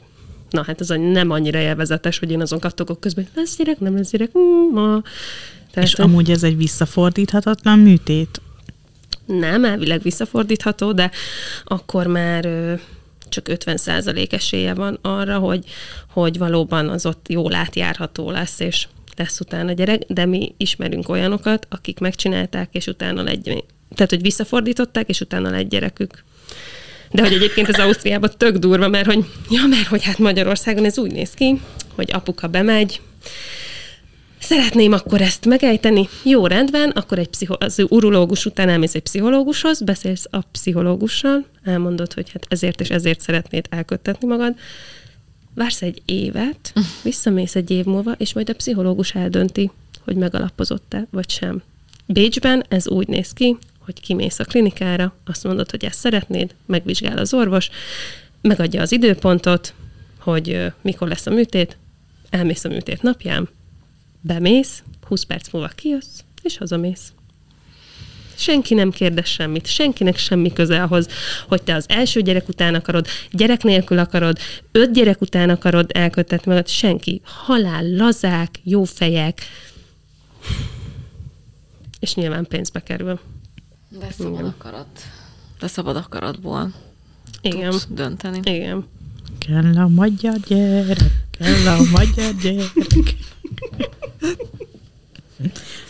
na 0.51 0.65
hát 0.65 0.81
az 0.81 0.89
nem 1.13 1.31
annyira 1.31 1.59
élvezetes, 1.59 2.19
hogy 2.19 2.31
én 2.31 2.41
azon 2.41 2.59
kattogok 2.59 3.01
közben, 3.01 3.25
hogy 3.25 3.43
lesz 3.43 3.57
gyerek, 3.57 3.81
nem 3.81 3.97
lesz 3.97 4.11
gyerek, 4.11 4.31
mm, 4.39 4.73
ma. 4.73 5.03
Tehát, 5.71 5.89
És 5.89 5.95
amúgy 5.95 6.31
ez 6.31 6.43
egy 6.43 6.57
visszafordíthatatlan 6.57 7.79
műtét? 7.79 8.41
Nem, 9.27 9.65
elvileg 9.65 10.03
visszafordítható, 10.03 10.93
de 10.93 11.11
akkor 11.65 12.07
már 12.07 12.49
csak 13.29 13.47
50% 13.49 14.33
esélye 14.33 14.75
van 14.75 14.99
arra, 15.03 15.39
hogy, 15.39 15.65
hogy 16.11 16.39
valóban 16.39 16.89
az 16.89 17.07
ott 17.07 17.27
jól 17.29 17.55
átjárható 17.55 18.31
lesz, 18.31 18.61
és 18.61 18.87
lesz 19.17 19.41
utána 19.41 19.73
gyerek, 19.73 20.03
de 20.07 20.27
mi 20.27 20.55
ismerünk 20.57 21.09
olyanokat, 21.09 21.67
akik 21.71 21.99
megcsinálták, 21.99 22.69
és 22.73 22.87
utána 22.87 23.27
egy, 23.27 23.65
tehát 23.95 24.11
hogy 24.11 24.23
visszafordították, 24.23 25.09
és 25.09 25.21
utána 25.21 25.51
lett 25.51 25.69
gyerekük. 25.69 26.25
De 27.11 27.23
hogy 27.23 27.33
egyébként 27.33 27.69
az 27.69 27.79
Ausztriában 27.79 28.31
tök 28.37 28.57
durva, 28.57 28.89
mert 28.89 29.07
hogy, 29.07 29.25
ja, 29.51 29.67
mert 29.67 29.87
hogy 29.87 30.05
hát 30.05 30.19
Magyarországon 30.19 30.85
ez 30.85 30.99
úgy 30.99 31.13
néz 31.13 31.31
ki, 31.31 31.61
hogy 31.95 32.11
apuka 32.13 32.49
bemegy, 32.49 33.01
Szeretném 34.51 34.93
akkor 34.93 35.21
ezt 35.21 35.47
megejteni. 35.47 36.09
Jó, 36.25 36.47
rendben, 36.47 36.91
akkor 36.91 37.19
egy 37.19 37.29
pszicho- 37.29 37.63
az 37.63 37.87
urológus 37.89 38.47
után 38.47 38.69
elmész 38.69 38.95
egy 38.95 39.03
pszichológushoz, 39.03 39.81
beszélsz 39.81 40.27
a 40.31 40.41
pszichológussal, 40.41 41.47
elmondod, 41.65 42.13
hogy 42.13 42.31
hát 42.31 42.47
ezért 42.49 42.81
és 42.81 42.91
ezért 42.91 43.21
szeretnéd 43.21 43.67
elköttetni 43.69 44.27
magad. 44.29 44.55
Vársz 45.55 45.83
egy 45.83 46.03
évet, 46.05 46.73
visszamész 47.03 47.55
egy 47.55 47.71
év 47.71 47.85
múlva, 47.85 48.13
és 48.13 48.33
majd 48.33 48.49
a 48.49 48.55
pszichológus 48.55 49.15
eldönti, 49.15 49.71
hogy 50.05 50.17
megalapozott-e, 50.17 51.07
vagy 51.11 51.31
sem. 51.31 51.63
Bécsben 52.07 52.65
ez 52.69 52.89
úgy 52.89 53.09
néz 53.09 53.33
ki, 53.33 53.57
hogy 53.79 54.01
kimész 54.01 54.39
a 54.39 54.45
klinikára, 54.45 55.15
azt 55.25 55.45
mondod, 55.45 55.71
hogy 55.71 55.85
ezt 55.85 55.99
szeretnéd, 55.99 56.55
megvizsgál 56.67 57.19
az 57.19 57.35
orvos, 57.35 57.71
megadja 58.41 58.83
az 58.83 58.93
időpontot, 58.93 59.75
hogy 60.19 60.73
mikor 60.83 61.09
lesz 61.09 61.27
a 61.27 61.31
műtét, 61.31 61.79
elmész 62.31 62.65
a 62.65 62.69
műtét 62.69 63.03
napján, 63.03 63.49
bemész, 64.21 64.83
20 65.07 65.23
perc 65.23 65.51
múlva 65.53 65.69
kijössz, 65.69 66.19
és 66.43 66.57
hazamész. 66.57 67.13
Senki 68.35 68.75
nem 68.75 68.91
kérdez 68.91 69.27
semmit, 69.27 69.67
senkinek 69.67 70.17
semmi 70.17 70.53
köze 70.53 70.83
ahhoz, 70.83 71.09
hogy 71.49 71.63
te 71.63 71.75
az 71.75 71.85
első 71.89 72.21
gyerek 72.21 72.49
után 72.49 72.75
akarod, 72.75 73.07
gyerek 73.31 73.63
nélkül 73.63 73.99
akarod, 73.99 74.39
öt 74.73 74.93
gyerek 74.93 75.21
után 75.21 75.51
akarod 75.51 75.91
elkötetni 75.95 76.51
magad, 76.53 76.69
senki. 76.69 77.21
Halál, 77.25 77.91
lazák, 77.97 78.61
jó 78.63 78.85
fejek, 78.85 79.41
és 81.99 82.15
nyilván 82.15 82.47
pénzbe 82.47 82.81
kerül. 82.81 83.21
De 83.89 84.11
szabad 84.11 84.33
Igen. 84.33 84.45
akarat. 84.45 85.01
De 85.61 85.67
szabad 85.67 85.97
akaratból 85.97 86.73
Igen, 87.43 87.71
tudsz 87.71 87.87
dönteni. 87.91 88.41
igen. 88.45 88.87
Kell 89.39 89.77
a 89.77 89.89
magyar 89.89 90.37
gyerek, 90.47 90.99
kell 91.31 91.67
a 91.67 91.83
magyar 91.91 92.35
gyerek. 92.43 93.17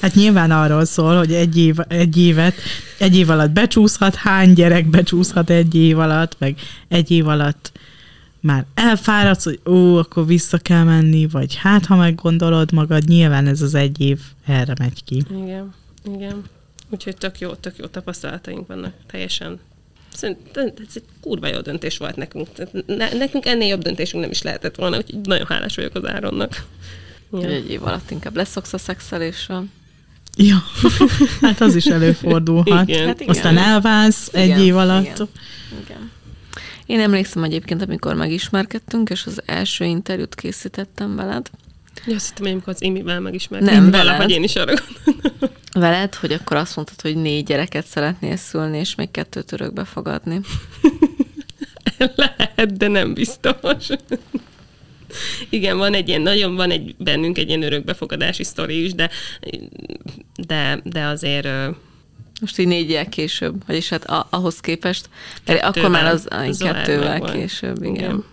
Hát 0.01 0.14
nyilván 0.14 0.51
arról 0.51 0.84
szól, 0.84 1.16
hogy 1.16 1.32
egy, 1.32 1.57
év, 1.57 1.76
egy 1.88 2.16
évet, 2.16 2.55
egy 2.98 3.16
év 3.16 3.30
alatt 3.30 3.51
becsúszhat, 3.51 4.14
hány 4.14 4.53
gyerek 4.53 4.86
becsúszhat 4.86 5.51
egy 5.51 5.74
év 5.74 5.98
alatt, 5.98 6.36
meg 6.38 6.59
egy 6.88 7.11
év 7.11 7.28
alatt 7.28 7.72
már 8.40 8.64
elfáradsz, 8.74 9.44
hogy 9.44 9.61
ó, 9.66 9.96
akkor 9.96 10.26
vissza 10.26 10.59
kell 10.59 10.82
menni, 10.82 11.26
vagy 11.26 11.55
hát, 11.55 11.86
ha 11.86 11.96
meggondolod 11.96 12.72
magad, 12.72 13.05
nyilván 13.05 13.46
ez 13.46 13.62
az 13.62 13.74
egy 13.74 14.01
év 14.01 14.20
erre 14.46 14.74
megy 14.78 15.05
ki. 15.05 15.22
Igen, 15.30 15.74
igen. 16.14 16.42
Úgyhogy 16.90 17.16
tök 17.16 17.38
jó, 17.38 17.55
tök 17.55 17.76
jó 17.76 17.86
tapasztalataink 17.86 18.66
vannak, 18.66 18.92
teljesen. 19.07 19.59
Szerintem 20.14 20.66
ez 20.66 20.94
egy 20.94 21.05
kurva 21.20 21.46
jó 21.46 21.61
döntés 21.61 21.98
volt 21.98 22.16
nekünk. 22.16 22.48
Ne, 22.86 23.12
nekünk 23.12 23.46
ennél 23.46 23.68
jobb 23.68 23.82
döntésünk 23.82 24.22
nem 24.22 24.30
is 24.30 24.42
lehetett 24.42 24.76
volna, 24.76 24.96
úgyhogy 24.96 25.20
nagyon 25.20 25.46
hálás 25.46 25.76
vagyok 25.76 25.94
az 25.94 26.07
Áronnak. 26.07 26.64
Ja. 27.32 27.48
egy 27.48 27.70
év 27.70 27.82
alatt 27.82 28.11
inkább 28.11 28.36
leszoksz 28.36 28.72
a 28.72 28.78
szexeléssel. 28.78 29.64
Ja, 30.43 30.62
hát 31.41 31.61
az 31.61 31.74
is 31.74 31.86
előfordulhat. 31.86 32.88
Igen. 32.88 33.07
Hát 33.07 33.20
igen. 33.20 33.34
Aztán 33.34 33.59
elválsz 33.59 34.28
egy 34.32 34.45
Igen, 34.47 34.59
év 34.61 34.76
alatt. 34.76 35.05
Igen. 35.05 35.28
igen. 35.84 36.11
Én 36.86 37.01
emlékszem 37.01 37.43
egyébként, 37.43 37.82
amikor 37.82 38.14
megismerkedtünk, 38.14 39.11
és 39.11 39.26
az 39.26 39.43
első 39.47 39.84
interjút 39.84 40.34
készítettem 40.34 41.16
veled, 41.16 41.51
Ja, 42.07 42.14
azt 42.14 42.28
hittem, 42.28 42.43
hogy 42.45 42.53
amikor 42.53 42.72
az 42.72 42.82
Imivel 42.82 43.20
megismertem. 43.20 43.74
Nem, 43.74 43.91
valahogy 43.91 44.11
veled. 44.11 44.30
én 44.30 44.43
is 44.43 44.57
arra 44.57 44.72
gondoltam. 45.05 45.49
veled, 45.82 46.14
hogy 46.14 46.32
akkor 46.32 46.57
azt 46.57 46.76
mondtad, 46.76 47.01
hogy 47.01 47.16
négy 47.16 47.45
gyereket 47.45 47.86
szeretnél 47.86 48.36
szülni, 48.36 48.78
és 48.78 48.95
még 48.95 49.11
kettőt 49.11 49.53
örökbe 49.53 49.84
fogadni. 49.84 50.41
Lehet, 52.16 52.76
de 52.76 52.88
nem 52.88 53.14
biztos. 53.14 53.88
Igen, 55.48 55.76
van 55.78 55.94
egy 55.94 56.08
ilyen, 56.08 56.20
nagyon 56.20 56.54
van 56.54 56.70
egy 56.70 56.94
bennünk 56.98 57.38
egy 57.38 57.48
ilyen 57.48 57.62
örökbefogadási 57.62 58.44
sztori 58.44 58.84
is, 58.84 58.94
de, 58.94 59.11
de, 60.46 60.80
de 60.84 61.04
azért 61.04 61.48
Most 62.40 62.58
így 62.58 62.66
négyel 62.66 63.08
később, 63.08 63.62
vagyis 63.66 63.88
hát 63.88 64.04
a, 64.04 64.26
ahhoz 64.30 64.61
képest, 64.61 65.08
Kettővel. 65.44 65.68
akkor 65.68 65.90
már 65.90 66.04
az, 66.04 66.26
már 66.30 66.54
kettővel 66.58 67.08
megvan. 67.08 67.32
később, 67.32 67.76
igen. 67.76 67.94
igen. 67.94 68.04
Igen. 68.04 68.24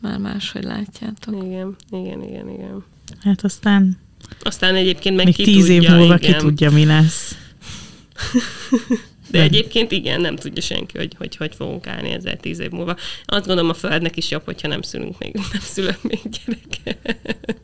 Már 0.00 0.18
máshogy 0.18 0.64
látjátok. 0.64 1.44
igen, 1.44 1.76
igen, 1.90 2.22
igen, 2.22 2.48
igen. 2.48 2.84
Hát 3.22 3.44
aztán 3.44 3.98
Aztán 4.40 4.74
egyébként 4.74 5.16
meg 5.16 5.24
még 5.24 5.34
ki 5.34 5.44
tíz 5.44 5.66
tudja, 5.66 5.82
év 5.82 5.88
múlva 5.88 6.18
igen. 6.18 6.32
ki 6.32 6.38
tudja, 6.38 6.70
mi 6.70 6.84
lesz. 6.84 7.36
De 9.32 9.42
egyébként 9.42 9.92
igen, 9.92 10.20
nem 10.20 10.36
tudja 10.36 10.62
senki, 10.62 10.98
hogy 10.98 11.14
hogy, 11.18 11.36
hogy 11.36 11.54
fogunk 11.54 11.86
állni 11.86 12.10
ezzel 12.10 12.36
tíz 12.36 12.58
év 12.58 12.70
múlva. 12.70 12.96
Azt 13.24 13.46
gondolom 13.46 13.70
a 13.70 13.74
Földnek 13.74 14.16
is 14.16 14.30
jobb, 14.30 14.44
hogyha 14.44 14.68
nem 14.68 14.82
szülünk 14.82 15.18
még, 15.18 15.34
nem 15.52 15.60
szülök 15.60 16.02
még 16.02 16.20
gyereket. 16.22 17.60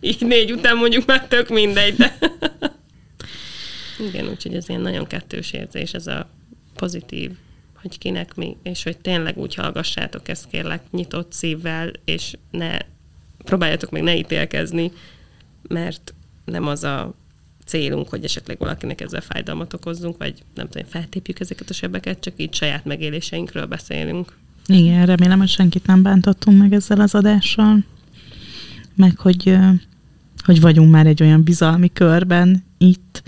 Így 0.00 0.20
négy 0.20 0.52
után 0.52 0.76
mondjuk 0.76 1.06
már 1.06 1.26
tök 1.26 1.48
mindegy, 1.48 1.96
de... 1.96 2.18
Igen, 4.08 4.28
úgyhogy 4.28 4.54
ez 4.54 4.68
ilyen 4.68 4.80
nagyon 4.80 5.06
kettős 5.06 5.52
érzés, 5.52 5.92
ez 5.92 6.06
a 6.06 6.30
pozitív, 6.74 7.30
hogy 7.80 7.98
kinek 7.98 8.34
mi, 8.34 8.56
és 8.62 8.82
hogy 8.82 8.98
tényleg 8.98 9.38
úgy 9.38 9.54
hallgassátok 9.54 10.28
ezt 10.28 10.48
kérlek 10.50 10.82
nyitott 10.90 11.32
szívvel, 11.32 11.92
és 12.04 12.32
ne 12.50 12.78
próbáljatok 13.44 13.90
meg 13.90 14.02
ne 14.02 14.16
ítélkezni, 14.16 14.92
mert 15.68 16.14
nem 16.44 16.66
az 16.66 16.84
a 16.84 17.14
célunk, 17.68 18.08
hogy 18.08 18.24
esetleg 18.24 18.58
valakinek 18.58 19.00
ezzel 19.00 19.20
fájdalmat 19.20 19.74
okozzunk, 19.74 20.18
vagy 20.18 20.42
nem 20.54 20.68
tudom, 20.68 20.86
feltépjük 20.88 21.40
ezeket 21.40 21.70
a 21.70 21.72
sebeket, 21.72 22.20
csak 22.20 22.34
így 22.36 22.54
saját 22.54 22.84
megéléseinkről 22.84 23.66
beszélünk. 23.66 24.36
Igen, 24.66 25.06
remélem, 25.06 25.38
hogy 25.38 25.48
senkit 25.48 25.86
nem 25.86 26.02
bántottunk 26.02 26.58
meg 26.58 26.72
ezzel 26.72 27.00
az 27.00 27.14
adással. 27.14 27.84
Meg, 28.94 29.18
hogy, 29.18 29.56
hogy 30.44 30.60
vagyunk 30.60 30.90
már 30.90 31.06
egy 31.06 31.22
olyan 31.22 31.42
bizalmi 31.42 31.92
körben 31.92 32.64
itt, 32.78 33.22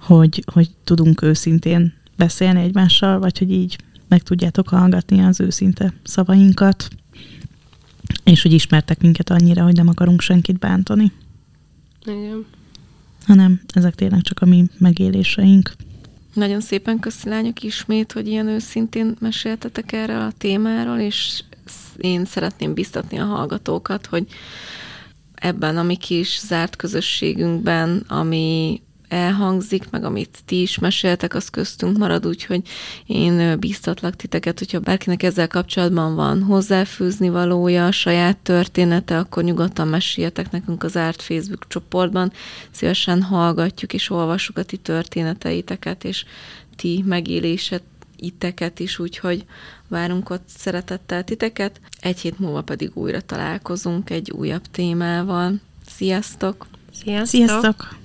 hogy, 0.00 0.42
hogy 0.52 0.70
tudunk 0.84 1.22
őszintén 1.22 1.94
beszélni 2.16 2.60
egymással, 2.60 3.18
vagy 3.18 3.38
hogy 3.38 3.50
így 3.50 3.78
meg 4.08 4.22
tudjátok 4.22 4.68
hallgatni 4.68 5.22
az 5.22 5.40
őszinte 5.40 5.92
szavainkat, 6.02 6.88
és 8.24 8.42
hogy 8.42 8.52
ismertek 8.52 9.00
minket 9.00 9.30
annyira, 9.30 9.62
hogy 9.62 9.76
nem 9.76 9.88
akarunk 9.88 10.20
senkit 10.20 10.58
bántani, 10.58 11.12
Igen. 12.04 12.44
Hanem 13.26 13.60
ezek 13.74 13.94
tényleg 13.94 14.20
csak 14.20 14.40
a 14.40 14.46
mi 14.46 14.64
megéléseink. 14.78 15.72
Nagyon 16.34 16.60
szépen 16.60 16.98
köszi 16.98 17.28
lányok 17.28 17.62
ismét, 17.62 18.12
hogy 18.12 18.28
ilyen 18.28 18.48
őszintén 18.48 19.16
meséltetek 19.20 19.92
erről 19.92 20.20
a 20.20 20.32
témáról, 20.38 20.98
és 20.98 21.42
én 21.96 22.24
szeretném 22.24 22.74
biztatni 22.74 23.18
a 23.18 23.24
hallgatókat, 23.24 24.06
hogy 24.06 24.26
ebben 25.34 25.76
a 25.76 25.82
mi 25.82 25.96
kis 25.96 26.40
zárt 26.40 26.76
közösségünkben, 26.76 28.04
ami 28.08 28.80
elhangzik, 29.12 29.90
meg 29.90 30.04
amit 30.04 30.38
ti 30.44 30.60
is 30.60 30.78
meséltek, 30.78 31.34
az 31.34 31.48
köztünk 31.48 31.98
marad, 31.98 32.26
úgyhogy 32.26 32.62
én 33.06 33.58
bíztatlak 33.60 34.16
titeket, 34.16 34.58
hogyha 34.58 34.80
bárkinek 34.80 35.22
ezzel 35.22 35.48
kapcsolatban 35.48 36.14
van 36.14 36.42
hozzáfűzni 36.42 37.28
valója, 37.28 37.90
saját 37.90 38.36
története, 38.36 39.18
akkor 39.18 39.42
nyugodtan 39.42 39.88
meséljetek 39.88 40.50
nekünk 40.50 40.82
az 40.82 40.96
árt 40.96 41.22
Facebook 41.22 41.66
csoportban. 41.68 42.32
Szívesen 42.70 43.22
hallgatjuk 43.22 43.92
és 43.92 44.10
olvassuk 44.10 44.58
a 44.58 44.62
ti 44.62 44.76
történeteiteket, 44.76 46.04
és 46.04 46.24
ti 46.76 47.04
megéléset 47.06 47.82
iteket 48.16 48.80
is, 48.80 48.98
úgyhogy 48.98 49.44
várunk 49.88 50.30
ott 50.30 50.48
szeretettel 50.56 51.24
titeket. 51.24 51.80
Egy 52.00 52.20
hét 52.20 52.38
múlva 52.38 52.62
pedig 52.62 52.90
újra 52.94 53.20
találkozunk 53.20 54.10
egy 54.10 54.30
újabb 54.30 54.66
témával. 54.70 55.54
Sziasztok! 55.86 56.66
Sziasztok! 56.92 57.26
Sziasztok! 57.26 58.00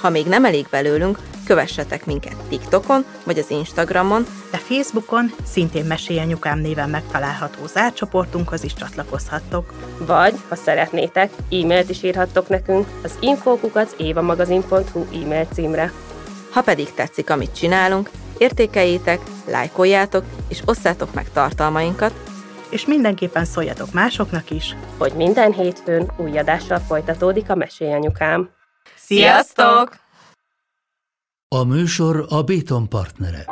Ha 0.00 0.10
még 0.10 0.26
nem 0.26 0.44
elég 0.44 0.66
belőlünk, 0.70 1.18
kövessetek 1.46 2.06
minket 2.06 2.36
TikTokon 2.48 3.04
vagy 3.24 3.38
az 3.38 3.50
Instagramon, 3.50 4.26
De 4.50 4.56
Facebookon 4.56 5.30
szintén 5.44 5.84
Mesélyanyukám 5.84 6.58
néven 6.58 6.90
megtalálható 6.90 7.66
zárcsoportunkhoz 7.66 8.64
is 8.64 8.74
csatlakozhattok. 8.74 9.72
Vagy, 9.98 10.34
ha 10.48 10.54
szeretnétek, 10.54 11.30
e-mailt 11.50 11.90
is 11.90 12.02
írhattok 12.02 12.48
nekünk 12.48 12.86
az 13.02 13.14
infókukat 13.20 13.94
évamagazin.hu 13.98 15.06
e-mail 15.22 15.46
címre. 15.52 15.92
ha 16.50 16.62
pedig 16.62 16.94
tetszik, 16.94 17.30
amit 17.30 17.56
csinálunk, 17.56 18.10
értékeljétek, 18.38 19.20
lájkoljátok 19.46 20.24
és 20.48 20.60
osszátok 20.64 21.14
meg 21.14 21.30
tartalmainkat, 21.32 22.12
És 22.70 22.86
mindenképpen 22.86 23.44
szóljatok 23.44 23.92
másoknak 23.92 24.50
is. 24.50 24.76
Hogy 24.98 25.12
minden 25.12 25.52
hétfőn 25.52 26.12
új 26.16 26.38
adással 26.38 26.78
folytatódik 26.78 27.50
a 27.50 27.54
Mesélyanyukám. 27.54 28.57
Sziasztok! 29.08 30.00
A 31.48 31.62
műsor 31.64 32.26
a 32.28 32.42
Béton 32.42 32.88
partnere. 32.88 33.44